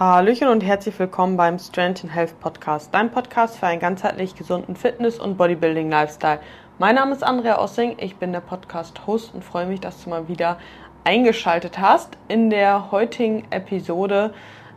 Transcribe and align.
Hallöchen 0.00 0.48
und 0.48 0.62
herzlich 0.62 0.98
willkommen 0.98 1.36
beim 1.36 1.58
Strength 1.58 2.04
and 2.04 2.14
Health 2.14 2.40
Podcast, 2.40 2.88
dein 2.94 3.10
Podcast 3.10 3.58
für 3.58 3.66
einen 3.66 3.80
ganzheitlich 3.80 4.34
gesunden 4.34 4.74
Fitness- 4.74 5.18
und 5.18 5.36
Bodybuilding-Lifestyle. 5.36 6.40
Mein 6.78 6.94
Name 6.94 7.12
ist 7.12 7.22
Andrea 7.22 7.60
Ossing, 7.60 7.96
ich 7.98 8.16
bin 8.16 8.32
der 8.32 8.40
Podcast-Host 8.40 9.34
und 9.34 9.44
freue 9.44 9.66
mich, 9.66 9.80
dass 9.80 10.02
du 10.02 10.08
mal 10.08 10.26
wieder 10.26 10.56
eingeschaltet 11.04 11.78
hast. 11.78 12.16
In 12.28 12.48
der 12.48 12.90
heutigen 12.90 13.44
Episode 13.50 14.32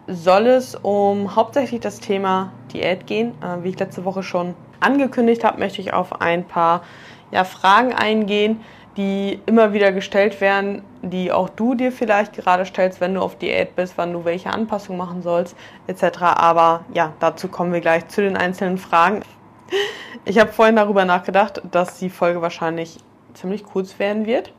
soll 0.07 0.45
es 0.47 0.75
um 0.75 1.37
hauptsächlich 1.37 1.79
das 1.79 2.01
Thema 2.01 2.51
Diät 2.73 3.07
gehen. 3.07 3.31
Äh, 3.41 3.63
wie 3.63 3.69
ich 3.69 3.79
letzte 3.79 4.03
Woche 4.03 4.23
schon 4.23 4.55
angekündigt 4.81 5.45
habe, 5.45 5.57
möchte 5.57 5.79
ich 5.79 5.93
auf 5.93 6.19
ein 6.19 6.43
paar 6.43 6.81
ja, 7.31 7.45
Fragen 7.45 7.93
eingehen, 7.93 8.59
die 8.97 9.39
immer 9.45 9.73
wieder 9.73 9.91
gestellt 9.91 10.39
werden, 10.41 10.83
die 11.01 11.31
auch 11.31 11.49
du 11.49 11.75
dir 11.75 11.91
vielleicht 11.91 12.33
gerade 12.33 12.65
stellst, 12.65 13.01
wenn 13.01 13.15
du 13.15 13.21
auf 13.21 13.37
Diät 13.37 13.75
bist, 13.75 13.93
wann 13.97 14.13
du 14.13 14.25
welche 14.25 14.51
Anpassungen 14.51 14.97
machen 14.97 15.21
sollst, 15.21 15.55
etc. 15.87 16.21
Aber 16.21 16.85
ja, 16.93 17.13
dazu 17.19 17.47
kommen 17.47 17.73
wir 17.73 17.81
gleich 17.81 18.07
zu 18.07 18.21
den 18.21 18.37
einzelnen 18.37 18.77
Fragen. 18.77 19.21
Ich 20.25 20.39
habe 20.39 20.51
vorhin 20.51 20.75
darüber 20.75 21.05
nachgedacht, 21.05 21.61
dass 21.71 21.97
die 21.97 22.09
Folge 22.09 22.41
wahrscheinlich 22.41 22.97
ziemlich 23.33 23.63
kurz 23.63 23.97
werden 23.97 24.25
wird. 24.25 24.53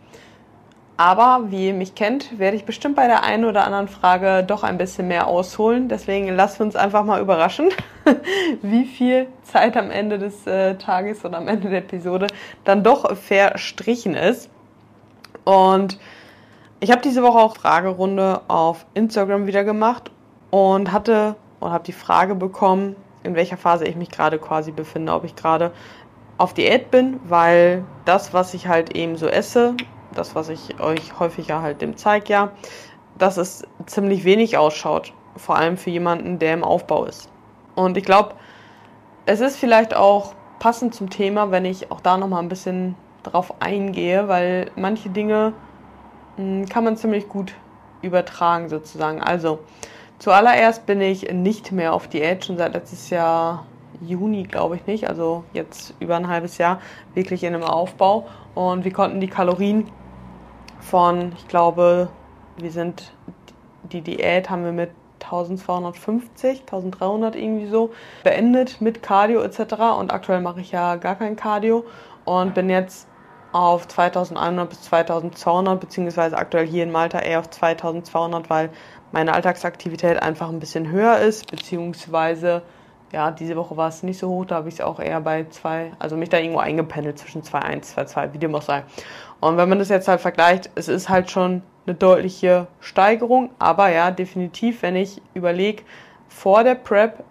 Aber 0.96 1.46
wie 1.48 1.68
ihr 1.68 1.74
mich 1.74 1.96
kennt, 1.96 2.38
werde 2.38 2.56
ich 2.56 2.64
bestimmt 2.64 2.94
bei 2.94 3.08
der 3.08 3.24
einen 3.24 3.44
oder 3.44 3.64
anderen 3.64 3.88
Frage 3.88 4.44
doch 4.44 4.62
ein 4.62 4.78
bisschen 4.78 5.08
mehr 5.08 5.26
ausholen. 5.26 5.88
Deswegen 5.88 6.28
lasst 6.28 6.60
uns 6.60 6.76
einfach 6.76 7.04
mal 7.04 7.20
überraschen, 7.20 7.70
wie 8.62 8.84
viel 8.84 9.26
Zeit 9.42 9.76
am 9.76 9.90
Ende 9.90 10.18
des 10.18 10.46
äh, 10.46 10.76
Tages 10.76 11.24
oder 11.24 11.38
am 11.38 11.48
Ende 11.48 11.68
der 11.68 11.80
Episode 11.80 12.28
dann 12.64 12.84
doch 12.84 13.16
verstrichen 13.16 14.14
ist. 14.14 14.48
Und 15.42 15.98
ich 16.78 16.92
habe 16.92 17.02
diese 17.02 17.22
Woche 17.24 17.38
auch 17.38 17.56
Fragerunde 17.56 18.42
auf 18.46 18.86
Instagram 18.94 19.48
wieder 19.48 19.64
gemacht 19.64 20.12
und 20.50 20.92
hatte 20.92 21.34
und 21.58 21.72
habe 21.72 21.84
die 21.84 21.92
Frage 21.92 22.36
bekommen, 22.36 22.94
in 23.24 23.34
welcher 23.34 23.56
Phase 23.56 23.84
ich 23.84 23.96
mich 23.96 24.10
gerade 24.10 24.38
quasi 24.38 24.70
befinde, 24.70 25.12
ob 25.12 25.24
ich 25.24 25.34
gerade 25.34 25.72
auf 26.38 26.54
Diät 26.54 26.90
bin, 26.90 27.18
weil 27.24 27.84
das, 28.04 28.32
was 28.32 28.54
ich 28.54 28.68
halt 28.68 28.94
eben 28.94 29.16
so 29.16 29.26
esse, 29.26 29.74
das, 30.14 30.34
was 30.34 30.48
ich 30.48 30.80
euch 30.80 31.18
häufiger 31.18 31.62
halt 31.62 31.82
dem 31.82 31.96
zeige, 31.96 32.32
ja, 32.32 32.52
dass 33.18 33.36
es 33.36 33.64
ziemlich 33.86 34.24
wenig 34.24 34.56
ausschaut. 34.56 35.12
Vor 35.36 35.56
allem 35.56 35.76
für 35.76 35.90
jemanden, 35.90 36.38
der 36.38 36.54
im 36.54 36.64
Aufbau 36.64 37.04
ist. 37.04 37.28
Und 37.74 37.96
ich 37.96 38.04
glaube, 38.04 38.34
es 39.26 39.40
ist 39.40 39.56
vielleicht 39.56 39.94
auch 39.94 40.34
passend 40.58 40.94
zum 40.94 41.10
Thema, 41.10 41.50
wenn 41.50 41.64
ich 41.64 41.90
auch 41.90 42.00
da 42.00 42.16
nochmal 42.16 42.42
ein 42.42 42.48
bisschen 42.48 42.94
drauf 43.22 43.54
eingehe, 43.60 44.28
weil 44.28 44.70
manche 44.76 45.08
Dinge 45.08 45.52
mh, 46.36 46.42
hm, 46.42 46.68
kann 46.68 46.84
man 46.84 46.96
ziemlich 46.96 47.28
gut 47.28 47.54
übertragen 48.02 48.68
sozusagen. 48.68 49.22
Also, 49.22 49.60
zuallererst 50.18 50.86
bin 50.86 51.00
ich 51.00 51.32
nicht 51.32 51.72
mehr 51.72 51.94
auf 51.94 52.08
Diät, 52.08 52.44
schon 52.44 52.58
seit 52.58 52.74
letztes 52.74 53.10
Jahr 53.10 53.66
Juni, 54.00 54.44
glaube 54.44 54.76
ich 54.76 54.86
nicht, 54.86 55.08
also 55.08 55.44
jetzt 55.52 55.94
über 56.00 56.16
ein 56.16 56.28
halbes 56.28 56.58
Jahr 56.58 56.80
wirklich 57.14 57.44
in 57.44 57.54
einem 57.54 57.64
Aufbau. 57.64 58.26
Und 58.54 58.84
wir 58.84 58.92
konnten 58.92 59.20
die 59.20 59.28
Kalorien 59.28 59.88
von, 60.84 61.32
ich 61.36 61.48
glaube, 61.48 62.08
wir 62.56 62.70
sind, 62.70 63.12
die 63.84 64.02
Diät 64.02 64.50
haben 64.50 64.64
wir 64.64 64.72
mit 64.72 64.90
1250, 65.22 66.60
1300 66.60 67.34
irgendwie 67.34 67.66
so 67.66 67.90
beendet 68.22 68.80
mit 68.80 69.02
Cardio 69.02 69.40
etc. 69.40 69.74
Und 69.98 70.12
aktuell 70.12 70.40
mache 70.40 70.60
ich 70.60 70.70
ja 70.70 70.96
gar 70.96 71.16
kein 71.16 71.36
Cardio 71.36 71.84
und 72.24 72.54
bin 72.54 72.68
jetzt 72.68 73.08
auf 73.52 73.88
2100 73.88 74.68
bis 74.68 74.82
2200, 74.82 75.80
beziehungsweise 75.80 76.36
aktuell 76.36 76.66
hier 76.66 76.82
in 76.82 76.90
Malta 76.90 77.20
eher 77.20 77.38
auf 77.38 77.48
2200, 77.48 78.50
weil 78.50 78.70
meine 79.12 79.32
Alltagsaktivität 79.32 80.20
einfach 80.20 80.48
ein 80.48 80.58
bisschen 80.58 80.90
höher 80.90 81.18
ist, 81.18 81.50
beziehungsweise 81.50 82.62
ja, 83.12 83.30
diese 83.30 83.54
Woche 83.54 83.76
war 83.76 83.88
es 83.88 84.02
nicht 84.02 84.18
so 84.18 84.28
hoch, 84.28 84.44
da 84.44 84.56
habe 84.56 84.68
ich 84.68 84.74
es 84.74 84.80
auch 84.80 84.98
eher 84.98 85.20
bei 85.20 85.46
2, 85.48 85.92
also 86.00 86.16
mich 86.16 86.30
da 86.30 86.38
irgendwo 86.38 86.58
eingependelt 86.58 87.16
zwischen 87.16 87.42
2,1, 87.42 87.94
2,2, 87.94 88.32
wie 88.32 88.38
dem 88.38 88.52
auch 88.56 88.62
sei. 88.62 88.82
Und 89.44 89.58
wenn 89.58 89.68
man 89.68 89.78
das 89.78 89.90
jetzt 89.90 90.08
halt 90.08 90.22
vergleicht, 90.22 90.70
es 90.74 90.88
ist 90.88 91.10
halt 91.10 91.30
schon 91.30 91.60
eine 91.84 91.94
deutliche 91.94 92.66
Steigerung, 92.80 93.50
aber 93.58 93.90
ja, 93.90 94.10
definitiv, 94.10 94.80
wenn 94.80 94.96
ich 94.96 95.20
überlege, 95.34 95.82
vor 96.28 96.64
der 96.64 96.76
Prep 96.76 97.22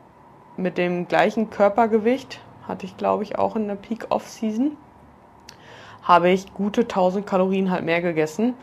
mit 0.55 0.77
dem 0.77 1.07
gleichen 1.07 1.49
Körpergewicht, 1.49 2.39
hatte 2.67 2.85
ich 2.85 2.97
glaube 2.97 3.23
ich 3.23 3.39
auch 3.39 3.55
in 3.55 3.67
der 3.67 3.73
Peak 3.73 4.05
Off-Season, 4.11 4.77
habe 6.03 6.29
ich 6.29 6.53
gute 6.53 6.81
1000 6.81 7.25
Kalorien 7.25 7.71
halt 7.71 7.83
mehr 7.83 8.03
gegessen. 8.03 8.53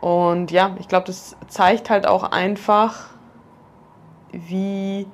Und 0.00 0.52
ja, 0.52 0.76
ich 0.78 0.86
glaube, 0.86 1.08
das 1.08 1.34
zeigt 1.48 1.90
halt 1.90 2.06
auch 2.06 2.22
einfach, 2.22 3.08
wie 4.30 5.08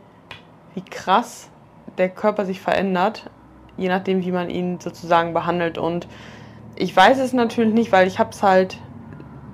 wie 0.75 0.84
krass 0.84 1.49
der 1.97 2.10
Körper 2.10 2.44
sich 2.44 2.60
verändert, 2.60 3.31
je 3.78 3.89
nachdem, 3.89 4.22
wie 4.22 4.33
man 4.33 4.50
ihn 4.50 4.78
sozusagen 4.78 5.33
behandelt. 5.33 5.78
Und 5.78 6.06
ich 6.82 6.97
weiß 6.97 7.20
es 7.20 7.32
natürlich 7.32 7.72
nicht, 7.72 7.93
weil 7.93 8.09
ich 8.09 8.19
habe 8.19 8.31
es 8.31 8.43
halt 8.43 8.76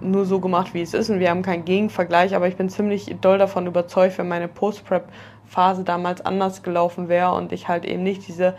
nur 0.00 0.24
so 0.24 0.40
gemacht, 0.40 0.72
wie 0.72 0.80
es 0.80 0.94
ist 0.94 1.10
und 1.10 1.20
wir 1.20 1.28
haben 1.28 1.42
keinen 1.42 1.66
Gegenvergleich, 1.66 2.34
aber 2.34 2.48
ich 2.48 2.56
bin 2.56 2.70
ziemlich 2.70 3.14
doll 3.20 3.36
davon 3.36 3.66
überzeugt, 3.66 4.16
wenn 4.16 4.28
meine 4.28 4.48
Post-Prep-Phase 4.48 5.84
damals 5.84 6.24
anders 6.24 6.62
gelaufen 6.62 7.10
wäre 7.10 7.34
und 7.34 7.52
ich 7.52 7.68
halt 7.68 7.84
eben 7.84 8.02
nicht 8.02 8.26
diese 8.26 8.54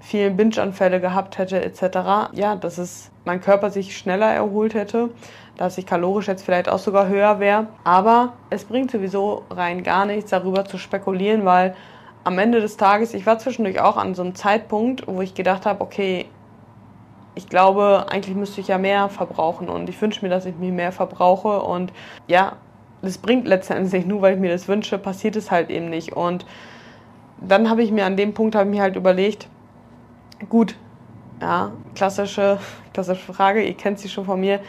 vielen 0.00 0.36
Binge-Anfälle 0.36 1.00
gehabt 1.00 1.38
hätte 1.38 1.64
etc., 1.64 2.34
ja, 2.34 2.54
dass 2.54 2.76
es 2.76 3.10
mein 3.24 3.40
Körper 3.40 3.70
sich 3.70 3.96
schneller 3.96 4.30
erholt 4.30 4.74
hätte, 4.74 5.08
dass 5.56 5.78
ich 5.78 5.86
kalorisch 5.86 6.28
jetzt 6.28 6.44
vielleicht 6.44 6.68
auch 6.68 6.80
sogar 6.80 7.08
höher 7.08 7.40
wäre. 7.40 7.68
Aber 7.82 8.34
es 8.50 8.66
bringt 8.66 8.90
sowieso 8.90 9.44
rein 9.48 9.82
gar 9.84 10.04
nichts, 10.04 10.32
darüber 10.32 10.66
zu 10.66 10.76
spekulieren, 10.76 11.46
weil 11.46 11.74
am 12.24 12.38
Ende 12.38 12.60
des 12.60 12.76
Tages, 12.76 13.14
ich 13.14 13.24
war 13.24 13.38
zwischendurch 13.38 13.80
auch 13.80 13.96
an 13.96 14.14
so 14.14 14.20
einem 14.20 14.34
Zeitpunkt, 14.34 15.06
wo 15.06 15.22
ich 15.22 15.32
gedacht 15.32 15.64
habe, 15.64 15.80
okay, 15.80 16.26
ich 17.34 17.48
glaube, 17.48 18.06
eigentlich 18.10 18.36
müsste 18.36 18.60
ich 18.60 18.68
ja 18.68 18.78
mehr 18.78 19.08
verbrauchen 19.08 19.68
und 19.68 19.88
ich 19.88 20.00
wünsche 20.00 20.24
mir, 20.24 20.28
dass 20.28 20.46
ich 20.46 20.56
mir 20.56 20.72
mehr 20.72 20.92
verbrauche 20.92 21.62
und 21.62 21.92
ja, 22.26 22.56
das 23.00 23.18
bringt 23.18 23.48
letztendlich 23.48 24.06
nur, 24.06 24.22
weil 24.22 24.34
ich 24.34 24.40
mir 24.40 24.50
das 24.52 24.68
wünsche, 24.68 24.98
passiert 24.98 25.36
es 25.36 25.50
halt 25.50 25.70
eben 25.70 25.88
nicht 25.88 26.12
und 26.12 26.46
dann 27.40 27.68
habe 27.68 27.82
ich 27.82 27.90
mir 27.90 28.04
an 28.06 28.16
dem 28.16 28.34
Punkt 28.34 28.54
habe 28.54 28.68
ich 28.68 28.76
mir 28.76 28.82
halt 28.82 28.96
überlegt, 28.96 29.48
gut, 30.48 30.76
ja, 31.40 31.72
klassische, 31.94 32.58
klassische 32.92 33.32
Frage, 33.32 33.62
ihr 33.62 33.74
kennt 33.74 33.98
sie 33.98 34.08
schon 34.08 34.24
von 34.24 34.38
mir, 34.38 34.60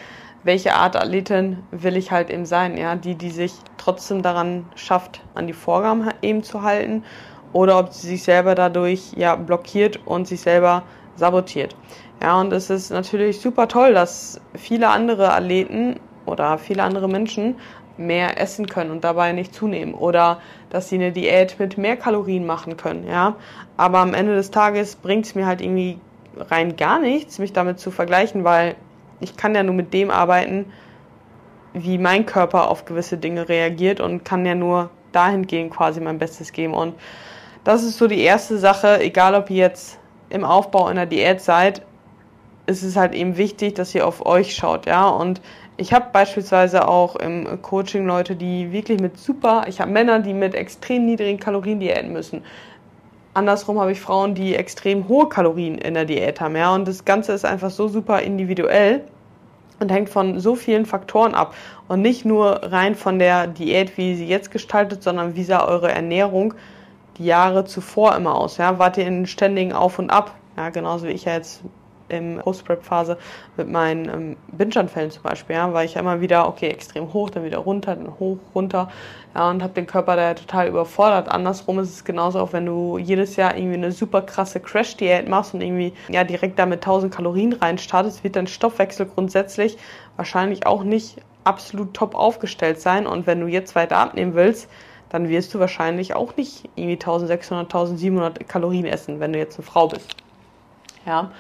welche 0.44 0.74
Art 0.74 0.96
Athletin 0.96 1.60
will 1.72 1.96
ich 1.96 2.12
halt 2.12 2.30
eben 2.30 2.46
sein, 2.46 2.78
ja, 2.78 2.96
die, 2.96 3.16
die 3.16 3.30
sich 3.30 3.54
trotzdem 3.78 4.22
daran 4.22 4.66
schafft, 4.76 5.22
an 5.36 5.48
die 5.48 5.54
Vorgaben 5.54 6.10
eben 6.22 6.44
zu 6.44 6.64
halten 6.64 7.04
oder 7.54 7.78
ob 7.78 7.94
sie 7.94 8.08
sich 8.08 8.24
selber 8.24 8.56
dadurch 8.56 9.14
ja 9.16 9.36
blockiert 9.36 10.00
und 10.06 10.28
sich 10.28 10.42
selber 10.42 10.84
sabotiert. 11.16 11.76
Ja, 12.22 12.40
und 12.40 12.54
es 12.54 12.70
ist 12.70 12.90
natürlich 12.90 13.40
super 13.42 13.68
toll, 13.68 13.94
dass 13.94 14.40
viele 14.56 14.90
andere 14.90 15.34
Athleten 15.34 16.00
oder 16.26 16.58
viele 16.58 16.84
andere 16.84 17.10
Menschen 17.10 17.56
mehr 17.98 18.40
essen 18.40 18.66
können 18.66 18.92
und 18.92 19.04
dabei 19.04 19.34
nicht 19.34 19.54
zunehmen 19.54 19.94
oder 19.94 20.40
dass 20.70 20.90
sie 20.90 20.96
eine 20.96 21.12
Diät 21.12 21.60
mit 21.60 21.78
mehr 21.78 21.96
Kalorien 21.98 22.46
machen 22.46 22.78
können, 22.78 23.08
ja. 23.08 23.36
Aber 23.78 24.00
am 24.00 24.14
Ende 24.14 24.36
des 24.36 24.52
Tages 24.52 24.96
bringt 24.96 25.26
es 25.26 25.36
mir 25.36 25.46
halt 25.46 25.62
irgendwie 25.62 26.00
rein 26.38 26.76
gar 26.76 27.00
nichts, 27.00 27.38
mich 27.38 27.54
damit 27.54 27.80
zu 27.80 27.92
vergleichen, 27.92 28.44
weil 28.44 28.76
ich 29.20 29.38
kann 29.38 29.54
ja 29.54 29.64
nur 29.64 29.76
mit 29.76 29.94
dem 29.94 30.10
arbeiten, 30.10 30.66
wie 31.74 31.98
mein 31.98 32.26
Körper 32.26 32.70
auf 32.70 32.86
gewisse 32.86 33.18
Dinge 33.18 33.48
reagiert 33.48 34.00
und 34.00 34.26
kann 34.26 34.46
ja 34.46 34.56
nur 34.56 34.90
dahingehend 35.12 35.72
quasi 35.72 36.00
mein 36.00 36.18
Bestes 36.18 36.52
geben 36.52 36.74
und 36.74 36.96
das 37.64 37.84
ist 37.84 37.98
so 37.98 38.08
die 38.08 38.20
erste 38.20 38.58
Sache, 38.58 39.00
egal 39.00 39.36
ob 39.36 39.50
jetzt 39.50 40.00
im 40.34 40.44
Aufbau 40.44 40.90
in 40.90 40.96
der 40.96 41.06
Diät 41.06 41.42
seid, 41.42 41.84
ist 42.66 42.84
es 42.84 42.96
halt 42.96 43.14
eben 43.14 43.38
wichtig, 43.38 43.76
dass 43.76 43.94
ihr 43.94 44.08
auf 44.08 44.26
euch 44.26 44.56
schaut, 44.56 44.86
ja. 44.86 45.08
Und 45.08 45.42
ich 45.78 45.94
habe 45.94 46.08
beispielsweise 46.12 46.88
auch 46.88 47.16
im 47.16 47.62
Coaching 47.62 48.06
Leute, 48.06 48.36
die 48.36 48.72
wirklich 48.72 49.00
mit 49.00 49.18
super, 49.18 49.66
ich 49.68 49.80
habe 49.80 49.92
Männer, 49.92 50.20
die 50.20 50.34
mit 50.34 50.56
extrem 50.56 51.06
niedrigen 51.06 51.40
Kalorien 51.40 51.80
diäten 51.80 52.14
müssen. 52.14 52.44
Andersrum 53.34 53.80
habe 53.80 53.92
ich 53.92 54.00
Frauen, 54.00 54.36
die 54.36 54.56
extrem 54.56 55.08
hohe 55.08 55.28
Kalorien 55.28 55.78
in 55.78 55.94
der 55.94 56.06
Diät 56.06 56.42
haben, 56.42 56.56
ja. 56.56 56.74
Und 56.74 56.88
das 56.88 57.06
Ganze 57.06 57.34
ist 57.34 57.46
einfach 57.46 57.72
so 57.72 57.88
super 57.88 58.22
individuell 58.22 59.04
und 59.80 59.92
hängt 59.92 60.10
von 60.10 60.40
so 60.40 60.56
vielen 60.56 60.86
Faktoren 60.86 61.36
ab. 61.36 61.54
Und 61.88 62.02
nicht 62.02 62.26
nur 62.26 62.62
rein 62.64 62.96
von 62.96 63.20
der 63.20 63.48
Diät, 63.48 63.98
wie 63.98 64.16
sie 64.16 64.28
jetzt 64.28 64.52
gestaltet, 64.52 65.04
sondern 65.04 65.36
wie 65.36 65.44
sah 65.44 65.68
eure 65.68 65.92
Ernährung 65.92 66.54
die 67.18 67.26
Jahre 67.26 67.66
zuvor 67.66 68.16
immer 68.16 68.36
aus? 68.36 68.58
Ja? 68.58 68.80
Wart 68.80 68.98
ihr 68.98 69.08
in 69.08 69.26
ständigen 69.26 69.74
Auf 69.74 70.00
und 70.00 70.10
Ab? 70.10 70.36
Ja, 70.58 70.70
genauso 70.70 71.08
wie 71.08 71.12
ich 71.12 71.26
ja 71.26 71.34
jetzt 71.34 71.64
im 72.10 72.38
Post-Prep-Phase 72.38 73.18
mit 73.58 73.70
meinen 73.70 74.10
ähm, 74.10 74.38
Binge-Anfällen 74.52 75.12
zum 75.12 75.24
Beispiel, 75.24 75.56
ja, 75.56 75.74
war 75.74 75.84
ich 75.84 75.96
ja 75.96 76.02
immer 76.02 76.22
wieder, 76.22 76.48
okay, 76.48 76.70
extrem 76.70 77.12
hoch, 77.14 77.30
dann 77.30 77.44
wieder 77.44 77.60
runter, 77.60 77.96
dann 77.96 78.20
hoch, 78.20 78.38
runter, 78.54 78.90
ja, 79.36 79.50
und 79.50 79.64
habe 79.64 79.74
den 79.74 79.88
Körper 79.88 80.16
da 80.16 80.34
total 80.34 80.68
überfordert. 80.68 81.30
Andersrum 81.30 81.80
ist 81.80 81.90
es 81.90 82.04
genauso 82.04 82.40
auch, 82.40 82.54
wenn 82.54 82.66
du 82.66 82.98
jedes 82.98 83.36
Jahr 83.36 83.56
irgendwie 83.56 83.78
eine 83.78 83.92
super 83.92 84.22
krasse 84.22 84.60
Crash-Diät 84.60 85.28
machst 85.28 85.54
und 85.54 85.62
irgendwie, 85.62 85.94
ja, 86.10 86.24
direkt 86.24 86.60
da 86.60 86.66
mit 86.66 86.80
1000 86.80 87.14
Kalorien 87.14 87.54
reinstartest, 87.54 88.24
wird 88.24 88.36
dein 88.36 88.48
Stoffwechsel 88.48 89.06
grundsätzlich 89.08 89.78
wahrscheinlich 90.16 90.66
auch 90.68 90.84
nicht 90.84 91.18
absolut 91.44 91.94
top 91.94 92.16
aufgestellt 92.16 92.80
sein 92.80 93.06
und 93.08 93.28
wenn 93.28 93.42
du 93.42 93.48
jetzt 93.48 93.76
weiter 93.76 93.98
abnehmen 93.98 94.34
willst, 94.34 94.70
dann 95.14 95.30
wirst 95.30 95.54
du 95.54 95.60
wahrscheinlich 95.60 96.16
auch 96.16 96.36
nicht 96.38 96.68
irgendwie 96.76 96.94
1600, 96.94 97.68
1700 97.68 98.50
Kalorien 98.50 98.86
essen, 98.86 99.20
wenn 99.20 99.32
du 99.32 99.38
jetzt 99.38 99.60
eine 99.60 99.64
Frau 99.66 99.88
bist. 99.88 100.16
Ja, 101.06 101.32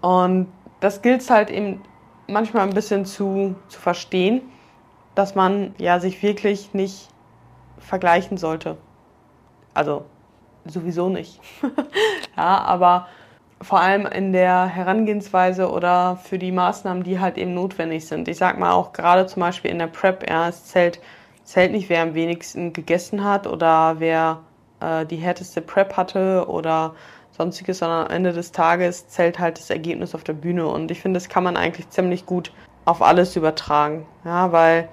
und 0.00 0.46
das 0.78 1.02
gilt 1.02 1.28
halt 1.28 1.50
eben 1.50 1.82
manchmal 2.28 2.62
ein 2.62 2.74
bisschen 2.74 3.04
zu, 3.06 3.56
zu 3.66 3.80
verstehen, 3.80 4.42
dass 5.16 5.34
man 5.34 5.74
ja 5.78 5.98
sich 5.98 6.22
wirklich 6.22 6.72
nicht 6.74 7.08
vergleichen 7.78 8.36
sollte. 8.36 8.76
Also 9.74 10.04
sowieso 10.64 11.08
nicht. 11.08 11.40
ja, 12.36 12.58
aber 12.60 13.08
vor 13.60 13.80
allem 13.80 14.06
in 14.06 14.32
der 14.32 14.66
Herangehensweise 14.66 15.72
oder 15.72 16.20
für 16.22 16.38
die 16.38 16.52
Maßnahmen, 16.52 17.02
die 17.02 17.18
halt 17.18 17.36
eben 17.36 17.52
notwendig 17.52 18.06
sind. 18.06 18.28
Ich 18.28 18.36
sag 18.36 18.60
mal 18.60 18.70
auch 18.70 18.92
gerade 18.92 19.26
zum 19.26 19.40
Beispiel 19.40 19.72
in 19.72 19.80
der 19.80 19.88
Prep, 19.88 20.30
ja, 20.30 20.48
es 20.48 20.66
zählt, 20.66 21.00
zählt 21.48 21.72
nicht, 21.72 21.88
wer 21.88 22.02
am 22.02 22.12
wenigsten 22.12 22.74
gegessen 22.74 23.24
hat 23.24 23.46
oder 23.46 23.96
wer 24.00 24.40
äh, 24.80 25.06
die 25.06 25.16
härteste 25.16 25.62
Prep 25.62 25.96
hatte 25.96 26.44
oder 26.46 26.94
sonstiges, 27.30 27.78
sondern 27.78 28.04
am 28.04 28.12
Ende 28.12 28.34
des 28.34 28.52
Tages 28.52 29.08
zählt 29.08 29.38
halt 29.38 29.58
das 29.58 29.70
Ergebnis 29.70 30.14
auf 30.14 30.24
der 30.24 30.34
Bühne. 30.34 30.66
Und 30.66 30.90
ich 30.90 31.00
finde, 31.00 31.16
das 31.16 31.30
kann 31.30 31.44
man 31.44 31.56
eigentlich 31.56 31.88
ziemlich 31.88 32.26
gut 32.26 32.52
auf 32.84 33.00
alles 33.00 33.34
übertragen. 33.34 34.06
Ja, 34.26 34.52
weil 34.52 34.90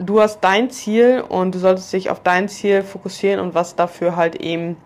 du 0.00 0.20
hast 0.20 0.40
dein 0.40 0.70
Ziel 0.70 1.22
und 1.28 1.54
du 1.54 1.60
solltest 1.60 1.92
dich 1.92 2.10
auf 2.10 2.20
dein 2.20 2.48
Ziel 2.48 2.82
fokussieren 2.82 3.38
und 3.38 3.54
was 3.54 3.76
dafür 3.76 4.16
halt 4.16 4.34
eben 4.34 4.76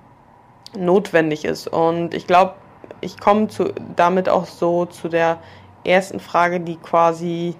notwendig 0.77 1.47
ist. 1.47 1.67
Und 1.67 2.13
ich 2.13 2.27
glaube, 2.27 2.57
ich 3.01 3.19
komme 3.19 3.49
damit 3.97 4.29
auch 4.29 4.45
so 4.45 4.85
zu 4.85 5.09
der 5.09 5.39
ersten 5.83 6.21
Frage, 6.21 6.61
die 6.61 6.77
quasi 6.77 7.57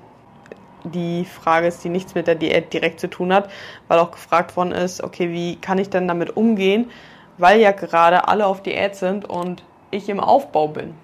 die 0.85 1.25
Frage 1.25 1.67
ist, 1.67 1.83
die 1.83 1.89
nichts 1.89 2.15
mit 2.15 2.27
der 2.27 2.35
Diät 2.35 2.73
direkt 2.73 3.01
zu 3.01 3.09
tun 3.09 3.33
hat, 3.33 3.51
weil 3.89 3.99
auch 3.99 4.11
gefragt 4.11 4.57
worden 4.57 4.73
ist, 4.73 5.03
okay, 5.03 5.31
wie 5.31 5.57
kann 5.57 5.79
ich 5.79 5.91
denn 5.91 6.07
damit 6.07 6.37
umgehen, 6.37 6.91
weil 7.39 7.61
ja 7.61 7.73
gerade 7.73 8.29
alle 8.29 8.47
auf 8.47 8.63
Diät 8.63 8.95
sind 8.95 9.25
und 9.29 9.65
ich 9.91 10.09
im 10.09 10.21
Aufbau 10.21 10.69
bin. 10.69 10.95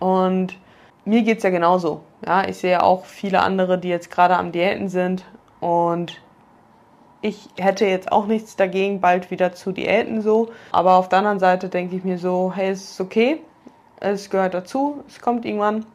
Und 0.00 0.56
mir 1.04 1.22
geht 1.22 1.38
es 1.38 1.44
ja 1.44 1.50
genauso. 1.50 2.02
Ja, 2.24 2.48
ich 2.48 2.58
sehe 2.58 2.82
auch 2.82 3.04
viele 3.04 3.40
andere, 3.40 3.78
die 3.78 3.88
jetzt 3.88 4.10
gerade 4.10 4.36
am 4.36 4.52
Diäten 4.52 4.88
sind 4.88 5.24
und 5.60 6.20
ich 7.20 7.48
hätte 7.56 7.86
jetzt 7.86 8.10
auch 8.10 8.26
nichts 8.26 8.56
dagegen, 8.56 9.00
bald 9.00 9.30
wieder 9.30 9.52
zu 9.52 9.72
Diäten 9.72 10.22
so. 10.22 10.50
Aber 10.72 10.96
auf 10.96 11.08
der 11.08 11.20
anderen 11.20 11.38
Seite 11.38 11.68
denke 11.68 11.96
ich 11.96 12.04
mir 12.04 12.18
so, 12.18 12.52
hey, 12.54 12.70
es 12.70 12.92
ist 12.92 13.00
okay, 13.00 13.40
es 14.00 14.28
gehört 14.28 14.54
dazu, 14.54 15.04
es 15.06 15.20
kommt 15.20 15.44
irgendwann. 15.44 15.86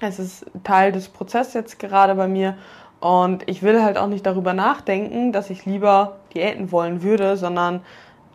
Es 0.00 0.18
ist 0.18 0.46
Teil 0.64 0.92
des 0.92 1.08
Prozesses 1.08 1.54
jetzt 1.54 1.78
gerade 1.78 2.14
bei 2.14 2.28
mir. 2.28 2.56
Und 3.00 3.48
ich 3.48 3.62
will 3.62 3.82
halt 3.82 3.98
auch 3.98 4.06
nicht 4.06 4.24
darüber 4.24 4.54
nachdenken, 4.54 5.32
dass 5.32 5.50
ich 5.50 5.66
lieber 5.66 6.16
Diäten 6.34 6.72
wollen 6.72 7.02
würde, 7.02 7.36
sondern 7.36 7.82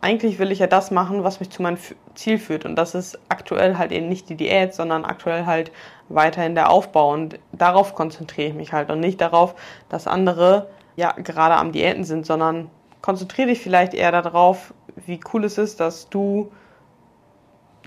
eigentlich 0.00 0.38
will 0.38 0.52
ich 0.52 0.60
ja 0.60 0.66
das 0.66 0.90
machen, 0.90 1.24
was 1.24 1.40
mich 1.40 1.50
zu 1.50 1.62
meinem 1.62 1.78
Ziel 2.14 2.38
führt. 2.38 2.64
Und 2.64 2.76
das 2.76 2.94
ist 2.94 3.18
aktuell 3.28 3.76
halt 3.76 3.92
eben 3.92 4.08
nicht 4.08 4.28
die 4.28 4.36
Diät, 4.36 4.74
sondern 4.74 5.04
aktuell 5.04 5.46
halt 5.46 5.72
weiterhin 6.08 6.54
der 6.54 6.70
Aufbau. 6.70 7.12
Und 7.12 7.38
darauf 7.52 7.94
konzentriere 7.94 8.48
ich 8.48 8.54
mich 8.54 8.72
halt 8.72 8.90
und 8.90 9.00
nicht 9.00 9.20
darauf, 9.20 9.54
dass 9.88 10.06
andere 10.06 10.68
ja 10.96 11.12
gerade 11.12 11.56
am 11.56 11.72
Diäten 11.72 12.04
sind, 12.04 12.24
sondern 12.24 12.70
konzentriere 13.02 13.48
dich 13.48 13.60
vielleicht 13.60 13.94
eher 13.94 14.12
darauf, 14.12 14.72
wie 15.06 15.20
cool 15.32 15.44
es 15.44 15.58
ist, 15.58 15.80
dass 15.80 16.08
du 16.08 16.50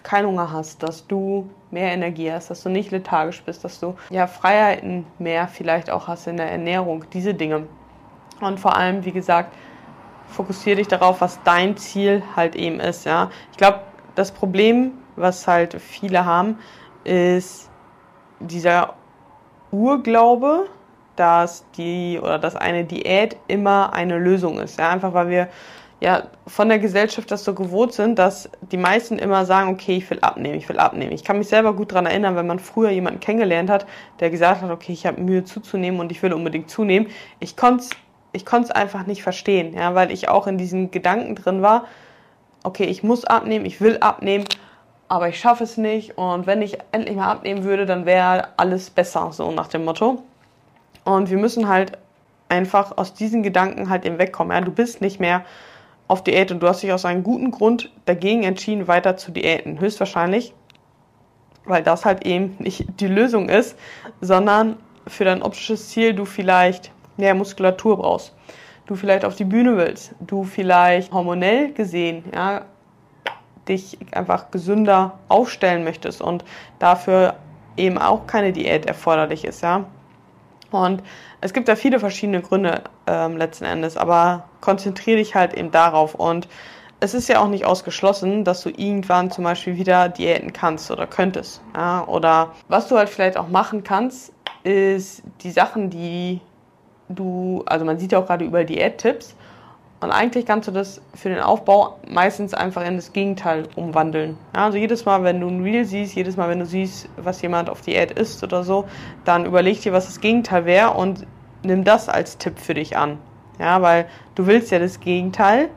keinen 0.03 0.27
Hunger 0.27 0.51
hast, 0.51 0.83
dass 0.83 1.07
du 1.07 1.49
mehr 1.73 1.91
Energie 1.91 2.31
hast, 2.31 2.49
dass 2.49 2.63
du 2.63 2.69
nicht 2.69 2.91
lethargisch 2.91 3.43
bist, 3.43 3.63
dass 3.63 3.79
du 3.79 3.95
ja 4.09 4.27
Freiheiten 4.27 5.05
mehr 5.19 5.47
vielleicht 5.47 5.89
auch 5.89 6.07
hast 6.07 6.27
in 6.27 6.37
der 6.37 6.49
Ernährung, 6.49 7.05
diese 7.11 7.33
Dinge. 7.33 7.67
Und 8.39 8.59
vor 8.59 8.77
allem, 8.77 9.03
wie 9.03 9.11
gesagt, 9.11 9.53
fokussiere 10.27 10.77
dich 10.77 10.87
darauf, 10.87 11.21
was 11.21 11.41
dein 11.43 11.75
Ziel 11.75 12.23
halt 12.35 12.55
eben 12.55 12.79
ist. 12.79 13.05
Ja, 13.05 13.29
ich 13.51 13.57
glaube, 13.57 13.81
das 14.15 14.31
Problem, 14.31 14.91
was 15.15 15.47
halt 15.47 15.73
viele 15.81 16.25
haben, 16.25 16.59
ist 17.03 17.69
dieser 18.39 18.93
Urglaube, 19.71 20.67
dass 21.15 21.65
die 21.77 22.19
oder 22.21 22.39
dass 22.39 22.55
eine 22.55 22.85
Diät 22.85 23.37
immer 23.47 23.93
eine 23.93 24.17
Lösung 24.17 24.59
ist. 24.59 24.79
Ja, 24.79 24.89
einfach 24.89 25.13
weil 25.13 25.29
wir 25.29 25.47
ja 26.03 26.23
von 26.45 26.67
der 26.67 26.79
Gesellschaft 26.79 27.31
das 27.31 27.45
so 27.45 27.53
gewohnt 27.53 27.93
sind, 27.93 28.19
dass 28.19 28.49
die 28.71 28.77
meisten 28.77 29.17
immer 29.17 29.45
sagen, 29.45 29.69
okay, 29.69 29.95
ich 29.95 30.09
will 30.09 30.19
abnehmen, 30.19 30.55
ich 30.55 30.67
will 30.67 30.77
abnehmen. 30.77 31.13
Ich 31.13 31.23
kann 31.23 31.37
mich 31.37 31.47
selber 31.47 31.73
gut 31.73 31.93
daran 31.93 32.05
erinnern, 32.05 32.35
wenn 32.35 32.45
man 32.45 32.59
früher 32.59 32.89
jemanden 32.89 33.21
kennengelernt 33.21 33.69
hat, 33.69 33.85
der 34.19 34.29
gesagt 34.29 34.61
hat, 34.61 34.69
okay, 34.69 34.91
ich 34.91 35.05
habe 35.05 35.21
Mühe 35.21 35.45
zuzunehmen 35.45 36.01
und 36.01 36.11
ich 36.11 36.21
will 36.21 36.33
unbedingt 36.33 36.69
zunehmen. 36.69 37.07
Ich 37.39 37.55
konnte 37.55 37.85
ich 38.33 38.45
konnte 38.45 38.69
es 38.69 38.71
einfach 38.71 39.05
nicht 39.05 39.21
verstehen, 39.21 39.75
ja, 39.75 39.93
weil 39.93 40.11
ich 40.11 40.27
auch 40.27 40.47
in 40.47 40.57
diesen 40.57 40.89
Gedanken 40.89 41.35
drin 41.35 41.61
war, 41.61 41.85
okay, 42.63 42.85
ich 42.85 43.03
muss 43.03 43.25
abnehmen, 43.25 43.65
ich 43.65 43.79
will 43.79 43.99
abnehmen, 43.99 44.45
aber 45.07 45.29
ich 45.29 45.39
schaffe 45.39 45.63
es 45.63 45.77
nicht 45.77 46.17
und 46.17 46.47
wenn 46.47 46.63
ich 46.63 46.79
endlich 46.91 47.15
mal 47.15 47.31
abnehmen 47.31 47.63
würde, 47.63 47.85
dann 47.85 48.07
wäre 48.07 48.47
alles 48.57 48.89
besser, 48.89 49.31
so 49.31 49.51
nach 49.51 49.67
dem 49.67 49.85
Motto. 49.85 50.23
Und 51.05 51.29
wir 51.29 51.37
müssen 51.37 51.67
halt 51.67 51.99
einfach 52.49 52.97
aus 52.97 53.13
diesen 53.13 53.43
Gedanken 53.43 53.89
halt 53.89 54.03
eben 54.05 54.17
wegkommen. 54.17 54.55
Ja? 54.55 54.61
Du 54.61 54.71
bist 54.71 55.01
nicht 55.01 55.19
mehr 55.19 55.43
auf 56.07 56.23
Diät 56.23 56.51
und 56.51 56.61
du 56.61 56.67
hast 56.67 56.83
dich 56.83 56.91
aus 56.91 57.05
einem 57.05 57.23
guten 57.23 57.51
Grund 57.51 57.91
dagegen 58.05 58.43
entschieden, 58.43 58.87
weiter 58.87 59.17
zu 59.17 59.31
diäten. 59.31 59.79
Höchstwahrscheinlich, 59.79 60.53
weil 61.65 61.83
das 61.83 62.05
halt 62.05 62.25
eben 62.25 62.55
nicht 62.59 62.85
die 62.99 63.07
Lösung 63.07 63.49
ist, 63.49 63.77
sondern 64.21 64.77
für 65.07 65.25
dein 65.25 65.41
optisches 65.41 65.89
Ziel 65.89 66.13
du 66.13 66.25
vielleicht 66.25 66.91
mehr 67.17 67.35
Muskulatur 67.35 67.97
brauchst, 67.97 68.35
du 68.85 68.95
vielleicht 68.95 69.25
auf 69.25 69.35
die 69.35 69.45
Bühne 69.45 69.77
willst, 69.77 70.13
du 70.19 70.43
vielleicht 70.43 71.11
hormonell 71.11 71.73
gesehen, 71.73 72.23
ja, 72.33 72.65
dich 73.67 73.97
einfach 74.11 74.51
gesünder 74.51 75.19
aufstellen 75.29 75.83
möchtest 75.83 76.21
und 76.21 76.43
dafür 76.79 77.35
eben 77.77 77.97
auch 77.97 78.27
keine 78.27 78.51
Diät 78.51 78.85
erforderlich 78.85 79.45
ist, 79.45 79.61
ja. 79.61 79.85
Und 80.73 81.03
es 81.41 81.53
gibt 81.53 81.67
da 81.67 81.75
viele 81.75 81.99
verschiedene 81.99 82.41
Gründe 82.41 82.83
ähm, 83.07 83.37
letzten 83.37 83.65
Endes, 83.65 83.97
aber 83.97 84.45
konzentriere 84.61 85.17
dich 85.17 85.35
halt 85.35 85.53
eben 85.53 85.71
darauf. 85.71 86.15
Und 86.15 86.47
es 86.99 87.13
ist 87.13 87.27
ja 87.27 87.41
auch 87.41 87.49
nicht 87.49 87.65
ausgeschlossen, 87.65 88.43
dass 88.43 88.61
du 88.61 88.69
irgendwann 88.69 89.29
zum 89.29 89.43
Beispiel 89.43 89.75
wieder 89.75 90.09
Diäten 90.09 90.53
kannst 90.53 90.89
oder 90.89 91.05
könntest. 91.05 91.61
Ja? 91.75 92.05
Oder 92.07 92.53
was 92.69 92.87
du 92.87 92.97
halt 92.97 93.09
vielleicht 93.09 93.37
auch 93.37 93.49
machen 93.49 93.83
kannst, 93.83 94.33
ist 94.63 95.23
die 95.41 95.51
Sachen, 95.51 95.89
die 95.89 96.39
du, 97.09 97.63
also 97.65 97.85
man 97.85 97.99
sieht 97.99 98.13
ja 98.13 98.19
auch 98.19 98.25
gerade 98.25 98.45
über 98.45 98.63
Diät-Tipps, 98.63 99.35
und 100.03 100.11
eigentlich 100.11 100.45
kannst 100.45 100.67
du 100.67 100.73
das 100.73 101.01
für 101.13 101.29
den 101.29 101.39
Aufbau 101.39 101.97
meistens 102.05 102.53
einfach 102.53 102.85
in 102.85 102.97
das 102.97 103.13
Gegenteil 103.13 103.69
umwandeln. 103.77 104.37
Ja, 104.53 104.65
also 104.65 104.77
jedes 104.77 105.05
Mal, 105.05 105.23
wenn 105.23 105.39
du 105.39 105.47
ein 105.47 105.63
Reel 105.63 105.85
siehst, 105.85 106.13
jedes 106.13 106.35
Mal, 106.35 106.49
wenn 106.49 106.59
du 106.59 106.65
siehst, 106.65 107.07
was 107.15 107.41
jemand 107.41 107.69
auf 107.69 107.79
Diät 107.79 108.11
isst 108.11 108.43
oder 108.43 108.65
so, 108.65 108.83
dann 109.23 109.45
überleg 109.45 109.81
dir, 109.81 109.93
was 109.93 110.07
das 110.07 110.19
Gegenteil 110.19 110.65
wäre 110.65 110.91
und 110.91 111.25
nimm 111.63 111.85
das 111.85 112.09
als 112.09 112.37
Tipp 112.37 112.59
für 112.59 112.73
dich 112.73 112.97
an. 112.97 113.17
Ja, 113.59 113.81
weil 113.81 114.05
du 114.35 114.45
willst 114.45 114.71
ja 114.71 114.79
das 114.79 114.99
Gegenteil, 114.99 115.69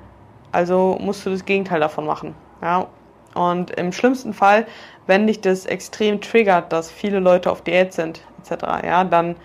also 0.51 0.99
musst 1.01 1.25
du 1.25 1.31
das 1.31 1.45
Gegenteil 1.45 1.79
davon 1.79 2.05
machen. 2.05 2.35
Ja, 2.61 2.89
und 3.35 3.71
im 3.73 3.93
schlimmsten 3.93 4.33
Fall, 4.33 4.67
wenn 5.07 5.29
dich 5.29 5.41
das 5.41 5.67
extrem 5.67 6.21
triggert, 6.21 6.73
dass 6.73 6.91
viele 6.91 7.21
Leute 7.21 7.53
auf 7.53 7.63
Diät 7.63 7.93
sind, 7.93 8.23
etc., 8.41 8.65
ja, 8.85 9.05
dann 9.05 9.37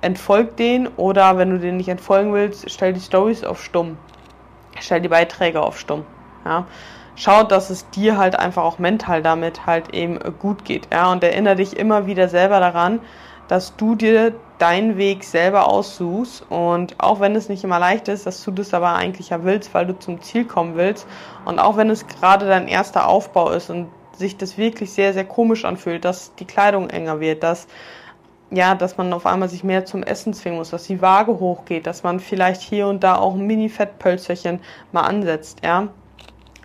entfolg 0.00 0.56
den 0.56 0.88
oder 0.88 1.36
wenn 1.36 1.50
du 1.50 1.58
den 1.58 1.76
nicht 1.76 1.88
entfolgen 1.88 2.32
willst, 2.32 2.70
stell 2.70 2.92
die 2.92 3.00
Stories 3.00 3.44
auf 3.44 3.62
stumm. 3.62 3.98
Stell 4.80 5.00
die 5.00 5.08
Beiträge 5.08 5.60
auf 5.60 5.78
stumm. 5.78 6.04
Ja. 6.44 6.66
Schau, 7.16 7.42
dass 7.42 7.68
es 7.70 7.88
dir 7.90 8.16
halt 8.16 8.38
einfach 8.38 8.62
auch 8.62 8.78
mental 8.78 9.22
damit 9.22 9.66
halt 9.66 9.92
eben 9.94 10.18
gut 10.38 10.64
geht. 10.64 10.88
Ja, 10.92 11.12
und 11.12 11.22
erinnere 11.22 11.56
dich 11.56 11.76
immer 11.76 12.06
wieder 12.06 12.28
selber 12.28 12.60
daran, 12.60 13.00
dass 13.48 13.76
du 13.76 13.94
dir 13.94 14.32
deinen 14.58 14.96
Weg 14.96 15.24
selber 15.24 15.66
aussuchst 15.66 16.46
und 16.50 16.94
auch 16.98 17.18
wenn 17.18 17.34
es 17.34 17.48
nicht 17.48 17.64
immer 17.64 17.80
leicht 17.80 18.06
ist, 18.08 18.26
dass 18.26 18.44
du 18.44 18.52
das 18.52 18.72
aber 18.72 18.94
eigentlich 18.94 19.30
ja 19.30 19.42
willst, 19.42 19.74
weil 19.74 19.86
du 19.86 19.98
zum 19.98 20.22
Ziel 20.22 20.44
kommen 20.44 20.76
willst 20.76 21.06
und 21.44 21.58
auch 21.58 21.76
wenn 21.76 21.90
es 21.90 22.06
gerade 22.06 22.46
dein 22.46 22.68
erster 22.68 23.08
Aufbau 23.08 23.50
ist 23.50 23.68
und 23.68 23.88
sich 24.16 24.36
das 24.36 24.56
wirklich 24.56 24.92
sehr, 24.92 25.12
sehr 25.14 25.24
komisch 25.24 25.64
anfühlt, 25.64 26.04
dass 26.04 26.34
die 26.36 26.44
Kleidung 26.44 26.90
enger 26.90 27.18
wird, 27.18 27.42
dass 27.42 27.66
ja, 28.50 28.74
dass 28.74 28.96
man 28.96 29.12
auf 29.12 29.26
einmal 29.26 29.48
sich 29.48 29.64
mehr 29.64 29.84
zum 29.84 30.02
Essen 30.02 30.34
zwingen 30.34 30.58
muss, 30.58 30.70
dass 30.70 30.84
die 30.84 31.00
Waage 31.00 31.38
hochgeht, 31.38 31.86
dass 31.86 32.02
man 32.02 32.18
vielleicht 32.20 32.60
hier 32.62 32.88
und 32.88 33.04
da 33.04 33.16
auch 33.16 33.34
ein 33.34 33.46
Mini-Fettpölzerchen 33.46 34.60
mal 34.92 35.02
ansetzt, 35.02 35.60
ja. 35.64 35.88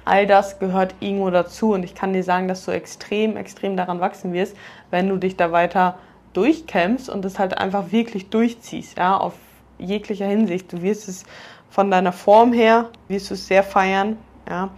All 0.04 0.28
das 0.28 0.60
gehört 0.60 0.94
irgendwo 1.00 1.32
dazu 1.32 1.74
und 1.74 1.84
ich 1.84 1.96
kann 1.96 2.14
dir 2.14 2.24
sagen, 2.24 2.48
dass 2.48 2.64
du 2.66 2.72
extrem, 2.72 3.38
extrem 3.38 3.76
daran 3.76 4.00
wachsen 4.00 4.34
wirst, 4.34 4.56
wenn 4.92 5.10
du 5.10 5.18
dich 5.18 5.36
da 5.36 5.52
weiter 5.52 5.98
durchkämpfst 6.34 7.10
und 7.10 7.26
es 7.26 7.40
halt 7.40 7.58
einfach 7.58 7.92
wirklich 7.92 8.30
durchziehst, 8.30 8.98
ja, 8.98 9.18
auf 9.18 9.34
jeglicher 9.80 10.28
Hinsicht. 10.28 10.72
Du 10.72 10.82
wirst 10.82 11.08
es 11.08 11.24
von 11.70 11.90
deiner 11.90 12.12
Form 12.12 12.54
her, 12.54 12.90
wirst 13.08 13.30
du 13.30 13.34
es 13.34 13.48
sehr 13.48 13.64
feiern, 13.64 14.18
ja. 14.48 14.70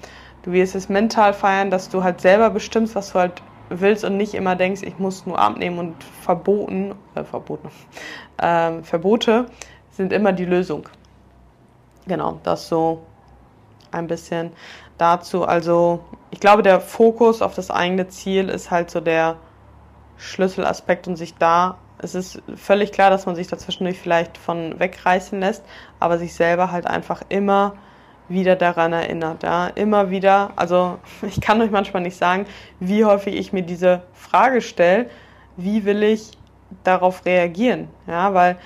Du 0.44 0.54
wirst 0.54 0.76
es 0.76 0.88
mental 0.88 1.34
feiern, 1.34 1.72
dass 1.72 1.90
du 1.90 2.04
halt 2.04 2.22
selber 2.22 2.50
bestimmst, 2.50 2.96
was 2.96 3.12
du 3.12 3.20
halt 3.20 3.42
willst 3.70 4.04
und 4.04 4.18
nicht 4.18 4.34
immer 4.34 4.56
denkst, 4.56 4.82
ich 4.84 5.00
muss 5.00 5.26
nur 5.26 5.40
abnehmen 5.40 5.80
und 5.80 6.04
verboten, 6.04 6.96
äh, 7.16 7.24
verboten, 7.24 7.70
äh, 8.38 8.82
Verbote 8.84 9.48
sind 9.92 10.14
immer 10.14 10.32
die 10.32 10.46
Lösung. 10.46 10.88
genau, 12.06 12.40
das 12.44 12.68
so 12.70 13.04
ein 13.92 14.08
bisschen 14.08 14.52
dazu. 14.98 15.44
Also 15.44 16.00
ich 16.32 16.40
glaube, 16.40 16.64
der 16.64 16.80
Fokus 16.80 17.42
auf 17.42 17.56
das 17.56 17.72
eigene 17.72 18.08
Ziel 18.08 18.50
ist 18.50 18.72
halt 18.72 18.90
so 18.90 19.02
der 19.02 19.38
Schlüsselaspekt 20.18 21.08
und 21.08 21.16
sich 21.16 21.36
da, 21.36 21.78
es 22.00 22.16
ist 22.16 22.42
völlig 22.56 22.92
klar, 22.92 23.10
dass 23.10 23.26
man 23.26 23.36
sich 23.36 23.48
dazwischendurch 23.48 24.00
vielleicht 24.00 24.38
von 24.38 24.80
wegreißen 24.80 25.40
lässt, 25.40 25.64
aber 26.00 26.18
sich 26.18 26.34
selber 26.34 26.72
halt 26.72 26.88
einfach 26.88 27.22
immer 27.30 27.74
wieder 28.30 28.56
daran 28.56 28.94
erinnert. 28.94 29.44
Ja? 29.44 29.68
Immer 29.68 30.10
wieder, 30.10 30.52
also 30.56 31.00
ich 31.22 31.42
kann 31.42 31.62
euch 31.62 31.72
manchmal 31.72 32.04
nicht 32.04 32.18
sagen, 32.18 32.46
wie 32.80 33.06
häufig 33.06 33.36
ich 33.36 33.54
mir 33.54 33.64
diese 33.64 34.02
Frage 34.14 34.62
stelle, 34.62 35.10
wie 35.56 35.86
will 35.86 36.04
ich 36.04 36.32
darauf 36.84 37.26
reagieren? 37.26 37.88
Ja, 38.08 38.34
weil 38.34 38.58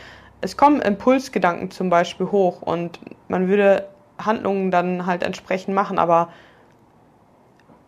es 0.42 0.58
kommen 0.58 0.82
Impulsgedanken 0.82 1.72
zum 1.72 1.90
Beispiel 1.90 2.28
hoch 2.28 2.62
und 2.62 3.00
man 3.28 3.48
würde 3.48 3.88
Handlungen 4.18 4.72
dann 4.72 5.06
halt 5.06 5.24
entsprechend 5.24 5.74
machen, 5.76 6.00
aber 6.00 6.30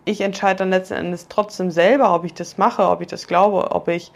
ich 0.05 0.21
entscheide 0.21 0.59
dann 0.59 0.69
letzten 0.69 0.95
Endes 0.95 1.27
trotzdem 1.27 1.71
selber, 1.71 2.13
ob 2.13 2.25
ich 2.25 2.33
das 2.33 2.57
mache, 2.57 2.87
ob 2.87 3.01
ich 3.01 3.07
das 3.07 3.27
glaube, 3.27 3.71
ob 3.71 3.87
ich, 3.87 4.11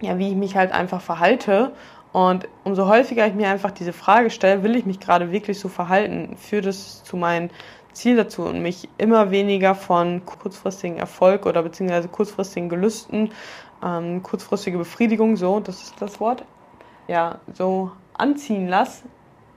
ja, 0.00 0.18
wie 0.18 0.30
ich 0.30 0.36
mich 0.36 0.56
halt 0.56 0.72
einfach 0.72 1.00
verhalte. 1.00 1.72
Und 2.12 2.48
umso 2.64 2.88
häufiger 2.88 3.26
ich 3.26 3.34
mir 3.34 3.48
einfach 3.48 3.70
diese 3.70 3.92
Frage 3.92 4.30
stelle, 4.30 4.62
will 4.62 4.74
ich 4.74 4.84
mich 4.84 4.98
gerade 4.98 5.30
wirklich 5.30 5.60
so 5.60 5.68
verhalten, 5.68 6.36
führt 6.36 6.66
es 6.66 7.04
zu 7.04 7.16
meinem 7.16 7.50
Ziel 7.92 8.16
dazu 8.16 8.42
und 8.42 8.62
mich 8.62 8.88
immer 8.98 9.30
weniger 9.30 9.74
von 9.74 10.24
kurzfristigen 10.24 10.98
Erfolg 10.98 11.46
oder 11.46 11.62
beziehungsweise 11.62 12.08
kurzfristigen 12.08 12.68
Gelüsten, 12.68 13.30
ähm, 13.84 14.22
kurzfristige 14.22 14.78
Befriedigung, 14.78 15.36
so, 15.36 15.60
das 15.60 15.82
ist 15.82 15.94
das 16.00 16.20
Wort, 16.20 16.44
ja, 17.08 17.38
so 17.54 17.92
anziehen 18.14 18.68
lasse, 18.68 19.04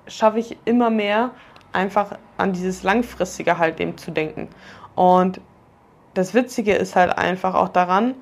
schaffe 0.07 0.39
ich 0.39 0.57
immer 0.65 0.89
mehr 0.89 1.31
einfach 1.72 2.17
an 2.38 2.53
dieses 2.53 2.83
Langfristige 2.83 3.57
halt 3.57 3.79
eben 3.79 3.98
zu 3.98 4.12
denken. 4.12 4.48
Und 4.95 5.41
das 6.13 6.33
Witzige 6.33 6.74
ist 6.75 6.95
halt 6.95 7.17
einfach 7.17 7.55
auch 7.55 7.69
daran, 7.69 8.15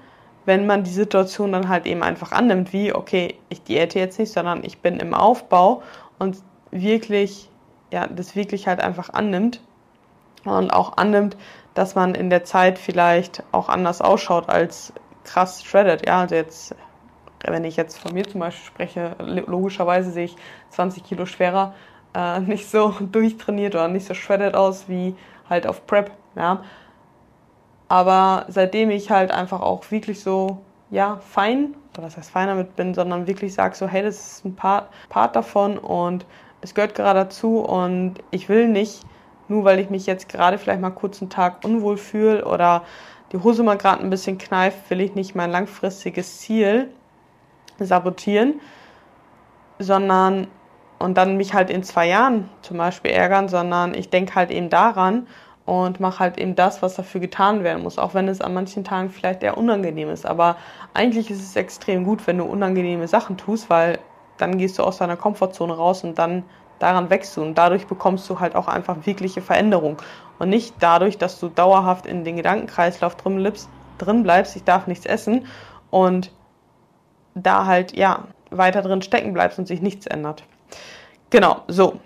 wenn 0.45 0.65
man 0.65 0.83
die 0.83 0.91
Situation 0.91 1.51
dann 1.51 1.69
halt 1.69 1.85
eben 1.85 2.03
einfach 2.03 2.31
annimmt, 2.31 2.73
wie, 2.73 2.93
okay, 2.93 3.35
ich 3.49 3.63
diäte 3.63 3.99
jetzt 3.99 4.19
nicht, 4.19 4.31
sondern 4.31 4.63
ich 4.63 4.79
bin 4.79 4.99
im 4.99 5.13
Aufbau 5.13 5.83
und 6.19 6.37
wirklich, 6.71 7.49
ja, 7.91 8.07
das 8.07 8.35
wirklich 8.35 8.67
halt 8.67 8.81
einfach 8.81 9.09
annimmt 9.13 9.61
und 10.45 10.71
auch 10.71 10.97
annimmt, 10.97 11.37
dass 11.73 11.95
man 11.95 12.15
in 12.15 12.29
der 12.29 12.43
Zeit 12.43 12.79
vielleicht 12.79 13.43
auch 13.51 13.69
anders 13.69 14.01
ausschaut 14.01 14.49
als 14.49 14.93
krass 15.23 15.63
shredded. 15.63 16.07
Ja, 16.07 16.21
also 16.21 16.35
jetzt, 16.35 16.75
wenn 17.45 17.63
ich 17.63 17.77
jetzt 17.77 17.99
von 17.99 18.13
mir 18.13 18.27
zum 18.27 18.39
Beispiel 18.39 18.65
spreche, 18.65 19.15
logischerweise 19.19 20.11
sehe 20.11 20.25
ich 20.25 20.35
20 20.69 21.03
Kilo 21.03 21.25
schwerer, 21.25 21.73
äh, 22.15 22.39
nicht 22.41 22.69
so 22.69 22.95
durchtrainiert 22.99 23.75
oder 23.75 23.87
nicht 23.87 24.07
so 24.07 24.13
shredded 24.13 24.55
aus 24.55 24.89
wie 24.89 25.15
halt 25.49 25.67
auf 25.67 25.85
Prep. 25.85 26.11
Ja. 26.35 26.63
Aber 27.91 28.45
seitdem 28.47 28.89
ich 28.89 29.11
halt 29.11 29.31
einfach 29.31 29.59
auch 29.59 29.91
wirklich 29.91 30.21
so, 30.21 30.59
ja, 30.91 31.19
fein, 31.29 31.75
oder 31.93 32.07
was 32.07 32.15
heißt 32.15 32.31
fein 32.31 32.47
damit 32.47 32.77
bin, 32.77 32.93
sondern 32.93 33.27
wirklich 33.27 33.53
sage 33.53 33.75
so, 33.75 33.85
hey, 33.85 34.01
das 34.01 34.15
ist 34.15 34.45
ein 34.45 34.55
Part, 34.55 34.87
Part 35.09 35.35
davon 35.35 35.77
und 35.77 36.25
es 36.61 36.73
gehört 36.73 36.95
gerade 36.95 37.19
dazu 37.19 37.59
und 37.59 38.13
ich 38.31 38.47
will 38.47 38.69
nicht, 38.69 39.01
nur 39.49 39.65
weil 39.65 39.77
ich 39.77 39.89
mich 39.89 40.05
jetzt 40.05 40.29
gerade 40.29 40.57
vielleicht 40.57 40.79
mal 40.79 40.91
kurz 40.91 41.21
einen 41.21 41.29
Tag 41.29 41.65
unwohl 41.65 41.97
fühle 41.97 42.45
oder 42.45 42.83
die 43.33 43.39
Hose 43.39 43.61
mal 43.61 43.77
gerade 43.77 44.01
ein 44.01 44.09
bisschen 44.09 44.37
kneift, 44.37 44.89
will 44.89 45.01
ich 45.01 45.13
nicht 45.13 45.35
mein 45.35 45.51
langfristiges 45.51 46.39
Ziel 46.39 46.93
sabotieren, 47.77 48.61
sondern 49.79 50.47
und 50.97 51.17
dann 51.17 51.35
mich 51.35 51.53
halt 51.53 51.69
in 51.69 51.83
zwei 51.83 52.07
Jahren 52.07 52.47
zum 52.61 52.77
Beispiel 52.77 53.11
ärgern, 53.11 53.49
sondern 53.49 53.95
ich 53.95 54.09
denke 54.09 54.35
halt 54.35 54.49
eben 54.49 54.69
daran 54.69 55.27
und 55.71 56.01
mache 56.01 56.19
halt 56.19 56.37
eben 56.37 56.53
das, 56.53 56.81
was 56.81 56.95
dafür 56.95 57.21
getan 57.21 57.63
werden 57.63 57.83
muss, 57.83 57.97
auch 57.97 58.13
wenn 58.13 58.27
es 58.27 58.41
an 58.41 58.53
manchen 58.53 58.83
Tagen 58.83 59.09
vielleicht 59.09 59.41
eher 59.41 59.57
unangenehm 59.57 60.09
ist. 60.09 60.25
Aber 60.25 60.57
eigentlich 60.93 61.31
ist 61.31 61.41
es 61.41 61.55
extrem 61.55 62.03
gut, 62.03 62.27
wenn 62.27 62.39
du 62.39 62.43
unangenehme 62.43 63.07
Sachen 63.07 63.37
tust, 63.37 63.69
weil 63.69 63.97
dann 64.37 64.57
gehst 64.57 64.77
du 64.77 64.83
aus 64.83 64.97
deiner 64.97 65.15
Komfortzone 65.15 65.71
raus 65.71 66.03
und 66.03 66.19
dann 66.19 66.43
daran 66.79 67.09
wächst 67.09 67.37
du 67.37 67.41
und 67.41 67.57
dadurch 67.57 67.87
bekommst 67.87 68.29
du 68.29 68.41
halt 68.41 68.57
auch 68.57 68.67
einfach 68.67 69.05
wirkliche 69.05 69.41
Veränderung 69.41 69.95
und 70.39 70.49
nicht 70.49 70.75
dadurch, 70.81 71.17
dass 71.17 71.39
du 71.39 71.47
dauerhaft 71.47 72.05
in 72.05 72.25
den 72.25 72.35
Gedankenkreislauf 72.35 73.15
drin 73.15 73.37
bleibst, 73.37 73.69
drin 73.97 74.23
bleibst 74.23 74.57
ich 74.57 74.65
darf 74.65 74.87
nichts 74.87 75.05
essen 75.05 75.45
und 75.89 76.33
da 77.33 77.65
halt 77.65 77.95
ja 77.95 78.25
weiter 78.49 78.81
drin 78.81 79.01
stecken 79.01 79.31
bleibst 79.31 79.57
und 79.57 79.69
sich 79.69 79.81
nichts 79.81 80.05
ändert. 80.05 80.43
Genau, 81.29 81.61
so 81.69 82.01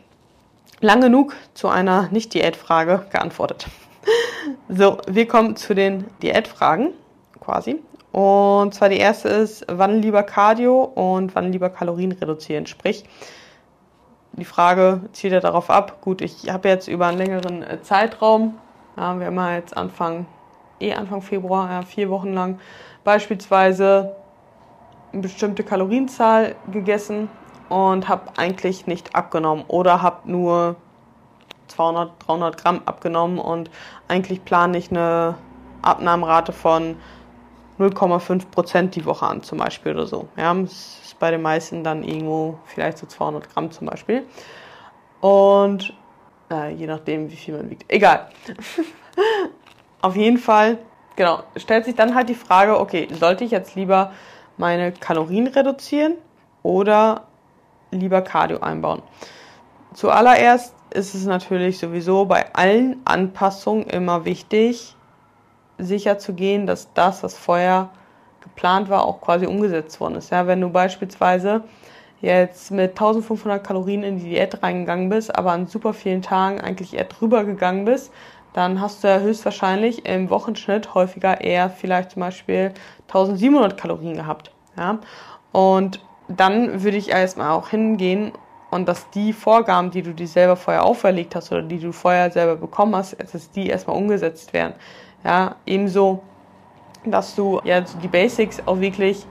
lang 0.82 1.02
genug 1.02 1.36
zu 1.54 1.68
einer 1.68 2.10
Nicht-Diät-Frage 2.12 3.06
geantwortet. 3.12 3.68
So, 4.70 4.98
wir 5.08 5.28
kommen 5.28 5.56
zu 5.56 5.74
den 5.74 6.06
Diätfragen 6.22 6.90
quasi. 7.40 7.82
Und 8.12 8.74
zwar 8.74 8.90
die 8.90 8.98
erste 8.98 9.30
ist, 9.30 9.66
wann 9.68 10.02
lieber 10.02 10.24
Cardio 10.24 10.84
und 10.84 11.36
wann 11.36 11.52
lieber 11.52 11.70
Kalorien 11.70 12.12
reduzieren? 12.12 12.66
Sprich, 12.66 13.04
die 14.34 14.46
Frage 14.46 15.02
zielt 15.12 15.34
ja 15.34 15.40
darauf 15.40 15.70
ab, 15.70 16.02
gut, 16.02 16.22
ich 16.22 16.50
habe 16.50 16.70
jetzt 16.70 16.88
über 16.88 17.08
einen 17.08 17.18
längeren 17.18 17.64
äh, 17.64 17.82
Zeitraum, 17.82 18.56
ja, 18.98 19.20
wir 19.20 19.28
haben 19.28 19.36
ja 19.36 19.56
jetzt 19.56 19.76
Anfang, 19.76 20.26
eh 20.80 20.94
Anfang 20.94 21.22
Februar, 21.22 21.70
ja, 21.70 21.82
vier 21.82 22.10
Wochen 22.10 22.34
lang 22.34 22.60
beispielsweise 23.04 24.16
eine 25.12 25.22
bestimmte 25.22 25.64
Kalorienzahl 25.64 26.56
gegessen 26.72 27.30
und 27.70 28.08
habe 28.08 28.32
eigentlich 28.38 28.88
nicht 28.88 29.16
abgenommen 29.16 29.66
oder 29.68 30.02
habe 30.02 30.30
nur 30.32 30.76
200, 31.68 32.12
300 32.28 32.58
Gramm 32.58 32.82
abgenommen 32.86 33.40
und 33.40 33.70
eigentlich 34.08 34.44
plane 34.46 34.78
ich 34.78 34.92
eine 34.92 35.36
Abnahmerate 35.82 36.52
von 36.52 36.98
0,5 37.80 38.50
Prozent 38.52 38.96
die 38.96 39.06
Woche 39.06 39.26
an 39.26 39.44
zum 39.44 39.58
Beispiel 39.58 39.94
oder 39.94 40.06
so. 40.06 40.28
Ja, 40.38 40.54
das 40.54 41.00
ist 41.04 41.20
bei 41.20 41.32
den 41.32 41.42
meisten 41.42 41.84
dann 41.84 42.04
irgendwo 42.04 42.58
vielleicht 42.66 42.98
so 42.98 43.06
200 43.06 43.54
Gramm 43.54 43.72
zum 43.72 43.88
Beispiel. 43.88 44.26
Und 45.20 45.94
äh, 46.52 46.74
je 46.74 46.88
nachdem, 46.88 47.30
wie 47.30 47.36
viel 47.36 47.58
man 47.58 47.70
wiegt. 47.70 47.86
Egal. 47.92 48.30
Auf 50.02 50.16
jeden 50.16 50.38
Fall, 50.38 50.78
genau, 51.16 51.44
stellt 51.56 51.86
sich 51.86 51.96
dann 51.96 52.16
halt 52.16 52.30
die 52.30 52.36
Frage, 52.36 52.80
okay, 52.80 53.08
sollte 53.12 53.44
ich 53.44 53.52
jetzt 53.52 53.76
lieber 53.76 54.12
meine 54.58 54.92
Kalorien 54.92 55.48
reduzieren 55.48 56.14
oder 56.64 57.24
lieber 58.00 58.22
Cardio 58.22 58.60
einbauen. 58.60 59.02
Zuallererst 59.94 60.74
ist 60.90 61.16
es 61.16 61.26
natürlich 61.26 61.78
sowieso 61.78 62.26
bei 62.26 62.54
allen 62.54 63.02
Anpassungen 63.06 63.86
immer 63.86 64.26
wichtig, 64.26 64.96
sicher 65.78 66.18
zu 66.18 66.34
gehen, 66.34 66.68
dass 66.68 66.94
das, 66.94 67.24
was 67.24 67.38
vorher 67.38 67.90
geplant 68.42 68.90
war, 68.90 69.06
auch 69.06 69.22
quasi 69.22 69.46
umgesetzt 69.46 70.00
worden 70.00 70.16
ist. 70.16 70.32
Ja, 70.32 70.48
wenn 70.48 70.62
du 70.62 70.70
beispielsweise 70.70 71.64
jetzt 72.22 72.72
mit 72.72 72.92
1500 72.92 73.64
Kalorien 73.66 74.04
in 74.04 74.18
die 74.18 74.30
Diät 74.30 74.64
reingegangen 74.64 75.10
bist, 75.10 75.36
aber 75.36 75.52
an 75.52 75.68
super 75.68 75.94
vielen 75.94 76.22
Tagen 76.22 76.62
eigentlich 76.62 76.94
eher 76.94 77.06
drüber 77.06 77.44
gegangen 77.44 77.86
bist, 77.86 78.12
dann 78.54 78.80
hast 78.80 79.04
du 79.04 79.10
ja 79.10 79.20
höchstwahrscheinlich 79.20 80.06
im 80.06 80.30
Wochenschnitt 80.30 80.94
häufiger 80.94 81.42
eher 81.42 81.70
vielleicht 81.70 82.12
zum 82.12 82.22
Beispiel 82.22 82.74
1700 83.08 83.78
Kalorien 83.78 84.16
gehabt. 84.16 84.52
Ja? 84.78 85.00
Und 85.52 86.00
dann 86.28 86.84
würde 86.84 86.98
ich 86.98 87.10
erstmal 87.10 87.52
auch 87.52 87.70
hingehen 87.70 88.32
und 88.72 88.88
dass 88.88 89.10
die 89.12 89.34
Vorgaben, 89.34 89.92
die 89.92 90.02
du 90.02 90.14
dir 90.14 90.28
selber 90.28 90.56
vorher 90.56 90.84
auferlegt 90.84 91.36
hast 91.36 91.52
oder 91.52 91.62
die 91.62 91.80
du 91.80 91.92
vorher 91.92 92.32
selber 92.32 92.56
bekommen 92.56 92.96
hast, 92.96 93.16
dass 93.34 93.52
die 93.52 93.68
erstmal 93.68 93.96
umgesetzt 93.96 94.54
werden. 94.54 94.74
Ja, 95.24 95.56
ebenso, 95.66 96.24
dass 97.06 97.36
du 97.36 97.62
ja 97.64 97.82
die 97.82 98.08
Basics 98.08 98.62
auch 98.66 98.80
wirklich 98.80 99.26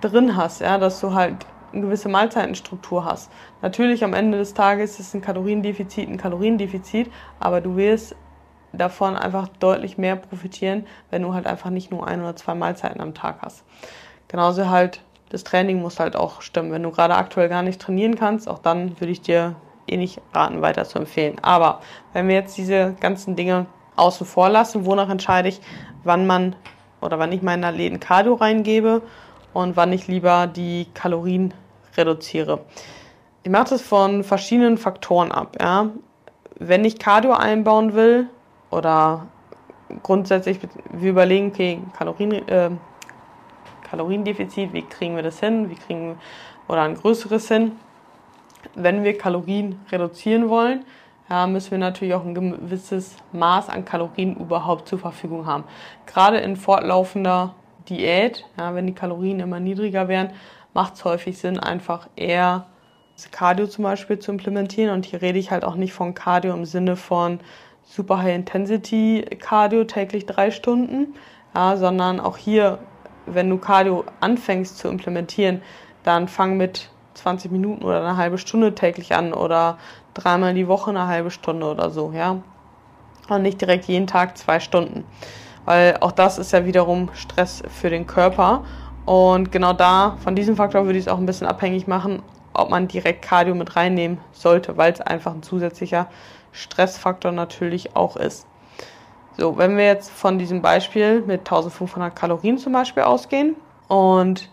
drin 0.00 0.36
hast, 0.36 0.60
ja, 0.60 0.78
dass 0.78 1.00
du 1.00 1.14
halt 1.14 1.46
eine 1.72 1.82
gewisse 1.82 2.08
Mahlzeitenstruktur 2.08 3.04
hast. 3.04 3.30
Natürlich 3.62 4.04
am 4.04 4.14
Ende 4.14 4.38
des 4.38 4.54
Tages 4.54 5.00
ist 5.00 5.14
ein 5.14 5.20
Kaloriendefizit 5.20 6.08
ein 6.08 6.16
Kaloriendefizit, 6.16 7.10
aber 7.40 7.60
du 7.60 7.76
wirst 7.76 8.14
davon 8.72 9.16
einfach 9.16 9.48
deutlich 9.48 9.98
mehr 9.98 10.16
profitieren, 10.16 10.86
wenn 11.10 11.22
du 11.22 11.34
halt 11.34 11.46
einfach 11.46 11.70
nicht 11.70 11.90
nur 11.90 12.06
ein 12.06 12.20
oder 12.20 12.36
zwei 12.36 12.54
Mahlzeiten 12.54 13.00
am 13.00 13.14
Tag 13.14 13.36
hast. 13.42 13.64
Genauso 14.28 14.68
halt 14.68 15.00
das 15.34 15.42
Training 15.42 15.82
muss 15.82 15.98
halt 15.98 16.14
auch 16.14 16.42
stimmen. 16.42 16.70
Wenn 16.70 16.84
du 16.84 16.92
gerade 16.92 17.16
aktuell 17.16 17.48
gar 17.48 17.62
nicht 17.62 17.80
trainieren 17.80 18.14
kannst, 18.14 18.48
auch 18.48 18.60
dann 18.60 19.00
würde 19.00 19.10
ich 19.10 19.20
dir 19.20 19.56
eh 19.88 19.96
nicht 19.96 20.20
raten, 20.32 20.62
weiter 20.62 20.84
zu 20.84 21.00
empfehlen. 21.00 21.38
Aber 21.42 21.80
wenn 22.12 22.28
wir 22.28 22.36
jetzt 22.36 22.56
diese 22.56 22.94
ganzen 23.00 23.34
Dinge 23.34 23.66
außen 23.96 24.28
vor 24.28 24.48
lassen, 24.48 24.86
wonach 24.86 25.10
entscheide 25.10 25.48
ich, 25.48 25.60
wann 26.04 26.28
man 26.28 26.54
oder 27.00 27.18
wann 27.18 27.32
ich 27.32 27.42
meinen 27.42 27.64
Athleten 27.64 27.98
Cardio 27.98 28.34
reingebe 28.34 29.02
und 29.52 29.76
wann 29.76 29.92
ich 29.92 30.06
lieber 30.06 30.46
die 30.46 30.86
Kalorien 30.94 31.52
reduziere. 31.96 32.60
Ich 33.42 33.50
mache 33.50 33.70
das 33.70 33.82
von 33.82 34.22
verschiedenen 34.22 34.78
Faktoren 34.78 35.32
ab. 35.32 35.56
Ja. 35.60 35.90
Wenn 36.60 36.84
ich 36.84 37.00
Cardio 37.00 37.32
einbauen 37.32 37.94
will 37.94 38.28
oder 38.70 39.26
grundsätzlich 40.04 40.60
wir 40.92 41.10
überlegen, 41.10 41.48
okay, 41.48 41.80
Kalorien, 41.98 42.48
äh, 42.48 42.70
Kaloriendefizit, 43.94 44.72
wie 44.72 44.82
kriegen 44.82 45.14
wir 45.14 45.22
das 45.22 45.38
hin, 45.38 45.70
wie 45.70 45.76
kriegen 45.76 46.18
oder 46.66 46.82
ein 46.82 46.96
größeres 46.96 47.46
hin, 47.46 47.72
wenn 48.74 49.04
wir 49.04 49.16
Kalorien 49.16 49.78
reduzieren 49.92 50.48
wollen, 50.48 50.84
ja, 51.30 51.46
müssen 51.46 51.70
wir 51.70 51.78
natürlich 51.78 52.14
auch 52.14 52.24
ein 52.24 52.34
gewisses 52.34 53.16
Maß 53.32 53.68
an 53.68 53.84
Kalorien 53.84 54.36
überhaupt 54.36 54.88
zur 54.88 54.98
Verfügung 54.98 55.46
haben. 55.46 55.64
Gerade 56.06 56.38
in 56.38 56.56
fortlaufender 56.56 57.54
Diät, 57.88 58.44
ja, 58.58 58.74
wenn 58.74 58.86
die 58.86 58.94
Kalorien 58.94 59.40
immer 59.40 59.60
niedriger 59.60 60.08
werden, 60.08 60.32
macht 60.72 60.94
es 60.94 61.04
häufig 61.04 61.38
Sinn, 61.38 61.60
einfach 61.60 62.08
eher 62.16 62.66
Cardio 63.30 63.68
zum 63.68 63.84
Beispiel 63.84 64.18
zu 64.18 64.32
implementieren. 64.32 64.92
Und 64.92 65.06
hier 65.06 65.22
rede 65.22 65.38
ich 65.38 65.52
halt 65.52 65.64
auch 65.64 65.76
nicht 65.76 65.92
von 65.92 66.14
Cardio 66.14 66.52
im 66.52 66.64
Sinne 66.64 66.96
von 66.96 67.38
super 67.84 68.18
High 68.18 68.34
Intensity 68.34 69.24
Cardio 69.38 69.84
täglich 69.84 70.26
drei 70.26 70.50
Stunden, 70.50 71.14
ja, 71.54 71.76
sondern 71.76 72.18
auch 72.18 72.36
hier, 72.36 72.80
wenn 73.26 73.50
du 73.50 73.58
Cardio 73.58 74.04
anfängst 74.20 74.78
zu 74.78 74.88
implementieren, 74.88 75.62
dann 76.02 76.28
fang 76.28 76.56
mit 76.56 76.90
20 77.14 77.50
Minuten 77.50 77.84
oder 77.84 78.00
eine 78.00 78.16
halbe 78.16 78.38
Stunde 78.38 78.74
täglich 78.74 79.14
an 79.14 79.32
oder 79.32 79.78
dreimal 80.14 80.54
die 80.54 80.68
Woche 80.68 80.90
eine 80.90 81.06
halbe 81.06 81.30
Stunde 81.30 81.66
oder 81.66 81.90
so, 81.90 82.12
ja. 82.12 82.42
Und 83.28 83.42
nicht 83.42 83.60
direkt 83.60 83.86
jeden 83.86 84.06
Tag 84.06 84.36
zwei 84.36 84.60
Stunden. 84.60 85.04
Weil 85.64 85.96
auch 86.00 86.12
das 86.12 86.38
ist 86.38 86.52
ja 86.52 86.66
wiederum 86.66 87.08
Stress 87.14 87.62
für 87.68 87.88
den 87.88 88.06
Körper. 88.06 88.64
Und 89.06 89.50
genau 89.50 89.72
da, 89.72 90.16
von 90.22 90.36
diesem 90.36 90.56
Faktor 90.56 90.84
würde 90.84 90.98
ich 90.98 91.06
es 91.06 91.12
auch 91.12 91.18
ein 91.18 91.26
bisschen 91.26 91.46
abhängig 91.46 91.86
machen, 91.86 92.22
ob 92.52 92.70
man 92.70 92.88
direkt 92.88 93.22
Cardio 93.22 93.54
mit 93.54 93.76
reinnehmen 93.76 94.18
sollte, 94.32 94.76
weil 94.76 94.92
es 94.92 95.00
einfach 95.00 95.32
ein 95.32 95.42
zusätzlicher 95.42 96.08
Stressfaktor 96.52 97.32
natürlich 97.32 97.96
auch 97.96 98.16
ist. 98.16 98.46
So, 99.36 99.58
wenn 99.58 99.76
wir 99.76 99.86
jetzt 99.86 100.10
von 100.10 100.38
diesem 100.38 100.62
Beispiel 100.62 101.20
mit 101.22 101.40
1500 101.40 102.14
Kalorien 102.14 102.56
zum 102.58 102.72
Beispiel 102.72 103.02
ausgehen 103.02 103.56
und 103.88 104.48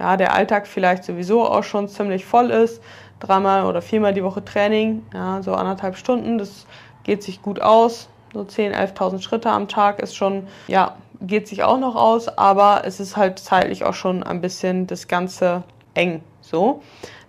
ja, 0.00 0.16
der 0.16 0.34
Alltag 0.34 0.66
vielleicht 0.66 1.04
sowieso 1.04 1.44
auch 1.44 1.64
schon 1.64 1.86
ziemlich 1.86 2.24
voll 2.24 2.50
ist, 2.50 2.82
dreimal 3.20 3.66
oder 3.66 3.82
viermal 3.82 4.14
die 4.14 4.24
Woche 4.24 4.44
Training, 4.44 5.04
ja, 5.12 5.42
so 5.42 5.54
anderthalb 5.54 5.96
Stunden, 5.96 6.38
das 6.38 6.66
geht 7.04 7.22
sich 7.22 7.42
gut 7.42 7.60
aus. 7.60 8.08
So 8.32 8.40
10.000, 8.40 8.96
11.000 8.96 9.20
Schritte 9.20 9.50
am 9.50 9.68
Tag 9.68 10.00
ist 10.00 10.16
schon, 10.16 10.46
ja, 10.66 10.96
geht 11.20 11.46
sich 11.46 11.62
auch 11.62 11.78
noch 11.78 11.94
aus, 11.94 12.28
aber 12.28 12.82
es 12.84 13.00
ist 13.00 13.18
halt 13.18 13.38
zeitlich 13.38 13.84
auch 13.84 13.94
schon 13.94 14.22
ein 14.22 14.40
bisschen 14.40 14.86
das 14.86 15.08
Ganze 15.08 15.62
eng, 15.92 16.22
so. 16.40 16.80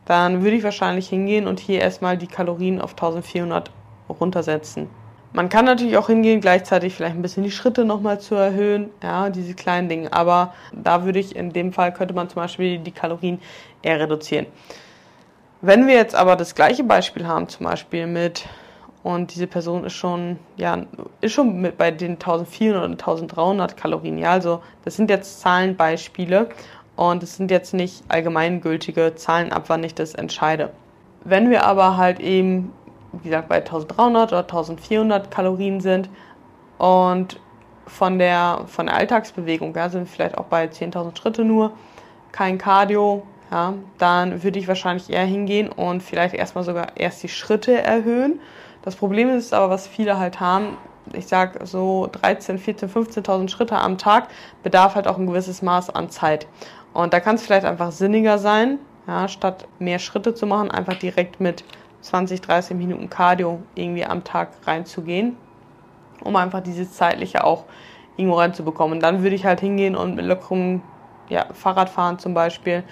Dann 0.05 0.43
würde 0.43 0.55
ich 0.55 0.63
wahrscheinlich 0.63 1.09
hingehen 1.09 1.47
und 1.47 1.59
hier 1.59 1.81
erstmal 1.81 2.17
die 2.17 2.27
Kalorien 2.27 2.81
auf 2.81 2.91
1400 2.91 3.71
runtersetzen. 4.09 4.89
Man 5.35 5.49
kann 5.49 5.65
natürlich 5.65 5.97
auch 5.97 6.07
hingehen, 6.07 6.41
gleichzeitig 6.41 6.93
vielleicht 6.93 7.15
ein 7.15 7.23
bisschen 7.23 7.43
die 7.43 7.49
Schritte 7.49 7.85
nochmal 7.85 8.21
zu 8.21 8.35
erhöhen, 8.35 8.91
ja, 9.01 9.31
diese 9.31 9.55
kleinen 9.55 9.89
Dinge. 9.89 10.13
Aber 10.13 10.53
da 10.71 11.05
würde 11.05 11.17
ich 11.17 11.35
in 11.35 11.51
dem 11.51 11.73
Fall 11.73 11.91
könnte 11.91 12.13
man 12.13 12.29
zum 12.29 12.35
Beispiel 12.35 12.77
die 12.77 12.91
Kalorien 12.91 13.41
eher 13.81 13.99
reduzieren. 13.99 14.45
Wenn 15.61 15.87
wir 15.87 15.95
jetzt 15.95 16.13
aber 16.13 16.35
das 16.35 16.53
gleiche 16.53 16.83
Beispiel 16.83 17.25
haben, 17.25 17.47
zum 17.47 17.65
Beispiel 17.65 18.05
mit, 18.05 18.45
und 19.01 19.33
diese 19.33 19.47
Person 19.47 19.85
ist 19.85 19.93
schon, 19.93 20.37
ja, 20.55 20.83
ist 21.19 21.33
schon 21.33 21.59
mit 21.59 21.79
bei 21.79 21.89
den 21.89 22.11
1400 22.11 22.83
oder 22.83 22.91
1300 22.91 23.75
Kalorien, 23.75 24.19
ja, 24.19 24.31
also 24.33 24.61
das 24.85 24.95
sind 24.97 25.09
jetzt 25.09 25.41
Zahlenbeispiele 25.41 26.49
und 26.95 27.23
es 27.23 27.37
sind 27.37 27.49
jetzt 27.49 27.73
nicht 27.73 28.03
allgemeingültige 28.07 29.15
Zahlen 29.15 29.51
ab, 29.51 29.63
wann 29.67 29.83
ich 29.83 29.95
das 29.95 30.13
entscheide. 30.13 30.71
Wenn 31.23 31.49
wir 31.49 31.65
aber 31.65 31.97
halt 31.97 32.19
eben 32.19 32.71
wie 33.21 33.29
gesagt, 33.29 33.49
bei 33.49 33.57
1300 33.57 34.31
oder 34.31 34.41
1400 34.41 35.29
Kalorien 35.29 35.81
sind 35.81 36.09
und 36.77 37.39
von 37.85 38.17
der, 38.17 38.61
von 38.67 38.87
der 38.87 38.95
Alltagsbewegung, 38.95 39.75
ja, 39.75 39.89
sind 39.89 40.09
vielleicht 40.09 40.37
auch 40.37 40.45
bei 40.45 40.65
10.000 40.65 41.17
Schritte 41.17 41.43
nur, 41.43 41.73
kein 42.31 42.57
Cardio, 42.57 43.23
ja, 43.51 43.75
dann 43.99 44.43
würde 44.43 44.57
ich 44.57 44.67
wahrscheinlich 44.67 45.09
eher 45.09 45.25
hingehen 45.25 45.69
und 45.69 46.01
vielleicht 46.01 46.33
erstmal 46.33 46.63
sogar 46.63 46.87
erst 46.95 47.21
die 47.21 47.29
Schritte 47.29 47.81
erhöhen. 47.81 48.39
Das 48.81 48.95
Problem 48.95 49.29
ist 49.29 49.53
aber, 49.53 49.69
was 49.69 49.87
viele 49.87 50.17
halt 50.17 50.39
haben, 50.39 50.77
ich 51.11 51.27
sag 51.27 51.59
so 51.67 52.09
13, 52.11 52.57
14, 52.57 52.89
15.000 52.89 53.49
Schritte 53.49 53.77
am 53.77 53.97
Tag 53.97 54.29
bedarf 54.63 54.95
halt 54.95 55.07
auch 55.07 55.17
ein 55.17 55.27
gewisses 55.27 55.61
Maß 55.61 55.89
an 55.89 56.09
Zeit. 56.09 56.47
Und 56.93 57.13
da 57.13 57.19
kann 57.19 57.35
es 57.35 57.43
vielleicht 57.43 57.65
einfach 57.65 57.91
sinniger 57.91 58.37
sein, 58.37 58.79
ja, 59.07 59.27
statt 59.27 59.67
mehr 59.79 59.99
Schritte 59.99 60.33
zu 60.33 60.45
machen, 60.45 60.71
einfach 60.71 60.95
direkt 60.95 61.39
mit 61.39 61.63
20, 62.03 62.41
30 62.41 62.77
Minuten 62.77 63.09
Cardio 63.09 63.61
irgendwie 63.75 64.05
am 64.05 64.23
Tag 64.23 64.49
reinzugehen, 64.65 65.37
um 66.23 66.35
einfach 66.35 66.61
dieses 66.61 66.93
zeitliche 66.93 67.43
auch 67.43 67.63
irgendwo 68.17 68.37
reinzubekommen. 68.37 68.97
Und 68.97 69.03
dann 69.03 69.23
würde 69.23 69.35
ich 69.35 69.45
halt 69.45 69.61
hingehen 69.61 69.95
und 69.95 70.15
mit 70.15 70.25
lockerem 70.25 70.81
ja, 71.29 71.45
Fahrradfahren 71.53 72.19
zum 72.19 72.33
Beispiel 72.33 72.83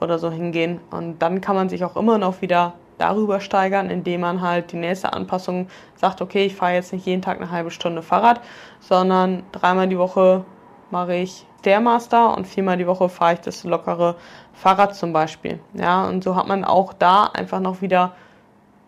oder 0.00 0.18
so 0.18 0.30
hingehen. 0.30 0.80
Und 0.90 1.18
dann 1.18 1.40
kann 1.40 1.56
man 1.56 1.68
sich 1.68 1.84
auch 1.84 1.96
immer 1.96 2.16
noch 2.16 2.40
wieder 2.40 2.74
darüber 2.98 3.40
steigern, 3.40 3.90
indem 3.90 4.20
man 4.20 4.40
halt 4.40 4.72
die 4.72 4.76
nächste 4.76 5.12
Anpassung 5.12 5.68
sagt, 5.96 6.20
okay, 6.20 6.44
ich 6.46 6.54
fahre 6.54 6.74
jetzt 6.74 6.92
nicht 6.92 7.06
jeden 7.06 7.22
Tag 7.22 7.38
eine 7.38 7.50
halbe 7.50 7.70
Stunde 7.70 8.02
Fahrrad, 8.02 8.40
sondern 8.78 9.42
dreimal 9.52 9.88
die 9.88 9.98
Woche 9.98 10.44
mache 10.90 11.14
ich 11.14 11.46
Stairmaster 11.60 12.36
und 12.36 12.46
viermal 12.46 12.76
die 12.76 12.86
Woche 12.86 13.08
fahre 13.08 13.34
ich 13.34 13.40
das 13.40 13.64
lockere 13.64 14.16
Fahrrad 14.52 14.94
zum 14.94 15.12
Beispiel. 15.12 15.60
Ja, 15.74 16.06
und 16.06 16.24
so 16.24 16.36
hat 16.36 16.46
man 16.46 16.64
auch 16.64 16.92
da 16.92 17.24
einfach 17.24 17.60
noch 17.60 17.80
wieder 17.82 18.14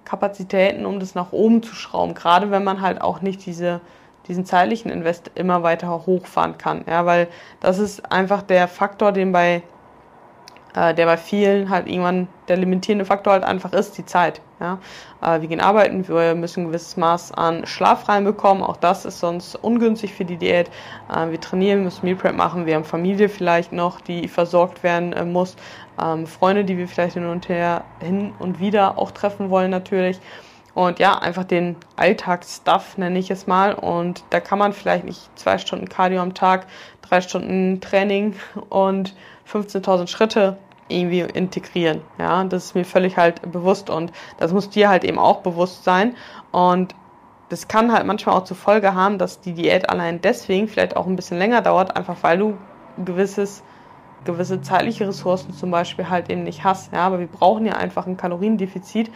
Kapazitäten, 0.05 0.87
um 0.87 1.01
das 1.01 1.15
nach 1.15 1.33
oben 1.33 1.63
zu 1.63 1.75
schrauben. 1.75 2.15
Gerade 2.15 2.51
wenn 2.51 2.65
man 2.65 2.81
halt 2.81 3.01
auch 3.01 3.21
nicht 3.21 3.45
diese, 3.47 3.81
diesen 4.29 4.45
zeitlichen 4.45 4.91
Invest 4.91 5.31
immer 5.35 5.63
weiter 5.63 6.07
hochfahren 6.07 6.59
kann. 6.59 6.85
Ja, 6.89 7.07
weil 7.07 7.29
das 7.61 7.79
ist 7.79 8.11
einfach 8.11 8.43
der 8.43 8.69
Faktor, 8.69 9.13
den 9.13 9.33
bei, 9.33 9.63
äh, 10.75 10.95
der 10.95 11.07
bei 11.07 11.17
vielen 11.17 11.71
halt 11.71 11.87
irgendwann 11.89 12.29
der 12.49 12.57
limitierende 12.57 13.05
Faktor 13.05 13.33
halt 13.33 13.45
einfach 13.45 13.73
ist, 13.73 13.97
die 13.99 14.05
Zeit. 14.05 14.41
Ja, 14.61 14.79
äh, 15.23 15.41
wir 15.41 15.49
gehen 15.49 15.61
arbeiten, 15.61 16.07
wir 16.07 16.35
müssen 16.35 16.63
ein 16.63 16.67
gewisses 16.69 16.97
Maß 16.97 17.33
an 17.33 17.67
Schlaf 17.67 18.09
reinbekommen. 18.09 18.63
Auch 18.63 18.77
das 18.77 19.05
ist 19.05 19.19
sonst 19.19 19.57
ungünstig 19.57 20.15
für 20.15 20.25
die 20.25 20.37
Diät. 20.37 20.71
Äh, 21.13 21.31
wir 21.31 21.41
trainieren, 21.41 21.85
müssen 21.85 22.05
Meal 22.05 22.17
Prep 22.17 22.37
machen. 22.37 22.67
Wir 22.67 22.77
haben 22.77 22.85
Familie 22.85 23.29
vielleicht 23.29 23.73
noch, 23.73 24.01
die 24.01 24.29
versorgt 24.29 24.83
werden 24.83 25.13
äh, 25.13 25.25
muss 25.25 25.57
ähm, 26.01 26.27
Freunde, 26.27 26.65
die 26.65 26.79
wir 26.79 26.89
vielleicht 26.89 27.15
hin 27.15 27.27
und 27.27 27.49
her, 27.49 27.85
hin 28.01 28.33
und 28.39 28.61
wieder 28.61 28.99
auch 28.99 29.11
treffen 29.11 29.51
wollen 29.51 29.71
natürlich. 29.71 30.21
Und 30.75 30.99
ja, 30.99 31.19
einfach 31.19 31.45
den 31.45 31.77
Alltagsstuff 31.97 32.97
nenne 32.97 33.19
ich 33.19 33.31
es 33.31 33.47
mal. 33.47 33.75
Und 33.75 34.25
da 34.31 34.41
kann 34.41 34.59
man 34.59 34.73
vielleicht 34.73 35.05
nicht 35.05 35.39
zwei 35.39 35.59
Stunden 35.59 35.89
Cardio 35.89 36.23
am 36.23 36.35
Tag, 36.35 36.67
drei 37.03 37.21
Stunden 37.21 37.81
Training 37.81 38.35
und 38.71 39.15
15.000 39.51 40.09
Schritte 40.09 40.57
irgendwie 40.89 41.21
integrieren. 41.21 42.01
Ja, 42.19 42.45
das 42.45 42.67
ist 42.67 42.75
mir 42.75 42.85
völlig 42.85 43.17
halt 43.17 43.51
bewusst 43.51 43.91
und 43.91 44.13
das 44.39 44.53
muss 44.53 44.71
dir 44.71 44.89
halt 44.89 45.05
eben 45.05 45.19
auch 45.19 45.41
bewusst 45.41 45.85
sein. 45.85 46.17
Und 46.51 46.95
das 47.49 47.69
kann 47.69 47.93
halt 47.93 48.07
manchmal 48.07 48.37
auch 48.37 48.45
zur 48.45 48.57
Folge 48.57 48.95
haben, 48.95 49.19
dass 49.19 49.41
die 49.41 49.53
Diät 49.53 49.91
allein 49.91 50.21
deswegen 50.21 50.69
vielleicht 50.69 50.97
auch 50.97 51.07
ein 51.07 51.17
bisschen 51.17 51.39
länger 51.39 51.61
dauert, 51.61 51.97
einfach 51.97 52.17
weil 52.23 52.39
du 52.39 52.57
ein 52.97 53.05
gewisses 53.05 53.63
gewisse 54.25 54.61
zeitliche 54.63 55.09
Ressourcen 55.09 55.53
zum 55.53 55.71
Beispiel 55.71 56.09
halt 56.09 56.31
eben 56.31 56.45
nicht 56.45 56.65
hast. 56.65 56.93
Ja, 56.93 57.07
aber 57.07 57.19
wir 57.19 57.27
brauchen 57.27 57.67
ja 57.67 57.75
einfach 57.75 58.07
ein 58.07 58.17
Kaloriendefizit. 58.17 59.11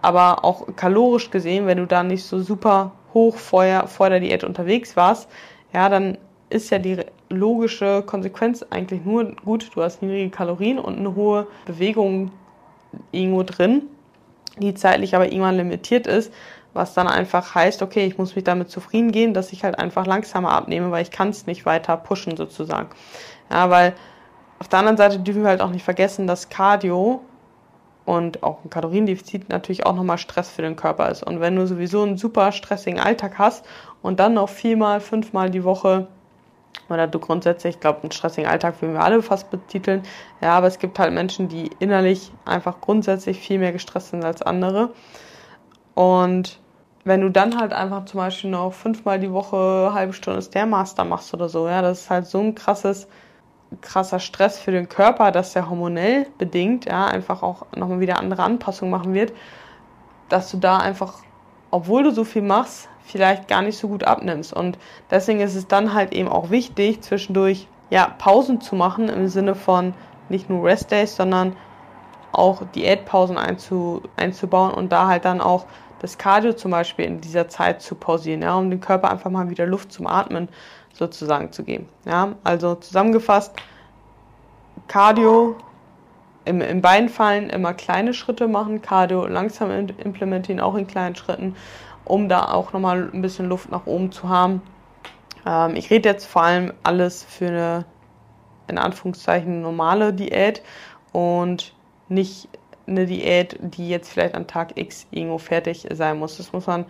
Aber 0.00 0.44
auch 0.44 0.66
kalorisch 0.74 1.30
gesehen, 1.30 1.66
wenn 1.66 1.78
du 1.78 1.86
da 1.86 2.02
nicht 2.02 2.24
so 2.24 2.40
super 2.40 2.92
hoch 3.14 3.36
vor, 3.36 3.64
vor 3.86 4.10
der 4.10 4.20
Diät 4.20 4.42
unterwegs 4.42 4.96
warst, 4.96 5.28
ja, 5.72 5.88
dann 5.88 6.18
ist 6.50 6.70
ja 6.70 6.78
die 6.78 6.98
logische 7.28 8.02
Konsequenz 8.02 8.64
eigentlich 8.68 9.04
nur 9.04 9.32
gut, 9.44 9.70
du 9.74 9.82
hast 9.82 10.02
niedrige 10.02 10.30
Kalorien 10.30 10.78
und 10.78 10.98
eine 10.98 11.14
hohe 11.14 11.46
Bewegung 11.64 12.30
irgendwo 13.10 13.42
drin, 13.42 13.82
die 14.58 14.74
zeitlich 14.74 15.14
aber 15.14 15.26
irgendwann 15.26 15.56
limitiert 15.56 16.06
ist, 16.06 16.32
was 16.74 16.94
dann 16.94 17.08
einfach 17.08 17.54
heißt, 17.54 17.82
okay, 17.82 18.04
ich 18.06 18.18
muss 18.18 18.34
mich 18.34 18.44
damit 18.44 18.70
zufrieden 18.70 19.12
gehen, 19.12 19.34
dass 19.34 19.52
ich 19.52 19.64
halt 19.64 19.78
einfach 19.78 20.06
langsamer 20.06 20.50
abnehme, 20.50 20.90
weil 20.90 21.02
ich 21.02 21.10
kann 21.10 21.30
es 21.30 21.46
nicht 21.46 21.64
weiter 21.64 21.96
pushen 21.96 22.36
sozusagen. 22.36 22.88
Ja, 23.50 23.70
weil 23.70 23.94
auf 24.62 24.68
der 24.68 24.78
anderen 24.78 24.96
Seite 24.96 25.18
dürfen 25.18 25.42
wir 25.42 25.48
halt 25.48 25.60
auch 25.60 25.70
nicht 25.70 25.82
vergessen, 25.82 26.28
dass 26.28 26.48
Cardio 26.48 27.20
und 28.04 28.44
auch 28.44 28.64
ein 28.64 28.70
Kaloriendefizit 28.70 29.48
natürlich 29.48 29.84
auch 29.84 29.96
nochmal 29.96 30.18
Stress 30.18 30.50
für 30.50 30.62
den 30.62 30.76
Körper 30.76 31.08
ist. 31.10 31.24
Und 31.24 31.40
wenn 31.40 31.56
du 31.56 31.66
sowieso 31.66 32.04
einen 32.04 32.16
super 32.16 32.52
stressigen 32.52 33.00
Alltag 33.00 33.40
hast 33.40 33.66
und 34.02 34.20
dann 34.20 34.34
noch 34.34 34.48
viermal, 34.48 35.00
fünfmal 35.00 35.50
die 35.50 35.64
Woche 35.64 36.06
oder 36.88 37.08
du 37.08 37.18
grundsätzlich, 37.18 37.74
ich 37.74 37.80
glaube, 37.80 38.02
einen 38.02 38.12
stressigen 38.12 38.48
Alltag 38.48 38.80
würden 38.80 38.94
wir 38.94 39.02
alle 39.02 39.20
fast 39.20 39.50
betiteln. 39.50 40.04
Ja, 40.40 40.50
aber 40.50 40.68
es 40.68 40.78
gibt 40.78 40.96
halt 41.00 41.12
Menschen, 41.12 41.48
die 41.48 41.68
innerlich 41.80 42.30
einfach 42.44 42.80
grundsätzlich 42.80 43.40
viel 43.40 43.58
mehr 43.58 43.72
gestresst 43.72 44.10
sind 44.10 44.24
als 44.24 44.42
andere. 44.42 44.90
Und 45.94 46.60
wenn 47.02 47.20
du 47.20 47.30
dann 47.30 47.58
halt 47.58 47.72
einfach 47.72 48.04
zum 48.04 48.18
Beispiel 48.18 48.50
noch 48.50 48.72
fünfmal 48.72 49.18
die 49.18 49.32
Woche 49.32 49.90
halbe 49.92 50.12
Stunde 50.12 50.40
Stairmaster 50.40 51.04
machst 51.04 51.34
oder 51.34 51.48
so, 51.48 51.66
ja, 51.66 51.82
das 51.82 52.02
ist 52.02 52.10
halt 52.10 52.26
so 52.26 52.38
ein 52.38 52.54
krasses 52.54 53.08
krasser 53.80 54.18
Stress 54.18 54.58
für 54.58 54.70
den 54.70 54.88
Körper, 54.88 55.30
dass 55.30 55.52
der 55.52 55.68
hormonell 55.68 56.26
bedingt, 56.38 56.84
ja, 56.84 57.06
einfach 57.06 57.42
auch 57.42 57.66
nochmal 57.74 58.00
wieder 58.00 58.18
andere 58.18 58.42
Anpassungen 58.42 58.90
machen 58.90 59.14
wird, 59.14 59.32
dass 60.28 60.50
du 60.50 60.56
da 60.56 60.78
einfach, 60.78 61.14
obwohl 61.70 62.02
du 62.04 62.10
so 62.10 62.24
viel 62.24 62.42
machst, 62.42 62.88
vielleicht 63.04 63.48
gar 63.48 63.62
nicht 63.62 63.78
so 63.78 63.88
gut 63.88 64.04
abnimmst. 64.04 64.52
Und 64.52 64.78
deswegen 65.10 65.40
ist 65.40 65.54
es 65.54 65.66
dann 65.66 65.94
halt 65.94 66.12
eben 66.12 66.28
auch 66.28 66.50
wichtig, 66.50 67.02
zwischendurch 67.02 67.68
ja, 67.90 68.06
Pausen 68.18 68.60
zu 68.60 68.74
machen 68.76 69.08
im 69.08 69.28
Sinne 69.28 69.54
von 69.54 69.94
nicht 70.28 70.48
nur 70.48 70.64
Rest 70.64 70.90
Days, 70.90 71.16
sondern 71.16 71.56
auch 72.32 72.62
Diätpausen 72.74 73.36
einzu, 73.36 74.02
einzubauen 74.16 74.72
und 74.72 74.90
da 74.90 75.06
halt 75.06 75.24
dann 75.24 75.40
auch 75.40 75.66
das 76.00 76.18
Cardio 76.18 76.54
zum 76.54 76.70
Beispiel 76.70 77.04
in 77.04 77.20
dieser 77.20 77.48
Zeit 77.48 77.82
zu 77.82 77.94
pausieren, 77.94 78.42
ja, 78.42 78.54
um 78.56 78.70
dem 78.70 78.80
Körper 78.80 79.10
einfach 79.10 79.30
mal 79.30 79.50
wieder 79.50 79.66
Luft 79.66 79.92
zum 79.92 80.06
Atmen 80.06 80.48
sozusagen 80.92 81.52
zu 81.52 81.62
geben. 81.64 81.88
Ja, 82.04 82.34
also 82.44 82.74
zusammengefasst, 82.74 83.54
Cardio 84.88 85.56
im, 86.44 86.60
in 86.60 86.82
beiden 86.82 87.08
Fallen 87.08 87.50
immer 87.50 87.74
kleine 87.74 88.14
Schritte 88.14 88.48
machen, 88.48 88.82
Cardio 88.82 89.26
langsam 89.26 89.70
implementieren, 89.70 90.60
auch 90.60 90.74
in 90.74 90.86
kleinen 90.86 91.14
Schritten, 91.14 91.54
um 92.04 92.28
da 92.28 92.46
auch 92.46 92.72
nochmal 92.72 93.10
ein 93.12 93.22
bisschen 93.22 93.48
Luft 93.48 93.70
nach 93.70 93.86
oben 93.86 94.12
zu 94.12 94.28
haben. 94.28 94.62
Ähm, 95.46 95.76
ich 95.76 95.90
rede 95.90 96.08
jetzt 96.08 96.26
vor 96.26 96.42
allem 96.42 96.72
alles 96.82 97.24
für 97.24 97.48
eine, 97.48 97.84
in 98.68 98.78
Anführungszeichen, 98.78 99.62
normale 99.62 100.12
Diät 100.12 100.62
und 101.12 101.74
nicht 102.08 102.48
eine 102.86 103.06
Diät, 103.06 103.58
die 103.60 103.88
jetzt 103.88 104.10
vielleicht 104.10 104.34
an 104.34 104.46
Tag 104.46 104.76
X 104.76 105.06
irgendwo 105.10 105.38
fertig 105.38 105.86
sein 105.92 106.18
muss. 106.18 106.36
Das 106.36 106.52
muss 106.52 106.66
man 106.66 106.86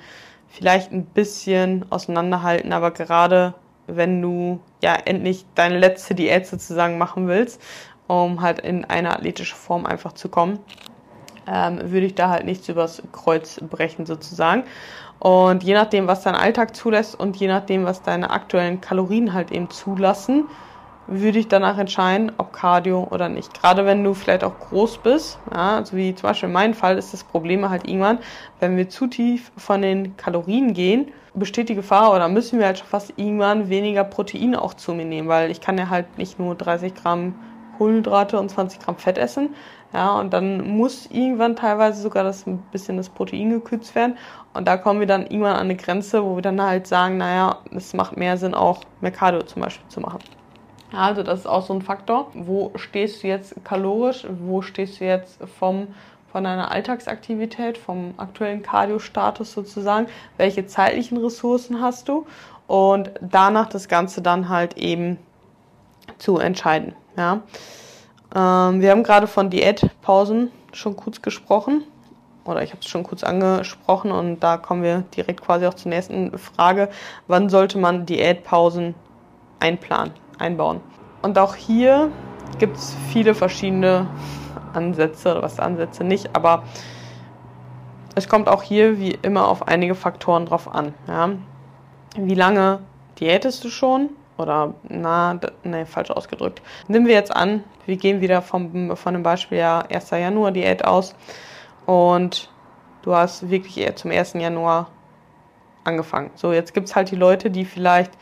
vielleicht 0.48 0.92
ein 0.92 1.04
bisschen 1.04 1.84
auseinanderhalten, 1.90 2.72
aber 2.72 2.90
gerade 2.90 3.54
wenn 3.86 4.20
du 4.22 4.60
ja 4.82 4.94
endlich 4.94 5.44
deine 5.54 5.78
letzte 5.78 6.14
Diät 6.14 6.46
sozusagen 6.46 6.98
machen 6.98 7.28
willst, 7.28 7.60
um 8.06 8.40
halt 8.40 8.60
in 8.60 8.84
eine 8.84 9.14
athletische 9.14 9.56
Form 9.56 9.86
einfach 9.86 10.12
zu 10.12 10.28
kommen, 10.28 10.58
ähm, 11.46 11.78
würde 11.90 12.06
ich 12.06 12.14
da 12.14 12.28
halt 12.28 12.44
nichts 12.44 12.68
übers 12.68 13.02
Kreuz 13.12 13.60
brechen 13.60 14.06
sozusagen. 14.06 14.64
Und 15.18 15.62
je 15.62 15.74
nachdem, 15.74 16.08
was 16.08 16.22
dein 16.22 16.34
Alltag 16.34 16.74
zulässt 16.74 17.18
und 17.18 17.36
je 17.36 17.46
nachdem, 17.46 17.84
was 17.84 18.02
deine 18.02 18.30
aktuellen 18.30 18.80
Kalorien 18.80 19.32
halt 19.32 19.52
eben 19.52 19.70
zulassen, 19.70 20.48
würde 21.06 21.38
ich 21.38 21.48
danach 21.48 21.78
entscheiden, 21.78 22.32
ob 22.38 22.52
Cardio 22.52 23.08
oder 23.10 23.28
nicht. 23.28 23.54
Gerade 23.60 23.84
wenn 23.86 24.04
du 24.04 24.14
vielleicht 24.14 24.44
auch 24.44 24.58
groß 24.58 24.98
bist, 24.98 25.38
ja, 25.52 25.76
also 25.76 25.96
wie 25.96 26.14
zum 26.14 26.28
Beispiel 26.28 26.48
in 26.48 26.52
meinem 26.52 26.74
Fall 26.74 26.96
ist 26.96 27.12
das 27.12 27.24
Problem 27.24 27.68
halt 27.68 27.86
irgendwann, 27.86 28.18
wenn 28.60 28.76
wir 28.76 28.88
zu 28.88 29.06
tief 29.06 29.52
von 29.56 29.82
den 29.82 30.16
Kalorien 30.16 30.74
gehen, 30.74 31.12
besteht 31.34 31.68
die 31.68 31.74
Gefahr 31.74 32.14
oder 32.14 32.28
müssen 32.28 32.58
wir 32.58 32.66
halt 32.66 32.78
schon 32.78 32.88
fast 32.88 33.14
irgendwann 33.16 33.68
weniger 33.68 34.04
Protein 34.04 34.54
auch 34.54 34.74
zu 34.74 34.94
mir 34.94 35.04
nehmen, 35.04 35.28
weil 35.28 35.50
ich 35.50 35.60
kann 35.60 35.78
ja 35.78 35.88
halt 35.88 36.18
nicht 36.18 36.38
nur 36.38 36.54
30 36.54 36.94
Gramm 36.94 37.34
Kohlenhydrate 37.78 38.38
und 38.38 38.50
20 38.50 38.80
Gramm 38.80 38.96
Fett 38.96 39.18
essen. 39.18 39.54
Ja, 39.92 40.18
und 40.18 40.32
dann 40.32 40.66
muss 40.76 41.06
irgendwann 41.10 41.56
teilweise 41.56 42.00
sogar 42.00 42.24
das 42.24 42.46
ein 42.46 42.58
bisschen 42.72 42.96
das 42.96 43.10
Protein 43.10 43.50
gekürzt 43.50 43.94
werden. 43.94 44.16
Und 44.54 44.66
da 44.66 44.76
kommen 44.76 45.00
wir 45.00 45.06
dann 45.06 45.26
irgendwann 45.26 45.54
an 45.54 45.60
eine 45.60 45.76
Grenze, 45.76 46.24
wo 46.24 46.36
wir 46.36 46.42
dann 46.42 46.62
halt 46.62 46.86
sagen, 46.86 47.18
naja, 47.18 47.58
es 47.74 47.92
macht 47.92 48.16
mehr 48.16 48.38
Sinn, 48.38 48.54
auch 48.54 48.82
mehr 49.00 49.10
Cardio 49.10 49.42
zum 49.42 49.62
Beispiel 49.62 49.86
zu 49.88 50.00
machen. 50.00 50.20
Also 50.92 51.22
das 51.22 51.40
ist 51.40 51.46
auch 51.46 51.64
so 51.64 51.74
ein 51.74 51.82
Faktor. 51.82 52.30
Wo 52.34 52.72
stehst 52.76 53.22
du 53.22 53.28
jetzt 53.28 53.54
kalorisch? 53.64 54.26
Wo 54.28 54.62
stehst 54.62 55.00
du 55.00 55.04
jetzt 55.04 55.38
vom, 55.58 55.88
von 56.32 56.44
deiner 56.44 56.70
Alltagsaktivität, 56.70 57.78
vom 57.78 58.14
aktuellen 58.16 58.62
Cardio-Status 58.62 59.52
sozusagen? 59.52 60.06
Welche 60.38 60.66
zeitlichen 60.66 61.18
Ressourcen 61.18 61.80
hast 61.80 62.08
du? 62.08 62.26
Und 62.66 63.10
danach 63.20 63.68
das 63.68 63.86
Ganze 63.88 64.22
dann 64.22 64.48
halt 64.48 64.76
eben 64.78 65.18
zu 66.18 66.38
entscheiden. 66.38 66.94
Ja. 67.16 67.42
Ähm, 68.34 68.80
wir 68.80 68.90
haben 68.90 69.02
gerade 69.02 69.26
von 69.26 69.50
Diätpausen 69.50 70.50
schon 70.72 70.96
kurz 70.96 71.20
gesprochen. 71.22 71.84
Oder 72.44 72.62
ich 72.64 72.70
habe 72.70 72.80
es 72.80 72.88
schon 72.88 73.04
kurz 73.04 73.22
angesprochen 73.22 74.10
und 74.10 74.40
da 74.40 74.56
kommen 74.56 74.82
wir 74.82 75.04
direkt 75.14 75.42
quasi 75.42 75.66
auch 75.66 75.74
zur 75.74 75.90
nächsten 75.90 76.36
Frage. 76.38 76.88
Wann 77.28 77.48
sollte 77.48 77.78
man 77.78 78.04
Diätpausen 78.04 78.96
einplanen? 79.60 80.12
einbauen. 80.42 80.80
Und 81.22 81.38
auch 81.38 81.54
hier 81.54 82.10
gibt 82.58 82.76
es 82.76 82.96
viele 83.12 83.34
verschiedene 83.34 84.08
Ansätze, 84.74 85.32
oder 85.32 85.42
was 85.42 85.58
Ansätze 85.58 86.04
nicht, 86.04 86.34
aber 86.34 86.64
es 88.14 88.28
kommt 88.28 88.48
auch 88.48 88.62
hier 88.62 88.98
wie 88.98 89.12
immer 89.22 89.48
auf 89.48 89.66
einige 89.68 89.94
Faktoren 89.94 90.46
drauf 90.46 90.72
an. 90.72 90.94
Ja. 91.08 91.30
Wie 92.16 92.34
lange 92.34 92.80
diätest 93.18 93.64
du 93.64 93.70
schon? 93.70 94.10
Oder, 94.38 94.74
na, 94.88 95.38
ne, 95.62 95.86
falsch 95.86 96.10
ausgedrückt. 96.10 96.62
Nehmen 96.88 97.06
wir 97.06 97.14
jetzt 97.14 97.34
an, 97.34 97.64
wir 97.86 97.96
gehen 97.96 98.20
wieder 98.20 98.42
vom, 98.42 98.96
von 98.96 99.14
dem 99.14 99.22
Beispiel 99.22 99.58
ja 99.58 99.80
1. 99.90 100.10
Januar 100.10 100.52
Diät 100.52 100.84
aus 100.84 101.14
und 101.86 102.50
du 103.02 103.14
hast 103.14 103.50
wirklich 103.50 103.78
eher 103.78 103.94
zum 103.94 104.10
1. 104.10 104.34
Januar 104.34 104.88
angefangen. 105.84 106.30
So, 106.34 106.52
jetzt 106.52 106.74
gibt 106.74 106.88
es 106.88 106.96
halt 106.96 107.10
die 107.10 107.16
Leute, 107.16 107.50
die 107.50 107.64
vielleicht 107.64 108.12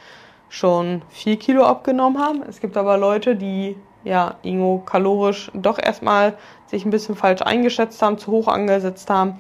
schon 0.49 1.03
4 1.11 1.39
Kilo 1.39 1.65
abgenommen 1.65 2.21
haben. 2.21 2.43
Es 2.43 2.61
gibt 2.61 2.77
aber 2.77 2.97
Leute, 2.99 3.37
die 3.37 3.77
ja 4.05 4.37
irgendwo 4.43 4.79
kalorisch 4.79 5.51
doch 5.55 5.79
erstmal 5.79 6.35
sich 6.67 6.85
ein 6.85 6.91
bisschen 6.91 7.17
falsch 7.17 7.43
eingeschätzt 7.43 8.01
haben, 8.03 8.19
zu 8.19 8.31
hoch 8.31 8.49
angesetzt 8.49 9.11
haben 9.11 9.39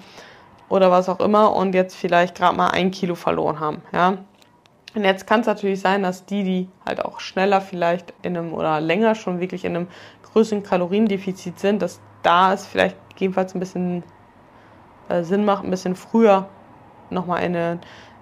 oder 0.68 0.90
was 0.90 1.08
auch 1.08 1.20
immer 1.20 1.54
und 1.54 1.74
jetzt 1.74 1.96
vielleicht 1.96 2.36
gerade 2.36 2.56
mal 2.56 2.68
ein 2.68 2.90
Kilo 2.90 3.14
verloren 3.14 3.60
haben. 3.60 3.82
Ja. 3.92 4.18
Und 4.94 5.04
jetzt 5.04 5.26
kann 5.26 5.40
es 5.40 5.46
natürlich 5.46 5.80
sein, 5.80 6.02
dass 6.02 6.26
die, 6.26 6.42
die 6.42 6.68
halt 6.84 7.04
auch 7.04 7.20
schneller 7.20 7.60
vielleicht 7.60 8.12
in 8.22 8.36
einem 8.36 8.52
oder 8.52 8.80
länger 8.80 9.14
schon 9.14 9.38
wirklich 9.38 9.64
in 9.64 9.76
einem 9.76 9.88
größeren 10.32 10.62
Kaloriendefizit 10.62 11.58
sind, 11.60 11.80
dass 11.80 12.00
da 12.22 12.52
es 12.52 12.66
vielleicht 12.66 12.96
gegebenenfalls 13.10 13.54
ein 13.54 13.60
bisschen 13.60 14.02
äh, 15.08 15.22
Sinn 15.22 15.44
macht, 15.44 15.64
ein 15.64 15.70
bisschen 15.70 15.94
früher 15.94 16.48
nochmal 17.08 17.44
in 17.44 17.56
eine 17.56 17.78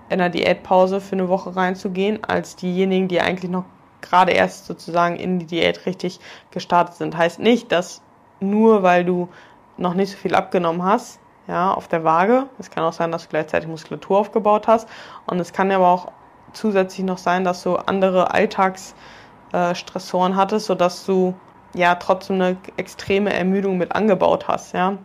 in 0.09 0.21
einer 0.21 0.31
Diätpause 0.31 1.01
für 1.01 1.17
eine 1.17 1.29
Woche 1.29 1.55
reinzugehen, 1.55 2.25
als 2.25 2.57
diejenigen, 2.57 3.09
die 3.09 3.21
eigentlich 3.21 3.51
noch 3.51 3.65
gerade 4.01 4.33
erst 4.33 4.67
sozusagen 4.67 5.17
in 5.17 5.39
die 5.39 5.47
Diät 5.47 5.87
richtig 5.87 6.21
gestartet 6.51 6.97
sind. 6.97 7.17
Heißt 7.17 7.41
nicht, 7.41 7.73
dass 7.73 8.03
nur 8.41 8.83
weil 8.83 9.05
du 9.05 9.29
noch 9.77 9.95
nicht 9.95 10.13
so 10.13 10.17
viel 10.17 10.35
abgenommen 10.35 10.83
hast, 10.83 11.21
ja, 11.47 11.73
auf 11.73 11.89
der 11.89 12.05
Waage, 12.05 12.47
es 12.59 12.71
kann 12.71 12.85
auch 12.85 12.93
sein, 12.93 13.11
dass 13.11 13.25
du 13.25 13.31
gleichzeitig 13.31 13.69
Muskulatur 13.69 14.19
aufgebaut 14.19 14.69
hast 14.69 14.89
und 15.27 15.41
es 15.41 15.53
kann 15.53 15.71
aber 15.71 15.89
auch 15.89 16.13
zusätzlich 16.53 17.07
noch 17.07 17.19
sein, 17.19 17.45
dass 17.45 17.63
du 17.63 17.77
andere 17.77 18.33
Alltagsstressoren 18.33 20.33
äh, 20.33 20.37
hattest, 20.37 20.67
sodass 20.67 21.07
du 21.07 21.35
ja 21.75 21.95
trotzdem 21.95 22.37
eine 22.37 22.57
extreme 22.77 23.33
Ermüdung 23.33 23.79
mit 23.79 23.93
angebaut 23.93 24.49
hast, 24.49 24.75
ja. 24.75 24.99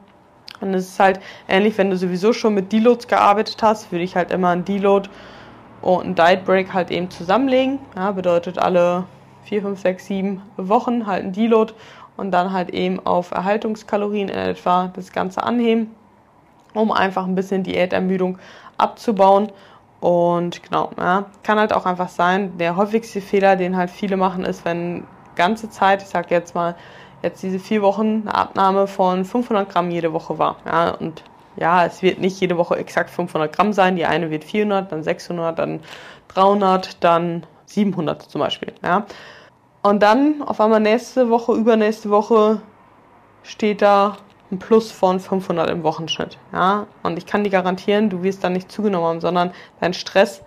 Und 0.60 0.74
es 0.74 0.88
ist 0.88 1.00
halt 1.00 1.20
ähnlich, 1.48 1.78
wenn 1.78 1.90
du 1.90 1.98
sowieso 1.98 2.32
schon 2.32 2.54
mit 2.54 2.72
Deloads 2.72 3.08
gearbeitet 3.08 3.62
hast, 3.62 3.92
würde 3.92 4.04
ich 4.04 4.16
halt 4.16 4.32
immer 4.32 4.50
ein 4.50 4.64
Deload 4.64 5.10
und 5.84 6.06
ein 6.06 6.16
Diet 6.16 6.46
Break 6.46 6.74
halt 6.74 6.90
eben 6.90 7.10
zusammenlegen. 7.10 7.80
Ja, 7.96 8.12
bedeutet 8.12 8.58
alle 8.58 9.04
4, 9.44 9.62
5, 9.62 9.80
6, 9.80 10.06
7 10.06 10.42
Wochen 10.58 11.06
halt 11.06 11.26
ein 11.26 11.34
Deload 11.34 11.74
und 12.18 12.32
dann 12.32 12.54
halt 12.54 12.70
eben 12.70 13.06
auf 13.06 13.32
Erhaltungskalorien 13.32 14.30
in 14.30 14.38
etwa 14.38 14.92
das 14.96 15.12
Ganze 15.12 15.44
anheben, 15.44 15.94
um 16.74 16.92
einfach 16.92 17.26
ein 17.26 17.36
bisschen 17.36 17.64
Diätermüdung 17.64 18.40
abzubauen. 18.78 19.52
Und 20.00 20.64
genau, 20.64 20.92
ja, 20.98 21.26
kann 21.44 21.60
halt 21.60 21.74
auch 21.74 21.86
einfach 21.86 22.10
sein, 22.10 22.58
der 22.58 22.76
häufigste 22.76 23.22
Fehler, 23.22 23.56
den 23.56 23.78
halt 23.78 23.90
viele 23.90 24.18
machen, 24.18 24.44
ist, 24.44 24.66
wenn 24.66 25.06
ganze 25.36 25.70
Zeit, 25.70 26.02
ich 26.02 26.10
sag 26.10 26.32
jetzt 26.32 26.56
mal 26.56 26.76
jetzt 27.22 27.42
diese 27.42 27.58
vier 27.58 27.82
Wochen 27.82 28.24
eine 28.24 28.36
Abnahme 28.36 28.88
von 28.88 29.24
500 29.26 29.70
Gramm 29.70 29.90
jede 29.92 30.14
Woche 30.14 30.38
war. 30.38 30.58
Ja, 30.66 30.92
und 30.92 31.24
ja, 31.58 31.86
es 31.86 32.02
wird 32.02 32.20
nicht 32.20 32.40
jede 32.40 32.58
Woche 32.58 32.76
exakt 32.78 33.10
500 33.10 33.56
Gramm 33.56 33.74
sein. 33.74 33.96
Die 33.96 34.06
eine 34.06 34.30
wird 34.30 34.44
400, 34.44 34.92
dann 34.92 35.04
600, 35.04 35.58
dann 35.58 35.80
300, 36.30 37.04
dann 37.04 37.46
700 37.66 38.24
zum 38.24 38.40
Beispiel. 38.40 38.74
Ja. 38.84 39.06
Und 39.82 40.02
dann 40.02 40.42
auf 40.42 40.62
einmal 40.62 40.80
nächste 40.80 41.30
Woche, 41.30 41.54
übernächste 41.54 42.10
Woche 42.10 42.62
steht 43.44 43.82
da 43.82 44.18
ein 44.52 44.60
Plus 44.60 44.92
von 44.92 45.20
500 45.20 45.70
im 45.70 45.84
Wochenschnitt. 45.84 46.38
Ja. 46.52 46.88
Und 47.04 47.18
ich 47.18 47.26
kann 47.26 47.44
dir 47.44 47.50
garantieren, 47.50 48.10
du 48.10 48.24
wirst 48.24 48.44
dann 48.44 48.54
nicht 48.54 48.72
zugenommen 48.72 49.08
haben, 49.08 49.22
sondern 49.22 49.52
dein 49.80 49.94
Stress 49.94 50.42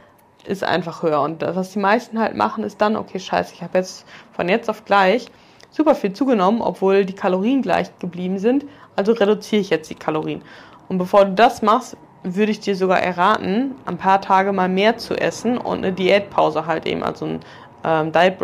ist 0.47 0.65
einfach 0.65 1.03
höher. 1.03 1.21
Und 1.21 1.43
das, 1.43 1.57
was 1.57 1.73
die 1.73 1.79
meisten 1.79 2.19
halt 2.19 2.37
machen, 2.37 2.65
ist 2.65 2.81
dann, 2.81 2.97
okay, 2.97 3.19
scheiße, 3.19 3.55
ich 3.55 3.63
habe 3.63 3.79
jetzt 3.79 4.07
von 4.33 4.49
jetzt 4.49 4.71
auf 4.71 4.85
gleich 4.85 5.27
super 5.71 5.95
viel 5.95 6.13
zugenommen, 6.13 6.63
obwohl 6.63 7.05
die 7.05 7.15
Kalorien 7.15 7.63
gleich 7.63 7.97
geblieben 7.99 8.39
sind. 8.39 8.65
Also 8.95 9.13
reduziere 9.13 9.61
ich 9.61 9.71
jetzt 9.71 9.91
die 9.91 9.95
Kalorien. 9.95 10.43
Und 10.89 10.99
bevor 10.99 11.25
du 11.25 11.33
das 11.33 11.63
machst, 11.63 11.97
würde 12.23 12.51
ich 12.51 12.61
dir 12.61 12.75
sogar 12.75 13.01
erraten, 13.01 13.75
ein 13.85 13.99
paar 13.99 14.21
Tage 14.21 14.53
mal 14.53 14.69
mehr 14.69 14.97
zu 14.97 15.15
essen 15.15 15.59
und 15.59 15.79
eine 15.79 15.93
Diätpause 15.93 16.67
halt 16.67 16.87
eben, 16.87 17.03
also 17.03 17.27
ein 17.27 17.41
ähm, 17.85 18.13
Diet 18.13 18.39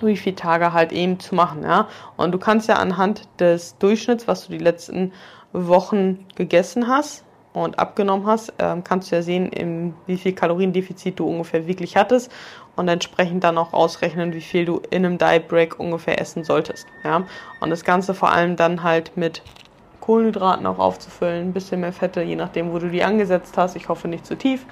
wie 0.00 0.16
viele 0.16 0.34
Tage 0.34 0.72
halt 0.72 0.92
eben 0.92 1.20
zu 1.20 1.34
machen, 1.34 1.62
ja. 1.62 1.86
Und 2.16 2.32
du 2.32 2.38
kannst 2.38 2.68
ja 2.68 2.74
anhand 2.76 3.28
des 3.38 3.78
Durchschnitts, 3.78 4.26
was 4.26 4.46
du 4.46 4.52
die 4.52 4.58
letzten 4.58 5.12
Wochen 5.52 6.26
gegessen 6.34 6.88
hast, 6.88 7.24
und 7.54 7.78
abgenommen 7.78 8.26
hast, 8.26 8.52
ähm, 8.58 8.82
kannst 8.84 9.10
du 9.10 9.16
ja 9.16 9.22
sehen, 9.22 9.48
im, 9.50 9.94
wie 10.06 10.18
viel 10.18 10.32
Kaloriendefizit 10.32 11.18
du 11.18 11.26
ungefähr 11.26 11.66
wirklich 11.66 11.96
hattest 11.96 12.30
und 12.74 12.88
entsprechend 12.88 13.44
dann 13.44 13.56
auch 13.56 13.72
ausrechnen, 13.72 14.34
wie 14.34 14.40
viel 14.40 14.64
du 14.64 14.82
in 14.90 15.06
einem 15.06 15.18
Diet 15.18 15.46
Break 15.48 15.78
ungefähr 15.78 16.20
essen 16.20 16.42
solltest. 16.42 16.86
Ja? 17.04 17.24
Und 17.60 17.70
das 17.70 17.84
Ganze 17.84 18.12
vor 18.12 18.32
allem 18.32 18.56
dann 18.56 18.82
halt 18.82 19.16
mit 19.16 19.40
Kohlenhydraten 20.04 20.66
auch 20.66 20.78
aufzufüllen, 20.78 21.48
ein 21.48 21.52
bisschen 21.52 21.80
mehr 21.80 21.92
Fette, 21.92 22.22
je 22.22 22.36
nachdem, 22.36 22.72
wo 22.72 22.78
du 22.78 22.88
die 22.90 23.02
angesetzt 23.02 23.56
hast. 23.56 23.74
Ich 23.76 23.88
hoffe 23.88 24.08
nicht 24.08 24.26
zu 24.26 24.36
tief. 24.36 24.66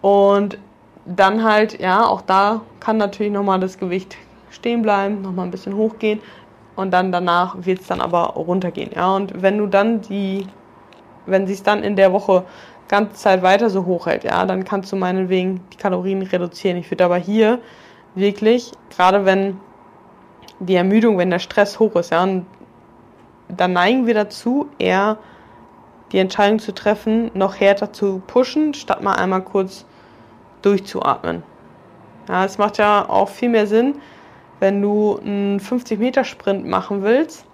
Und 0.00 0.58
dann 1.04 1.44
halt, 1.44 1.80
ja, 1.80 2.06
auch 2.06 2.22
da 2.22 2.62
kann 2.80 2.96
natürlich 2.96 3.32
nochmal 3.32 3.60
das 3.60 3.78
Gewicht 3.78 4.16
stehen 4.50 4.82
bleiben, 4.82 5.22
nochmal 5.22 5.46
ein 5.46 5.50
bisschen 5.50 5.76
hochgehen. 5.76 6.20
und 6.78 6.92
dann 6.92 7.10
danach 7.10 7.56
wird 7.58 7.80
es 7.80 7.88
dann 7.88 8.00
aber 8.00 8.34
runtergehen. 8.34 8.92
Ja, 8.94 9.16
und 9.16 9.42
wenn 9.42 9.58
du 9.58 9.66
dann 9.66 10.00
die, 10.00 10.46
wenn 11.26 11.48
sich 11.48 11.64
dann 11.64 11.82
in 11.82 11.96
der 11.96 12.12
Woche 12.12 12.44
ganze 12.86 13.14
Zeit 13.14 13.42
weiter 13.42 13.68
so 13.68 13.84
hoch 13.84 14.06
hält, 14.06 14.22
ja, 14.22 14.46
dann 14.46 14.64
kannst 14.64 14.92
du 14.92 14.96
meinetwegen 14.96 15.60
die 15.72 15.76
Kalorien 15.76 16.22
reduzieren. 16.22 16.76
Ich 16.76 16.88
würde 16.88 17.04
aber 17.04 17.16
hier 17.16 17.58
wirklich, 18.14 18.70
gerade 18.96 19.24
wenn 19.24 19.58
die 20.60 20.76
Ermüdung, 20.76 21.18
wenn 21.18 21.30
der 21.30 21.40
Stress 21.40 21.80
hoch 21.80 21.96
ist, 21.96 22.12
ja, 22.12 22.22
und 22.22 22.46
dann 23.48 23.72
neigen 23.72 24.06
wir 24.06 24.14
dazu, 24.14 24.68
eher 24.78 25.18
die 26.12 26.18
Entscheidung 26.18 26.58
zu 26.58 26.74
treffen, 26.74 27.30
noch 27.34 27.60
härter 27.60 27.92
zu 27.92 28.22
pushen, 28.26 28.74
statt 28.74 29.02
mal 29.02 29.14
einmal 29.14 29.42
kurz 29.42 29.84
durchzuatmen. 30.62 31.42
Ja, 32.28 32.44
es 32.44 32.58
macht 32.58 32.78
ja 32.78 33.08
auch 33.08 33.28
viel 33.28 33.48
mehr 33.48 33.66
Sinn, 33.66 33.96
wenn 34.60 34.82
du 34.82 35.18
einen 35.18 35.60
50-Meter-Sprint 35.60 36.66
machen 36.66 37.02
willst, 37.02 37.44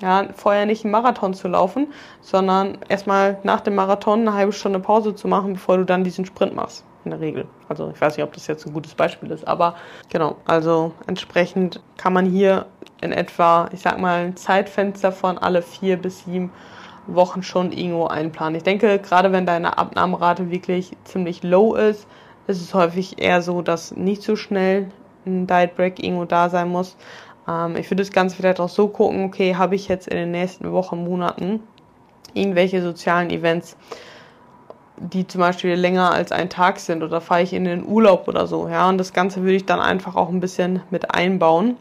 ja, 0.00 0.28
vorher 0.34 0.66
nicht 0.66 0.84
einen 0.84 0.92
Marathon 0.92 1.34
zu 1.34 1.48
laufen, 1.48 1.88
sondern 2.20 2.78
erstmal 2.88 3.38
nach 3.42 3.60
dem 3.60 3.74
Marathon 3.74 4.20
eine 4.20 4.34
halbe 4.34 4.52
Stunde 4.52 4.78
Pause 4.78 5.14
zu 5.14 5.28
machen, 5.28 5.54
bevor 5.54 5.76
du 5.76 5.84
dann 5.84 6.04
diesen 6.04 6.24
Sprint 6.24 6.54
machst. 6.54 6.84
In 7.08 7.12
der 7.12 7.20
Regel. 7.20 7.46
Also 7.70 7.90
ich 7.94 7.98
weiß 7.98 8.18
nicht, 8.18 8.24
ob 8.24 8.34
das 8.34 8.46
jetzt 8.48 8.66
ein 8.66 8.72
gutes 8.74 8.94
Beispiel 8.94 9.30
ist, 9.30 9.48
aber 9.48 9.76
genau, 10.10 10.36
also 10.44 10.92
entsprechend 11.06 11.80
kann 11.96 12.12
man 12.12 12.26
hier 12.26 12.66
in 13.00 13.12
etwa, 13.12 13.70
ich 13.72 13.80
sag 13.80 13.98
mal, 13.98 14.26
ein 14.26 14.36
Zeitfenster 14.36 15.10
von 15.10 15.38
alle 15.38 15.62
vier 15.62 15.96
bis 15.96 16.24
sieben 16.24 16.52
Wochen 17.06 17.42
schon 17.42 17.72
irgendwo 17.72 18.08
einplanen. 18.08 18.56
Ich 18.56 18.62
denke, 18.62 18.98
gerade 18.98 19.32
wenn 19.32 19.46
deine 19.46 19.78
Abnahmerate 19.78 20.50
wirklich 20.50 20.94
ziemlich 21.04 21.42
low 21.42 21.74
ist, 21.74 22.06
ist 22.46 22.60
es 22.60 22.74
häufig 22.74 23.22
eher 23.22 23.40
so, 23.40 23.62
dass 23.62 23.96
nicht 23.96 24.22
so 24.22 24.36
schnell 24.36 24.90
ein 25.24 25.46
Diet 25.46 25.76
Break 25.76 26.04
irgendwo 26.04 26.26
da 26.26 26.50
sein 26.50 26.68
muss. 26.68 26.94
Ähm, 27.48 27.76
ich 27.76 27.90
würde 27.90 28.02
das 28.02 28.12
Ganze 28.12 28.36
vielleicht 28.36 28.60
auch 28.60 28.68
so 28.68 28.88
gucken, 28.88 29.24
okay, 29.24 29.56
habe 29.56 29.76
ich 29.76 29.88
jetzt 29.88 30.08
in 30.08 30.18
den 30.18 30.30
nächsten 30.30 30.70
Wochen, 30.72 31.04
Monaten 31.04 31.62
irgendwelche 32.34 32.82
sozialen 32.82 33.30
Events, 33.30 33.78
die 35.00 35.26
zum 35.26 35.40
Beispiel 35.40 35.74
länger 35.74 36.12
als 36.12 36.32
ein 36.32 36.50
Tag 36.50 36.78
sind 36.78 37.02
oder 37.02 37.20
fahre 37.20 37.42
ich 37.42 37.52
in 37.52 37.64
den 37.64 37.86
Urlaub 37.86 38.28
oder 38.28 38.46
so, 38.46 38.68
ja, 38.68 38.88
und 38.88 38.98
das 38.98 39.12
Ganze 39.12 39.42
würde 39.42 39.56
ich 39.56 39.66
dann 39.66 39.80
einfach 39.80 40.16
auch 40.16 40.28
ein 40.28 40.40
bisschen 40.40 40.82
mit 40.90 41.14
einbauen 41.14 41.76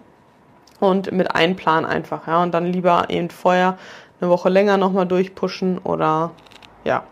und 0.79 1.11
mit 1.11 1.33
einplanen 1.35 1.89
einfach, 1.89 2.27
ja, 2.27 2.41
und 2.43 2.53
dann 2.53 2.65
lieber 2.65 3.09
eben 3.09 3.29
vorher 3.29 3.77
eine 4.19 4.29
Woche 4.29 4.49
länger 4.49 4.77
nochmal 4.77 5.05
durchpushen 5.05 5.77
oder 5.79 6.31
ja. 6.83 7.03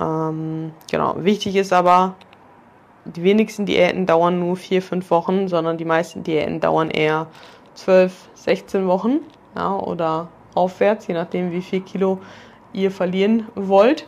Ähm, 0.00 0.72
genau. 0.90 1.14
Wichtig 1.18 1.56
ist 1.56 1.72
aber, 1.72 2.14
die 3.04 3.22
wenigsten 3.22 3.66
Diäten 3.66 4.06
dauern 4.06 4.38
nur 4.38 4.56
vier, 4.56 4.82
fünf 4.82 5.10
Wochen, 5.10 5.48
sondern 5.48 5.76
die 5.76 5.84
meisten 5.84 6.22
Diäten 6.22 6.60
dauern 6.60 6.90
eher 6.90 7.26
12, 7.74 8.12
16 8.34 8.86
Wochen 8.86 9.20
ja, 9.56 9.74
oder 9.74 10.28
aufwärts, 10.54 11.06
je 11.06 11.14
nachdem, 11.14 11.50
wie 11.52 11.62
viel 11.62 11.80
Kilo 11.80 12.20
ihr 12.72 12.90
verlieren 12.90 13.48
wollt. 13.54 14.06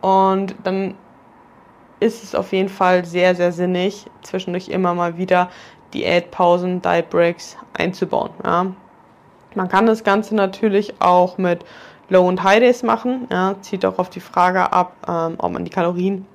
Und 0.00 0.54
dann 0.64 0.94
ist 2.00 2.24
es 2.24 2.34
auf 2.34 2.52
jeden 2.52 2.68
Fall 2.68 3.04
sehr, 3.04 3.34
sehr 3.34 3.52
sinnig, 3.52 4.06
zwischendurch 4.22 4.68
immer 4.68 4.94
mal 4.94 5.18
wieder 5.18 5.50
Diätpausen, 5.92 6.80
Diet 6.82 7.10
Breaks 7.10 7.56
einzubauen. 7.74 8.30
Ja. 8.44 8.66
Man 9.54 9.68
kann 9.68 9.86
das 9.86 10.04
Ganze 10.04 10.34
natürlich 10.34 11.00
auch 11.00 11.36
mit 11.36 11.64
Low- 12.08 12.26
und 12.26 12.42
High-Days 12.42 12.82
machen. 12.82 13.26
Ja, 13.30 13.56
zieht 13.60 13.84
auch 13.84 13.98
auf 13.98 14.08
die 14.10 14.20
Frage 14.20 14.72
ab, 14.72 14.94
ähm, 15.08 15.34
ob 15.38 15.52
man 15.52 15.64
die 15.64 15.70
Kalorien 15.70 16.26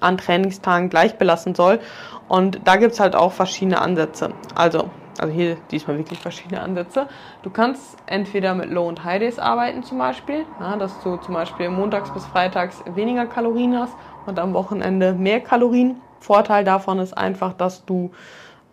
an 0.00 0.18
Trainingstagen 0.18 0.88
gleich 0.88 1.16
belassen 1.16 1.54
soll. 1.54 1.80
Und 2.28 2.60
da 2.64 2.76
gibt 2.76 2.92
es 2.92 3.00
halt 3.00 3.14
auch 3.14 3.32
verschiedene 3.32 3.80
Ansätze. 3.80 4.32
Also, 4.54 4.90
also 5.20 5.32
hier 5.32 5.56
diesmal 5.70 5.98
wirklich 5.98 6.18
verschiedene 6.18 6.60
Ansätze. 6.60 7.08
Du 7.42 7.50
kannst 7.50 7.96
entweder 8.06 8.54
mit 8.54 8.70
Low- 8.70 8.88
und 8.88 9.04
High-Days 9.04 9.38
arbeiten 9.38 9.82
zum 9.82 9.98
Beispiel, 9.98 10.46
ja, 10.58 10.76
dass 10.76 11.02
du 11.02 11.16
zum 11.16 11.34
Beispiel 11.34 11.68
montags 11.68 12.10
bis 12.10 12.24
freitags 12.26 12.82
weniger 12.94 13.26
Kalorien 13.26 13.78
hast 13.78 13.94
und 14.26 14.38
am 14.38 14.54
Wochenende 14.54 15.12
mehr 15.12 15.40
Kalorien. 15.40 16.00
Vorteil 16.20 16.64
davon 16.64 16.98
ist 16.98 17.16
einfach, 17.16 17.52
dass 17.52 17.84
du 17.84 18.10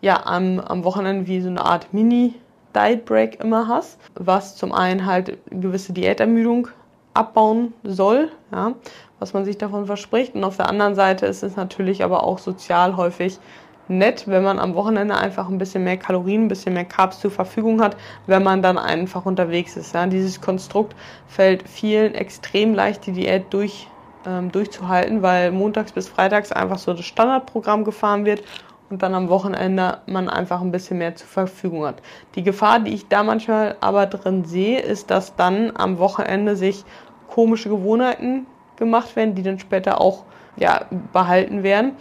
ja 0.01 0.25
am, 0.25 0.59
am 0.59 0.83
Wochenende 0.83 1.27
wie 1.27 1.41
so 1.41 1.49
eine 1.49 1.63
Art 1.63 1.93
Mini- 1.93 2.35
Diet 2.75 3.05
Break 3.05 3.39
immer 3.39 3.67
hast, 3.67 3.99
was 4.13 4.55
zum 4.55 4.71
einen 4.71 5.05
halt 5.05 5.37
gewisse 5.49 5.93
Diätermüdung 5.93 6.67
abbauen 7.13 7.73
soll, 7.83 8.29
ja, 8.51 8.73
was 9.17 9.33
man 9.33 9.45
sich 9.45 9.57
davon 9.57 9.87
verspricht. 9.87 10.35
Und 10.35 10.43
auf 10.43 10.57
der 10.57 10.69
anderen 10.69 10.93
Seite 10.93 11.25
ist 11.25 11.41
es 11.41 11.55
natürlich 11.55 12.03
aber 12.03 12.23
auch 12.23 12.37
sozial 12.37 12.95
häufig 12.95 13.39
nett, 13.87 14.27
wenn 14.27 14.43
man 14.43 14.59
am 14.59 14.75
Wochenende 14.75 15.15
einfach 15.15 15.49
ein 15.49 15.57
bisschen 15.57 15.83
mehr 15.83 15.97
Kalorien, 15.97 16.45
ein 16.45 16.47
bisschen 16.47 16.73
mehr 16.73 16.85
Carbs 16.85 17.19
zur 17.19 17.31
Verfügung 17.31 17.81
hat, 17.81 17.97
wenn 18.25 18.43
man 18.43 18.61
dann 18.61 18.77
einfach 18.77 19.25
unterwegs 19.25 19.77
ist. 19.77 19.93
Ja. 19.93 20.05
Dieses 20.07 20.41
Konstrukt 20.41 20.95
fällt 21.27 21.67
vielen 21.67 22.15
extrem 22.15 22.73
leicht, 22.73 23.05
die 23.05 23.13
Diät 23.13 23.45
durch, 23.51 23.87
ähm, 24.25 24.51
durchzuhalten, 24.51 25.21
weil 25.21 25.51
montags 25.51 25.91
bis 25.91 26.07
freitags 26.07 26.51
einfach 26.51 26.77
so 26.77 26.93
das 26.93 27.05
Standardprogramm 27.05 27.83
gefahren 27.83 28.25
wird 28.25 28.43
und 28.89 29.03
dann 29.03 29.13
am 29.13 29.29
Wochenende 29.29 29.99
man 30.05 30.29
einfach 30.29 30.61
ein 30.61 30.71
bisschen 30.71 30.97
mehr 30.97 31.15
zur 31.15 31.27
Verfügung 31.27 31.85
hat. 31.85 32.01
Die 32.35 32.43
Gefahr, 32.43 32.79
die 32.79 32.93
ich 32.93 33.07
da 33.07 33.23
manchmal 33.23 33.75
aber 33.81 34.05
drin 34.05 34.45
sehe, 34.45 34.79
ist, 34.79 35.11
dass 35.11 35.35
dann 35.35 35.71
am 35.75 35.99
Wochenende 35.99 36.55
sich 36.55 36.85
komische 37.27 37.69
Gewohnheiten 37.69 38.47
gemacht 38.77 39.15
werden, 39.15 39.35
die 39.35 39.43
dann 39.43 39.59
später 39.59 39.99
auch 39.99 40.23
ja, 40.55 40.85
behalten 41.13 41.63
werden 41.63 41.93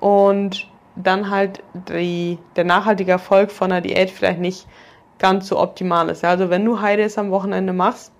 und 0.00 0.68
dann 0.96 1.30
halt 1.30 1.62
die, 1.88 2.38
der 2.56 2.64
nachhaltige 2.64 3.12
Erfolg 3.12 3.50
von 3.50 3.70
der 3.70 3.80
Diät 3.80 4.10
vielleicht 4.10 4.40
nicht 4.40 4.66
ganz 5.18 5.48
so 5.48 5.58
optimal 5.58 6.08
ist. 6.08 6.24
Also 6.24 6.50
wenn 6.50 6.64
du 6.64 6.80
Heides 6.80 7.18
am 7.18 7.30
Wochenende 7.30 7.72
machst, 7.72 8.12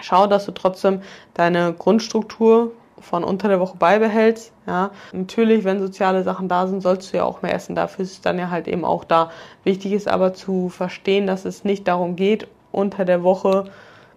schau, 0.00 0.26
dass 0.26 0.46
du 0.46 0.52
trotzdem 0.52 1.02
deine 1.34 1.72
Grundstruktur 1.72 2.72
von 3.00 3.24
unter 3.24 3.48
der 3.48 3.58
Woche 3.60 3.76
beibehältst. 3.76 4.52
Ja. 4.66 4.90
Natürlich, 5.12 5.64
wenn 5.64 5.80
soziale 5.80 6.22
Sachen 6.22 6.48
da 6.48 6.66
sind, 6.66 6.82
sollst 6.82 7.12
du 7.12 7.16
ja 7.16 7.24
auch 7.24 7.42
mehr 7.42 7.54
essen. 7.54 7.74
Dafür 7.74 8.04
ist 8.04 8.12
es 8.12 8.20
dann 8.20 8.38
ja 8.38 8.50
halt 8.50 8.68
eben 8.68 8.84
auch 8.84 9.04
da. 9.04 9.30
Wichtig 9.64 9.92
ist 9.92 10.08
aber 10.08 10.34
zu 10.34 10.68
verstehen, 10.68 11.26
dass 11.26 11.44
es 11.44 11.64
nicht 11.64 11.88
darum 11.88 12.14
geht, 12.14 12.46
unter 12.70 13.04
der 13.04 13.22
Woche 13.22 13.64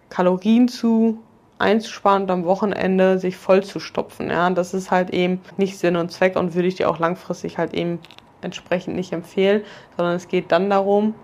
Kalorien 0.08 0.68
zu 0.68 1.18
einzusparen 1.58 2.24
und 2.24 2.30
am 2.30 2.44
Wochenende 2.44 3.18
sich 3.18 3.36
voll 3.36 3.62
zu 3.62 3.80
stopfen. 3.80 4.30
Ja. 4.30 4.50
Das 4.50 4.74
ist 4.74 4.90
halt 4.90 5.10
eben 5.10 5.40
nicht 5.56 5.78
Sinn 5.78 5.96
und 5.96 6.10
Zweck 6.10 6.36
und 6.36 6.54
würde 6.54 6.68
ich 6.68 6.74
dir 6.74 6.90
auch 6.90 6.98
langfristig 6.98 7.58
halt 7.58 7.74
eben 7.74 7.98
entsprechend 8.42 8.96
nicht 8.96 9.12
empfehlen, 9.12 9.62
sondern 9.96 10.14
es 10.14 10.28
geht 10.28 10.52
dann 10.52 10.70
darum, 10.70 11.14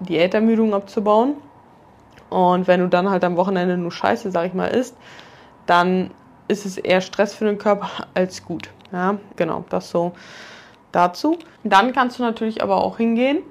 Diätermüdung 0.00 0.74
abzubauen. 0.74 1.34
Und 2.30 2.66
wenn 2.66 2.80
du 2.80 2.88
dann 2.88 3.10
halt 3.10 3.24
am 3.24 3.36
Wochenende 3.36 3.76
nur 3.76 3.92
Scheiße, 3.92 4.30
sag 4.30 4.46
ich 4.46 4.54
mal, 4.54 4.68
isst, 4.68 4.96
dann 5.66 6.10
ist 6.48 6.66
es 6.66 6.78
eher 6.78 7.00
Stress 7.00 7.34
für 7.34 7.44
den 7.44 7.58
Körper 7.58 7.88
als 8.14 8.44
gut. 8.44 8.70
Ja, 8.92 9.18
genau, 9.36 9.64
das 9.70 9.90
so 9.90 10.12
dazu. 10.92 11.38
Dann 11.64 11.92
kannst 11.92 12.18
du 12.18 12.22
natürlich 12.22 12.62
aber 12.62 12.76
auch 12.84 12.98
hingehen 12.98 13.42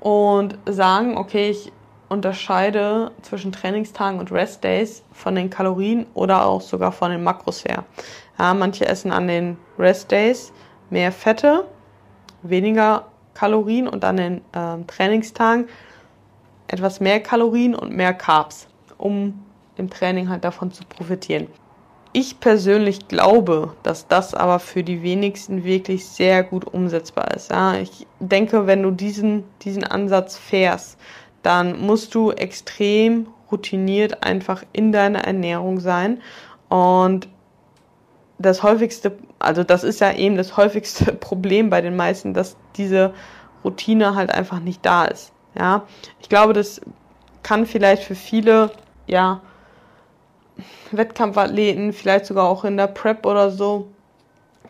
und 0.00 0.56
sagen, 0.66 1.18
okay, 1.18 1.50
ich 1.50 1.72
unterscheide 2.14 3.10
zwischen 3.22 3.52
Trainingstagen 3.52 4.18
und 4.18 4.32
Restdays 4.32 5.02
von 5.12 5.34
den 5.34 5.50
Kalorien 5.50 6.06
oder 6.14 6.46
auch 6.46 6.62
sogar 6.62 6.92
von 6.92 7.10
den 7.10 7.22
Makros 7.22 7.64
her. 7.64 7.84
Ja, 8.38 8.54
manche 8.54 8.86
essen 8.86 9.12
an 9.12 9.28
den 9.28 9.58
Restdays 9.78 10.52
mehr 10.90 11.12
Fette, 11.12 11.66
weniger 12.42 13.04
Kalorien 13.34 13.86
und 13.88 14.04
an 14.04 14.16
den 14.16 14.36
äh, 14.52 14.82
Trainingstagen 14.86 15.66
etwas 16.68 17.00
mehr 17.00 17.20
Kalorien 17.20 17.74
und 17.74 17.92
mehr 17.92 18.14
Carbs, 18.14 18.66
um 18.96 19.44
im 19.76 19.90
Training 19.90 20.28
halt 20.28 20.44
davon 20.44 20.72
zu 20.72 20.84
profitieren. 20.84 21.48
Ich 22.16 22.38
persönlich 22.38 23.08
glaube, 23.08 23.74
dass 23.82 24.06
das 24.06 24.34
aber 24.34 24.60
für 24.60 24.84
die 24.84 25.02
wenigsten 25.02 25.64
wirklich 25.64 26.06
sehr 26.06 26.44
gut 26.44 26.64
umsetzbar 26.64 27.34
ist. 27.34 27.50
Ja, 27.50 27.74
ich 27.74 28.06
denke, 28.20 28.68
wenn 28.68 28.84
du 28.84 28.92
diesen, 28.92 29.42
diesen 29.62 29.82
Ansatz 29.82 30.36
fährst, 30.36 30.96
dann 31.44 31.78
musst 31.78 32.14
du 32.14 32.32
extrem 32.32 33.28
routiniert 33.52 34.24
einfach 34.24 34.64
in 34.72 34.90
deiner 34.90 35.20
Ernährung 35.20 35.78
sein. 35.78 36.20
Und 36.68 37.28
das 38.38 38.62
häufigste, 38.62 39.16
also 39.38 39.62
das 39.62 39.84
ist 39.84 40.00
ja 40.00 40.12
eben 40.12 40.36
das 40.36 40.56
häufigste 40.56 41.12
Problem 41.12 41.70
bei 41.70 41.80
den 41.80 41.96
meisten, 41.96 42.34
dass 42.34 42.56
diese 42.76 43.14
Routine 43.62 44.16
halt 44.16 44.32
einfach 44.32 44.58
nicht 44.58 44.84
da 44.84 45.04
ist. 45.04 45.32
Ja, 45.56 45.84
ich 46.20 46.28
glaube, 46.28 46.52
das 46.52 46.80
kann 47.42 47.66
vielleicht 47.66 48.02
für 48.02 48.16
viele, 48.16 48.70
ja, 49.06 49.40
Wettkampfathleten, 50.90 51.92
vielleicht 51.92 52.26
sogar 52.26 52.48
auch 52.48 52.64
in 52.64 52.76
der 52.76 52.86
Prep 52.86 53.26
oder 53.26 53.50
so, 53.50 53.88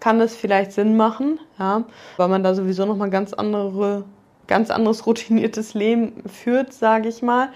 kann 0.01 0.21
es 0.21 0.37
vielleicht 0.37 0.73
Sinn 0.73 0.97
machen, 0.97 1.39
ja, 1.59 1.85
weil 2.17 2.29
man 2.29 2.43
da 2.43 2.55
sowieso 2.55 2.85
nochmal 2.85 3.11
ganz 3.11 3.33
andere, 3.33 4.05
ganz 4.47 4.71
anderes 4.71 5.07
routiniertes 5.07 5.75
Leben 5.75 6.23
führt, 6.29 6.73
sage 6.73 7.09
ich 7.09 7.23
mal. 7.23 7.51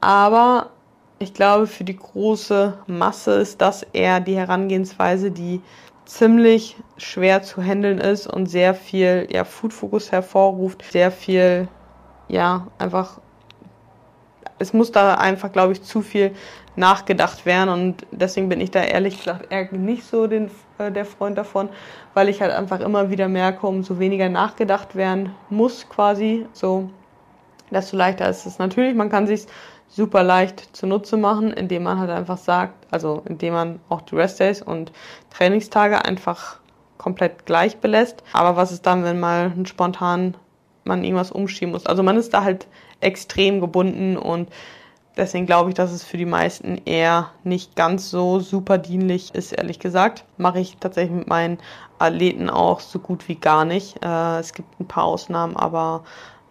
Aber 0.00 0.70
ich 1.18 1.34
glaube, 1.34 1.66
für 1.66 1.84
die 1.84 1.96
große 1.96 2.78
Masse 2.86 3.32
ist 3.40 3.60
das 3.60 3.82
eher 3.92 4.20
die 4.20 4.36
Herangehensweise, 4.36 5.30
die 5.30 5.60
ziemlich 6.04 6.76
schwer 6.96 7.42
zu 7.42 7.62
handeln 7.62 7.98
ist 7.98 8.26
und 8.26 8.46
sehr 8.46 8.74
viel 8.74 9.28
ja, 9.30 9.44
Food-Fokus 9.44 10.10
hervorruft, 10.12 10.82
sehr 10.90 11.10
viel 11.10 11.68
ja, 12.28 12.66
einfach 12.78 13.20
es 14.58 14.72
muss 14.72 14.92
da 14.92 15.14
einfach, 15.14 15.52
glaube 15.52 15.72
ich, 15.72 15.82
zu 15.82 16.02
viel 16.02 16.32
nachgedacht 16.76 17.44
werden 17.46 17.68
und 17.70 18.06
deswegen 18.12 18.48
bin 18.48 18.60
ich 18.60 18.70
da 18.70 18.82
ehrlich 18.82 19.18
gesagt 19.18 19.50
eher 19.50 19.72
nicht 19.72 20.04
so 20.04 20.26
den, 20.26 20.50
äh, 20.78 20.92
der 20.92 21.04
Freund 21.04 21.36
davon, 21.36 21.68
weil 22.14 22.28
ich 22.28 22.40
halt 22.40 22.52
einfach 22.52 22.80
immer 22.80 23.10
wieder 23.10 23.28
merke, 23.28 23.66
umso 23.66 23.98
weniger 23.98 24.28
nachgedacht 24.28 24.94
werden 24.94 25.34
muss 25.50 25.88
quasi, 25.88 26.46
so 26.52 26.90
desto 27.70 27.96
leichter 27.96 28.28
ist 28.28 28.46
es 28.46 28.58
natürlich. 28.58 28.94
Man 28.94 29.10
kann 29.10 29.26
sich 29.26 29.46
super 29.88 30.22
leicht 30.22 30.76
zunutze 30.76 31.16
machen, 31.16 31.52
indem 31.52 31.82
man 31.84 31.98
halt 31.98 32.10
einfach 32.10 32.38
sagt, 32.38 32.86
also 32.90 33.22
indem 33.26 33.54
man 33.54 33.80
auch 33.88 34.02
die 34.02 34.16
Restdays 34.16 34.62
und 34.62 34.92
Trainingstage 35.30 36.04
einfach 36.04 36.60
komplett 36.98 37.46
gleich 37.46 37.78
belässt. 37.78 38.22
Aber 38.32 38.56
was 38.56 38.72
ist 38.72 38.86
dann, 38.86 39.04
wenn 39.04 39.18
mal 39.18 39.52
spontan 39.64 40.36
man 40.84 41.04
irgendwas 41.04 41.32
umschieben 41.32 41.72
muss? 41.72 41.86
Also 41.86 42.02
man 42.02 42.16
ist 42.16 42.34
da 42.34 42.44
halt 42.44 42.66
extrem 43.00 43.60
gebunden 43.60 44.16
und 44.16 44.48
deswegen 45.16 45.46
glaube 45.46 45.70
ich, 45.70 45.74
dass 45.74 45.92
es 45.92 46.04
für 46.04 46.16
die 46.16 46.24
meisten 46.24 46.80
eher 46.84 47.30
nicht 47.44 47.76
ganz 47.76 48.10
so 48.10 48.40
super 48.40 48.78
dienlich 48.78 49.34
ist, 49.34 49.52
ehrlich 49.52 49.78
gesagt. 49.78 50.24
Mache 50.36 50.60
ich 50.60 50.78
tatsächlich 50.78 51.16
mit 51.16 51.28
meinen 51.28 51.58
Athleten 51.98 52.48
auch 52.48 52.80
so 52.80 52.98
gut 52.98 53.28
wie 53.28 53.34
gar 53.34 53.64
nicht. 53.64 54.02
Äh, 54.04 54.38
es 54.38 54.52
gibt 54.52 54.80
ein 54.80 54.86
paar 54.86 55.04
Ausnahmen, 55.04 55.56
aber 55.56 56.04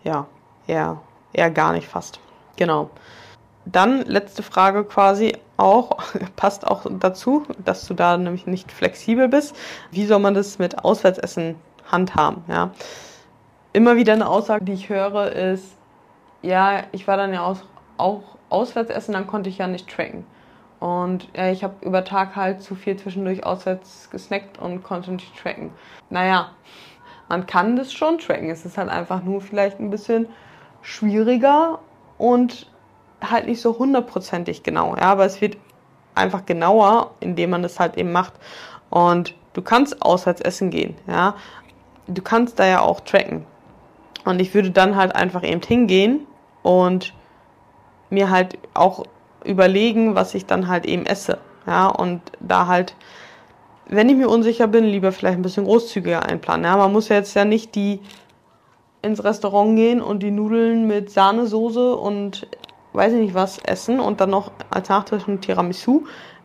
ja, 0.03 0.27
eher, 0.67 1.01
eher 1.33 1.49
gar 1.49 1.73
nicht 1.73 1.87
fast. 1.87 2.19
Genau. 2.57 2.89
Dann 3.65 4.03
letzte 4.05 4.43
Frage 4.43 4.83
quasi 4.85 5.33
auch, 5.57 5.97
passt 6.35 6.67
auch 6.67 6.85
dazu, 6.99 7.45
dass 7.63 7.85
du 7.87 7.93
da 7.93 8.17
nämlich 8.17 8.45
nicht 8.45 8.71
flexibel 8.71 9.27
bist. 9.27 9.55
Wie 9.91 10.05
soll 10.05 10.19
man 10.19 10.33
das 10.33 10.59
mit 10.59 10.83
Auswärtsessen 10.83 11.55
handhaben? 11.89 12.43
Ja? 12.47 12.71
Immer 13.73 13.95
wieder 13.95 14.13
eine 14.13 14.27
Aussage, 14.27 14.65
die 14.65 14.73
ich 14.73 14.89
höre, 14.89 15.31
ist, 15.31 15.76
ja, 16.41 16.83
ich 16.91 17.07
war 17.07 17.17
dann 17.17 17.33
ja 17.33 17.43
auch, 17.43 17.57
auch 17.97 18.21
auswärts 18.49 18.89
essen, 18.89 19.13
dann 19.13 19.27
konnte 19.27 19.49
ich 19.49 19.57
ja 19.57 19.67
nicht 19.67 19.89
tracken. 19.89 20.25
Und 20.79 21.27
ja, 21.35 21.49
ich 21.51 21.63
habe 21.63 21.73
über 21.81 22.03
Tag 22.03 22.35
halt 22.35 22.61
zu 22.61 22.75
viel 22.75 22.97
zwischendurch 22.97 23.45
auswärts 23.45 24.09
gesnackt 24.11 24.59
und 24.59 24.83
konnte 24.83 25.11
nicht 25.11 25.35
tracken. 25.35 25.71
Naja, 26.09 26.51
man 27.29 27.47
kann 27.47 27.75
das 27.75 27.91
schon 27.91 28.19
tracken. 28.19 28.49
Es 28.49 28.65
ist 28.65 28.77
halt 28.77 28.89
einfach 28.89 29.23
nur 29.23 29.41
vielleicht 29.41 29.79
ein 29.79 29.89
bisschen 29.89 30.27
schwieriger 30.81 31.79
und 32.17 32.71
halt 33.21 33.47
nicht 33.47 33.61
so 33.61 33.77
hundertprozentig 33.77 34.63
genau. 34.63 34.95
Ja, 34.95 35.11
aber 35.11 35.25
es 35.25 35.41
wird 35.41 35.57
einfach 36.13 36.45
genauer, 36.45 37.11
indem 37.19 37.49
man 37.49 37.63
das 37.63 37.79
halt 37.79 37.97
eben 37.97 38.11
macht. 38.11 38.33
Und 38.89 39.33
du 39.53 39.61
kannst 39.61 40.01
auswärts 40.01 40.41
essen 40.41 40.69
gehen. 40.69 40.95
Ja, 41.07 41.35
du 42.07 42.21
kannst 42.21 42.59
da 42.59 42.65
ja 42.65 42.81
auch 42.81 42.99
tracken. 43.01 43.45
Und 44.27 44.41
ich 44.41 44.53
würde 44.53 44.71
dann 44.71 44.97
halt 44.97 45.15
einfach 45.15 45.41
eben 45.41 45.61
hingehen 45.61 46.27
und 46.61 47.13
mir 48.09 48.29
halt 48.29 48.57
auch 48.73 49.05
überlegen, 49.45 50.15
was 50.15 50.35
ich 50.35 50.45
dann 50.45 50.67
halt 50.67 50.85
eben 50.85 51.05
esse. 51.05 51.37
Ja, 51.65 51.87
und 51.87 52.21
da 52.41 52.67
halt, 52.67 52.93
wenn 53.87 54.09
ich 54.09 54.17
mir 54.17 54.27
unsicher 54.27 54.67
bin, 54.67 54.83
lieber 54.83 55.13
vielleicht 55.13 55.37
ein 55.37 55.43
bisschen 55.43 55.63
großzügiger 55.63 56.25
einplanen. 56.25 56.65
Ja, 56.65 56.75
man 56.75 56.91
muss 56.91 57.07
ja 57.07 57.15
jetzt 57.15 57.35
ja 57.35 57.45
nicht 57.45 57.73
die 57.75 58.01
ins 59.01 59.23
Restaurant 59.23 59.77
gehen 59.77 60.01
und 60.01 60.23
die 60.23 60.31
Nudeln 60.31 60.87
mit 60.87 61.09
Sahnesoße 61.09 61.95
und 61.95 62.47
weiß 62.91 63.13
ich 63.13 63.19
nicht 63.19 63.33
was 63.33 63.59
essen 63.59 64.01
und 64.01 64.19
dann 64.19 64.31
noch 64.31 64.51
als 64.69 64.89
Nachtisch 64.89 65.25
ein 65.25 65.39
Tiramisu, 65.39 66.03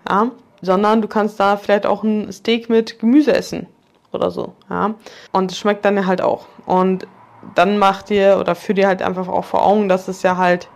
ja, 0.08 0.30
sondern 0.60 1.02
du 1.02 1.08
kannst 1.08 1.40
da 1.40 1.56
vielleicht 1.56 1.86
auch 1.86 2.04
ein 2.04 2.30
Steak 2.30 2.70
mit 2.70 3.00
Gemüse 3.00 3.34
essen 3.34 3.66
oder 4.12 4.30
so, 4.30 4.52
ja. 4.70 4.94
Und 5.32 5.50
es 5.50 5.58
schmeckt 5.58 5.84
dann 5.84 5.96
ja 5.96 6.06
halt 6.06 6.22
auch. 6.22 6.46
Und 6.64 7.08
dann 7.54 7.78
macht 7.78 8.10
dir 8.10 8.38
oder 8.40 8.54
führ 8.54 8.74
dir 8.74 8.86
halt 8.86 9.02
einfach 9.02 9.28
auch 9.28 9.44
vor 9.44 9.64
Augen, 9.64 9.88
dass 9.88 10.08
es 10.08 10.22
ja 10.22 10.36
halt 10.36 10.68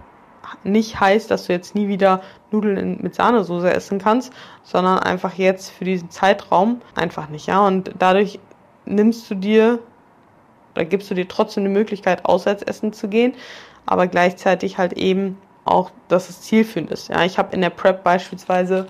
nicht 0.65 1.01
heißt, 1.01 1.31
dass 1.31 1.47
du 1.47 1.53
jetzt 1.53 1.75
nie 1.75 1.89
wieder 1.89 2.23
Nudeln 2.51 2.99
mit 3.03 3.15
Sahnesoße 3.15 3.73
essen 3.73 3.99
kannst, 3.99 4.33
sondern 4.63 4.99
einfach 4.99 5.35
jetzt 5.35 5.71
für 5.71 5.85
diesen 5.85 6.11
Zeitraum 6.11 6.81
einfach 6.95 7.29
nicht, 7.29 7.47
ja. 7.47 7.67
Und 7.67 7.93
dadurch 7.99 8.39
nimmst 8.85 9.31
du 9.31 9.35
dir 9.35 9.81
oder 10.75 10.85
gibst 10.85 11.11
du 11.11 11.15
dir 11.15 11.27
trotzdem 11.27 11.65
die 11.65 11.71
Möglichkeit, 11.71 12.25
auswärts 12.25 12.63
essen 12.63 12.93
zu 12.93 13.09
gehen, 13.09 13.35
aber 13.87 14.07
gleichzeitig 14.07 14.79
halt 14.79 14.93
eben 14.93 15.39
auch, 15.65 15.91
dass 16.09 16.29
es 16.31 16.43
zielführend 16.43 16.91
ist. 16.91 17.09
Ja, 17.09 17.25
ich 17.25 17.39
habe 17.39 17.55
in 17.55 17.61
der 17.61 17.71
Prep 17.71 18.05
beispielsweise 18.05 18.87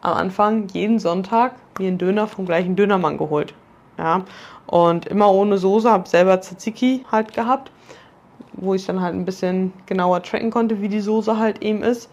am 0.00 0.14
Anfang 0.14 0.68
jeden 0.68 0.98
Sonntag 0.98 1.54
mir 1.78 1.88
einen 1.88 1.98
Döner 1.98 2.28
vom 2.28 2.46
gleichen 2.46 2.76
Dönermann 2.76 3.18
geholt. 3.18 3.54
Ja, 3.98 4.24
und 4.66 5.06
immer 5.06 5.30
ohne 5.30 5.58
Soße, 5.58 5.90
habe 5.90 6.08
selber 6.08 6.40
Tzatziki 6.40 7.04
halt 7.10 7.32
gehabt 7.32 7.70
wo 8.56 8.74
ich 8.74 8.86
dann 8.86 9.00
halt 9.00 9.14
ein 9.14 9.24
bisschen 9.24 9.72
genauer 9.86 10.22
tracken 10.22 10.50
konnte, 10.50 10.80
wie 10.80 10.88
die 10.88 11.00
Soße 11.00 11.38
halt 11.38 11.62
eben 11.62 11.82
ist. 11.82 12.08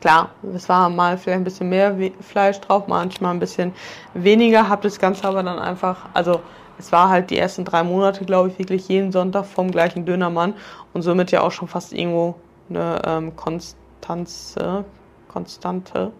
Klar, 0.00 0.30
es 0.54 0.68
war 0.68 0.88
mal 0.90 1.16
vielleicht 1.16 1.40
ein 1.40 1.44
bisschen 1.44 1.68
mehr 1.68 1.96
Fleisch 2.20 2.60
drauf, 2.60 2.88
manchmal 2.88 3.32
ein 3.32 3.38
bisschen 3.38 3.72
weniger, 4.14 4.68
habe 4.68 4.82
das 4.82 4.98
Ganze 4.98 5.28
aber 5.28 5.44
dann 5.44 5.60
einfach, 5.60 6.06
also 6.12 6.40
es 6.78 6.90
war 6.90 7.08
halt 7.08 7.30
die 7.30 7.38
ersten 7.38 7.64
drei 7.64 7.84
Monate, 7.84 8.24
glaube 8.24 8.48
ich, 8.48 8.58
wirklich 8.58 8.88
jeden 8.88 9.12
Sonntag 9.12 9.46
vom 9.46 9.70
gleichen 9.70 10.04
Dönermann 10.04 10.54
und 10.92 11.02
somit 11.02 11.30
ja 11.30 11.42
auch 11.42 11.52
schon 11.52 11.68
fast 11.68 11.92
irgendwo 11.92 12.34
eine 12.68 13.00
ähm, 13.06 13.36
Konstanze, 13.36 14.84
Konstante. 15.28 16.10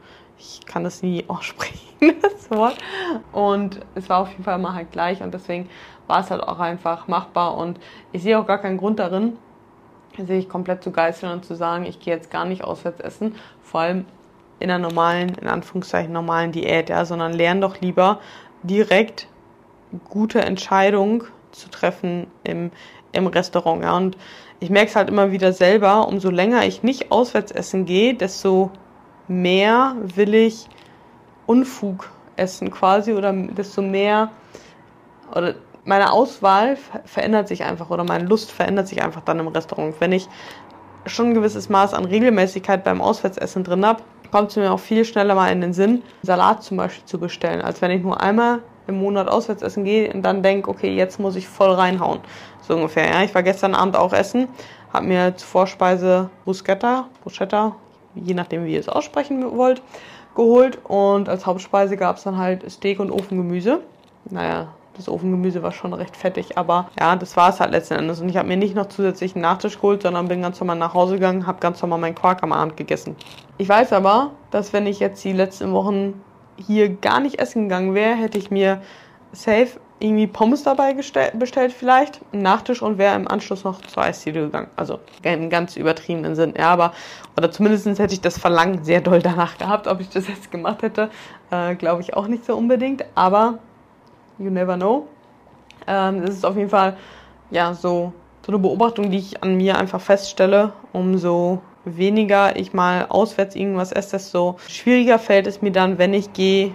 Ich 0.43 0.67
kann 0.67 0.83
das 0.83 1.03
nie 1.03 1.25
aussprechen, 1.29 2.15
das 2.21 2.51
Wort. 2.51 2.77
Und 3.33 3.81
es 3.95 4.09
war 4.09 4.19
auf 4.19 4.31
jeden 4.31 4.45
Fall 4.45 4.59
immer 4.59 4.75
halt 4.75 4.91
gleich 4.91 5.23
und 5.23 5.33
deswegen 5.33 5.69
war 6.09 6.21
es 6.21 6.31
halt 6.31 6.43
auch 6.43 6.59
einfach 6.59 7.07
machbar 7.09 7.57
und 7.57 7.79
ich 8.11 8.23
sehe 8.23 8.39
auch 8.39 8.47
gar 8.47 8.59
keinen 8.59 8.77
Grund 8.77 8.99
darin, 8.99 9.39
sich 10.19 10.49
komplett 10.49 10.83
zu 10.83 10.91
geißeln 10.91 11.33
und 11.33 11.45
zu 11.45 11.55
sagen, 11.55 11.87
ich 11.87 12.01
gehe 12.01 12.15
jetzt 12.15 12.31
gar 12.31 12.45
nicht 12.45 12.65
auswärts 12.65 13.01
essen, 13.01 13.37
vor 13.63 13.83
allem 13.83 14.05
in 14.59 14.71
einer 14.71 14.83
normalen, 14.83 15.35
in 15.41 15.49
Anführungszeichen 15.49 16.13
normalen 16.13 16.53
Diät, 16.53 16.91
ja, 16.91 17.05
sondern 17.05 17.33
lern 17.33 17.61
doch 17.61 17.81
lieber 17.81 18.21
direkt 18.63 19.29
gute 20.09 20.41
Entscheidungen 20.41 21.25
zu 21.53 21.71
treffen 21.71 22.27
im, 22.45 22.71
im 23.13 23.27
Restaurant, 23.27 23.83
ja, 23.83 23.97
und 23.97 24.19
ich 24.61 24.71
merke 24.71 24.91
es 24.91 24.97
halt 24.97 25.09
immer 25.09 25.33
wieder 25.33 25.53
selber, 25.53 26.07
umso 26.07 26.31
länger 26.31 26.65
ich 26.65 26.83
nicht 26.83 27.11
auswärts 27.11 27.51
essen 27.51 27.85
gehe, 27.85 28.15
desto 28.15 28.71
mehr 29.29 29.97
will 30.03 30.35
ich 30.35 30.69
Unfug 31.47 32.11
essen 32.37 32.71
quasi 32.71 33.13
oder 33.13 33.33
desto 33.33 33.83
mehr 33.83 34.31
oder 35.35 35.55
meine 35.85 36.13
Auswahl 36.13 36.77
verändert 37.05 37.49
sich 37.49 37.65
einfach 37.65 37.91
oder 37.91 38.05
meine 38.05 38.25
Lust 38.25 38.53
verändert 38.53 38.89
sich 38.89 39.03
einfach 39.03 39.23
dann 39.23 39.41
im 39.41 39.49
Restaurant. 39.49 39.95
Wenn 40.01 40.13
ich 40.13 40.29
schon 41.07 41.31
ein 41.31 41.35
gewisses 41.35 41.69
Maß 41.69 41.95
an 41.95 42.05
Regelmäßigkeit 42.05 42.85
beim 42.85 43.01
Auswärtsessen 43.01 43.65
drin 43.65 43.85
habe, 43.85 44.03
kommt 44.31 44.51
es 44.51 44.57
mir 44.57 44.73
auch 44.73 44.81
viel 44.81 45.05
schneller 45.05 45.35
mal 45.35 45.51
in 45.51 45.61
den 45.61 45.73
Sinn, 45.73 46.03
Salat 46.23 46.63
zum 46.63 46.77
Beispiel 46.77 47.05
zu 47.05 47.19
bestellen, 47.19 47.61
als 47.61 47.83
wenn 47.83 47.91
ich 47.91 48.03
nur 48.03 48.21
einmal 48.21 48.61
im 48.87 48.99
Monat 48.99 49.29
Auswärtsessen 49.29 49.85
gehe 49.85 50.13
und 50.13 50.23
dann 50.23 50.43
denke, 50.43 50.71
okay, 50.71 50.95
jetzt 50.95 51.21
muss 51.21 51.37
ich 51.37 51.47
voll 51.47 51.73
reinhauen. 51.73 52.21
So 52.63 52.75
ungefähr. 52.75 53.09
Ja, 53.09 53.23
ich 53.23 53.35
war 53.35 53.43
gestern 53.43 53.75
Abend 53.75 53.97
auch 53.97 54.13
essen, 54.13 54.49
habe 54.93 55.07
mir 55.07 55.37
zur 55.37 55.49
Vorspeise 55.49 56.31
Bruschetta, 56.45 57.09
Bruschetta, 57.23 57.77
je 58.15 58.35
nachdem 58.35 58.65
wie 58.65 58.75
ihr 58.75 58.81
es 58.81 58.89
aussprechen 58.89 59.57
wollt, 59.57 59.83
geholt 60.35 60.79
und 60.85 61.29
als 61.29 61.47
Hauptspeise 61.47 61.97
gab 61.97 62.17
es 62.17 62.23
dann 62.23 62.39
halt 62.39 62.71
Steak 62.71 63.01
und 63.01 63.11
Ofengemüse. 63.11 63.81
Naja, 64.31 64.69
das 64.97 65.09
Ofengemüse 65.09 65.63
war 65.63 65.73
schon 65.73 65.93
recht 65.95 66.17
fettig, 66.17 66.59
aber 66.59 66.91
ja, 66.99 67.17
das 67.17 67.37
war 67.37 67.51
es 67.51 67.61
halt 67.61 67.71
letzten 67.71 67.95
Endes. 67.95 68.21
Und 68.21 68.29
ich 68.29 68.37
habe 68.37 68.49
mir 68.49 68.57
nicht 68.57 68.75
noch 68.75 68.87
zusätzlichen 68.87 69.41
Nachtisch 69.41 69.77
geholt, 69.77 70.03
sondern 70.03 70.29
bin 70.29 70.43
ganz 70.43 70.61
normal 70.61 70.77
nach 70.77 70.95
Hause 70.95 71.15
gegangen, 71.15 71.47
habe 71.47 71.61
ganz 71.61 71.81
normal 71.83 71.99
meinen 71.99 72.15
Quark 72.15 72.43
am 72.43 72.53
Abend 72.53 72.77
gegessen. 72.77 73.17
Ich 73.59 73.69
weiß 73.69 73.93
aber, 73.93 74.33
dass 74.51 74.73
wenn 74.73 74.87
ich 74.87 75.01
jetzt 75.01 75.25
die 75.25 75.33
letzten 75.33 75.73
Wochen 75.73 76.21
hier 76.57 76.91
gar 76.91 77.21
nicht 77.21 77.39
essen 77.39 77.65
gegangen 77.65 77.95
wäre, 77.95 78.15
hätte 78.15 78.39
ich 78.39 78.51
mir 78.51 78.83
safe 79.33 79.81
irgendwie 80.03 80.27
Pommes 80.27 80.65
dabei 80.65 80.95
bestellt 80.95 81.73
vielleicht, 81.73 82.21
einen 82.33 82.43
Nachtisch 82.43 82.83
und 82.83 82.99
wäre 82.99 83.15
im 83.15 83.29
Anschluss 83.29 83.65
noch 83.65 83.81
zur 83.83 84.03
Eisdiele 84.03 84.43
gegangen. 84.43 84.69
Also 84.77 84.99
im 85.23 85.49
ganz 85.49 85.77
übertriebenen 85.77 86.35
Sinn. 86.35 86.55
Ja, 86.59 86.73
aber, 86.73 86.93
oder 87.37 87.51
zumindest 87.51 87.87
hätte 87.87 88.13
ich 88.13 88.21
das 88.21 88.39
Verlangen 88.39 88.85
sehr 88.85 89.01
doll 89.01 89.23
danach 89.23 89.59
gehabt. 89.59 89.87
Ob 89.87 90.01
ich 90.01 90.09
das 90.09 90.29
jetzt 90.29 90.51
gemacht 90.51 90.83
hätte, 90.83 91.11
äh, 91.51 91.75
glaube 91.77 92.03
ich 92.03 92.15
auch 92.15 92.27
nicht 92.27 92.45
so 92.45 92.57
unbedingt. 92.57 93.05
Aber 93.15 93.59
you 94.39 94.51
never 94.51 94.77
know. 94.77 95.07
Ähm, 95.87 96.25
ist 96.25 96.45
auf 96.45 96.57
jeden 96.57 96.71
Fall 96.71 96.97
ja 97.51 97.75
so, 97.75 98.13
so 98.45 98.53
eine 98.53 98.59
Beobachtung, 98.59 99.11
die 99.11 99.19
ich 99.19 99.43
an 99.43 99.57
mir 99.57 99.79
einfach 99.79 100.01
feststelle. 100.01 100.73
Umso 100.93 101.63
weniger 101.85 102.57
ich 102.57 102.73
mal 102.73 103.07
auswärts 103.09 103.55
irgendwas 103.55 103.93
esse, 103.93 104.13
desto 104.13 104.57
schwieriger 104.69 105.19
fällt 105.19 105.47
es 105.47 105.63
mir 105.63 105.73
dann, 105.73 105.99
wenn 105.99 106.15
ich 106.15 106.33
gehe, 106.33 106.73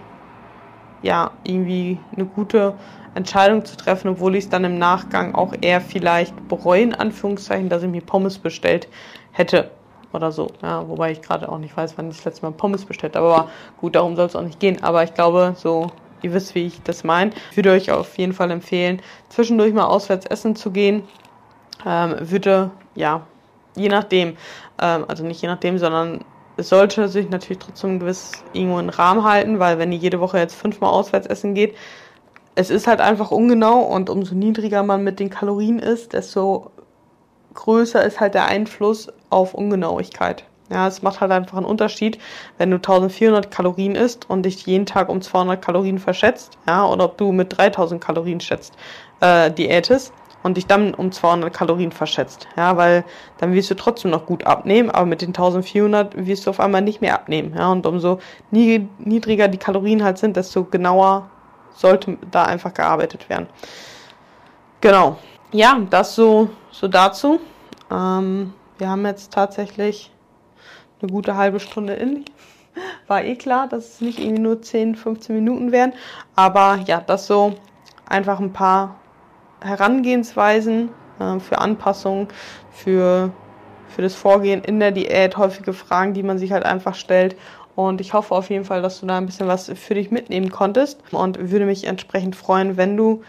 ja, 1.01 1.31
irgendwie 1.43 1.99
eine 2.15 2.25
gute 2.25 2.73
Entscheidung 3.15 3.65
zu 3.65 3.75
treffen, 3.77 4.09
obwohl 4.09 4.35
ich 4.35 4.45
es 4.45 4.49
dann 4.49 4.63
im 4.63 4.77
Nachgang 4.77 5.35
auch 5.35 5.53
eher 5.59 5.81
vielleicht 5.81 6.47
bereue, 6.47 6.83
in 6.83 6.93
Anführungszeichen, 6.93 7.69
dass 7.69 7.83
ich 7.83 7.89
mir 7.89 8.01
Pommes 8.01 8.37
bestellt 8.37 8.87
hätte 9.31 9.71
oder 10.13 10.31
so. 10.31 10.51
Ja, 10.61 10.87
wobei 10.87 11.11
ich 11.11 11.21
gerade 11.21 11.49
auch 11.49 11.57
nicht 11.57 11.75
weiß, 11.75 11.97
wann 11.97 12.09
ich 12.09 12.17
das 12.17 12.25
letzte 12.25 12.45
Mal 12.45 12.51
Pommes 12.51 12.85
bestellt 12.85 13.15
habe. 13.15 13.27
Aber 13.27 13.49
gut, 13.79 13.95
darum 13.95 14.15
soll 14.15 14.27
es 14.27 14.35
auch 14.35 14.43
nicht 14.43 14.59
gehen. 14.59 14.83
Aber 14.83 15.03
ich 15.03 15.13
glaube, 15.13 15.55
so 15.57 15.91
ihr 16.21 16.33
wisst, 16.33 16.55
wie 16.55 16.65
ich 16.65 16.81
das 16.83 17.03
meine. 17.03 17.31
Ich 17.51 17.57
würde 17.57 17.71
euch 17.71 17.91
auf 17.91 18.17
jeden 18.17 18.33
Fall 18.33 18.51
empfehlen, 18.51 19.01
zwischendurch 19.29 19.73
mal 19.73 19.85
auswärts 19.85 20.25
essen 20.25 20.55
zu 20.55 20.71
gehen. 20.71 21.03
Ähm, 21.85 22.15
würde, 22.19 22.71
ja, 22.95 23.25
je 23.75 23.89
nachdem, 23.89 24.37
ähm, 24.81 25.05
also 25.07 25.23
nicht 25.23 25.41
je 25.41 25.47
nachdem, 25.47 25.77
sondern 25.77 26.23
es 26.57 26.69
sollte 26.69 27.07
sich 27.07 27.29
natürlich 27.29 27.59
trotzdem 27.59 27.99
gewiss 27.99 28.31
irgendwo 28.53 28.77
einen 28.77 28.89
Rahmen 28.89 29.23
halten, 29.23 29.59
weil 29.59 29.77
wenn 29.77 29.91
ihr 29.91 29.97
jede 29.97 30.19
Woche 30.19 30.39
jetzt 30.39 30.55
fünfmal 30.55 30.89
auswärts 30.89 31.27
essen 31.27 31.53
geht, 31.53 31.75
es 32.55 32.71
ist 32.71 32.87
halt 32.87 32.99
einfach 32.99 33.29
ungenau 33.29 33.81
und 33.81 34.09
umso 34.09 34.33
niedriger 34.33 34.81
man 34.81 35.03
mit 35.03 35.19
den 35.19 35.29
Kalorien 35.29 35.77
ist, 35.77 36.13
desto 36.13 36.71
größer 37.53 38.03
ist 38.03 38.19
halt 38.19 38.33
der 38.33 38.45
Einfluss 38.45 39.09
auf 39.29 39.53
Ungenauigkeit. 39.53 40.43
Ja, 40.69 40.87
es 40.87 41.01
macht 41.01 41.21
halt 41.21 41.31
einfach 41.31 41.57
einen 41.57 41.65
Unterschied, 41.65 42.17
wenn 42.57 42.71
du 42.71 42.77
1400 42.77 43.51
Kalorien 43.51 43.95
isst 43.95 44.29
und 44.29 44.43
dich 44.43 44.65
jeden 44.65 44.85
Tag 44.85 45.07
um 45.07 45.21
200 45.21 45.63
Kalorien 45.63 45.99
verschätzt, 45.99 46.57
ja, 46.67 46.85
oder 46.85 47.05
ob 47.05 47.17
du 47.17 47.31
mit 47.31 47.57
3000 47.57 48.03
Kalorien 48.03 48.41
schätzt, 48.41 48.73
äh, 49.21 49.49
diätest 49.51 50.11
und 50.43 50.57
dich 50.57 50.67
dann 50.67 50.93
um 50.93 51.11
200 51.11 51.53
Kalorien 51.53 51.91
verschätzt, 51.91 52.47
ja, 52.55 52.77
weil 52.77 53.03
dann 53.39 53.53
wirst 53.53 53.69
du 53.69 53.75
trotzdem 53.75 54.11
noch 54.11 54.25
gut 54.25 54.45
abnehmen, 54.45 54.89
aber 54.89 55.05
mit 55.05 55.21
den 55.21 55.29
1400 55.29 56.25
wirst 56.25 56.45
du 56.45 56.49
auf 56.49 56.59
einmal 56.59 56.81
nicht 56.81 57.01
mehr 57.01 57.15
abnehmen, 57.15 57.53
ja, 57.57 57.71
und 57.71 57.85
umso 57.85 58.19
niedriger 58.51 59.47
die 59.47 59.57
Kalorien 59.57 60.03
halt 60.03 60.17
sind, 60.17 60.37
desto 60.37 60.63
genauer 60.63 61.29
sollte 61.73 62.17
da 62.31 62.45
einfach 62.45 62.73
gearbeitet 62.73 63.29
werden. 63.29 63.47
Genau. 64.81 65.17
Ja, 65.51 65.79
das 65.89 66.15
so, 66.15 66.49
so 66.71 66.87
dazu. 66.87 67.39
Ähm, 67.91 68.53
wir 68.77 68.89
haben 68.89 69.05
jetzt 69.05 69.33
tatsächlich 69.33 70.11
eine 71.01 71.11
gute 71.11 71.35
halbe 71.35 71.59
Stunde 71.59 71.93
in. 71.93 72.25
War 73.07 73.23
eh 73.23 73.35
klar, 73.35 73.67
dass 73.67 73.93
es 73.93 74.01
nicht 74.01 74.19
irgendwie 74.19 74.41
nur 74.41 74.61
10, 74.61 74.95
15 74.95 75.35
Minuten 75.35 75.71
wären. 75.71 75.93
Aber 76.35 76.79
ja, 76.85 77.01
das 77.01 77.27
so 77.27 77.55
einfach 78.07 78.39
ein 78.39 78.53
paar 78.53 78.95
Herangehensweisen 79.61 80.89
äh, 81.19 81.39
für 81.39 81.59
Anpassungen, 81.59 82.27
für, 82.71 83.31
für 83.89 84.01
das 84.01 84.15
Vorgehen 84.15 84.63
in 84.63 84.79
der 84.79 84.91
Diät, 84.91 85.37
häufige 85.37 85.73
Fragen, 85.73 86.13
die 86.13 86.23
man 86.23 86.37
sich 86.37 86.51
halt 86.51 86.65
einfach 86.65 86.95
stellt. 86.95 87.35
Und 87.75 88.01
ich 88.01 88.13
hoffe 88.13 88.33
auf 88.33 88.49
jeden 88.49 88.65
Fall, 88.65 88.81
dass 88.81 88.99
du 88.99 89.05
da 89.05 89.17
ein 89.17 89.27
bisschen 89.27 89.47
was 89.47 89.69
für 89.69 89.93
dich 89.93 90.09
mitnehmen 90.09 90.49
konntest 90.49 90.99
und 91.11 91.51
würde 91.51 91.65
mich 91.65 91.85
entsprechend 91.85 92.35
freuen, 92.35 92.75
wenn 92.75 92.97
du 92.97 93.21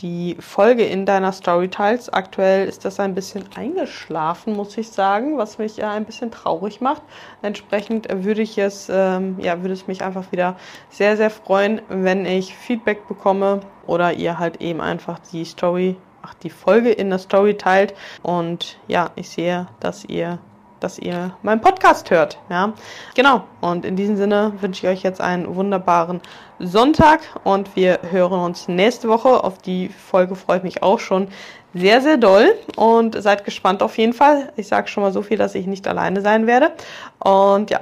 die 0.00 0.36
Folge 0.40 0.84
in 0.84 1.06
deiner 1.06 1.32
Story 1.32 1.68
teilst. 1.68 2.12
Aktuell 2.12 2.68
ist 2.68 2.84
das 2.84 3.00
ein 3.00 3.14
bisschen 3.14 3.44
eingeschlafen, 3.56 4.54
muss 4.54 4.76
ich 4.76 4.90
sagen, 4.90 5.38
was 5.38 5.56
mich 5.56 5.78
ja 5.78 5.92
ein 5.92 6.04
bisschen 6.04 6.30
traurig 6.30 6.82
macht. 6.82 7.00
Entsprechend 7.40 8.06
würde 8.10 8.42
ich 8.42 8.58
es, 8.58 8.90
ähm, 8.92 9.36
ja, 9.38 9.62
würde 9.62 9.72
es 9.72 9.86
mich 9.86 10.02
einfach 10.02 10.30
wieder 10.32 10.56
sehr, 10.90 11.16
sehr 11.16 11.30
freuen, 11.30 11.80
wenn 11.88 12.26
ich 12.26 12.54
Feedback 12.54 13.08
bekomme 13.08 13.60
oder 13.86 14.12
ihr 14.12 14.38
halt 14.38 14.60
eben 14.60 14.80
einfach 14.80 15.18
die 15.32 15.44
Story, 15.44 15.96
ach, 16.22 16.34
die 16.34 16.50
Folge 16.50 16.90
in 16.90 17.10
der 17.10 17.18
Story 17.18 17.56
teilt. 17.56 17.94
Und 18.22 18.78
ja, 18.88 19.10
ich 19.14 19.30
sehe, 19.30 19.66
dass 19.80 20.04
ihr 20.04 20.38
dass 20.84 20.98
ihr 20.98 21.34
meinen 21.42 21.62
Podcast 21.62 22.10
hört. 22.10 22.38
Ja, 22.50 22.74
genau. 23.14 23.44
Und 23.62 23.86
in 23.86 23.96
diesem 23.96 24.16
Sinne 24.16 24.52
wünsche 24.60 24.86
ich 24.86 24.92
euch 24.92 25.02
jetzt 25.02 25.20
einen 25.20 25.56
wunderbaren 25.56 26.20
Sonntag 26.58 27.20
und 27.42 27.74
wir 27.74 28.00
hören 28.10 28.38
uns 28.38 28.68
nächste 28.68 29.08
Woche. 29.08 29.42
Auf 29.42 29.58
die 29.58 29.88
Folge 29.88 30.36
freue 30.36 30.58
ich 30.58 30.62
mich 30.62 30.82
auch 30.82 31.00
schon 31.00 31.28
sehr, 31.72 32.02
sehr 32.02 32.18
doll 32.18 32.54
und 32.76 33.20
seid 33.20 33.44
gespannt 33.44 33.82
auf 33.82 33.96
jeden 33.96 34.12
Fall. 34.12 34.52
Ich 34.56 34.68
sage 34.68 34.88
schon 34.88 35.02
mal 35.02 35.12
so 35.12 35.22
viel, 35.22 35.38
dass 35.38 35.54
ich 35.54 35.66
nicht 35.66 35.88
alleine 35.88 36.20
sein 36.20 36.46
werde. 36.46 36.72
Und 37.18 37.70
ja, 37.70 37.80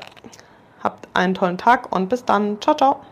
habt 0.82 1.08
einen 1.12 1.34
tollen 1.34 1.58
Tag 1.58 1.94
und 1.94 2.08
bis 2.08 2.24
dann. 2.24 2.60
Ciao, 2.60 2.76
ciao. 2.76 3.02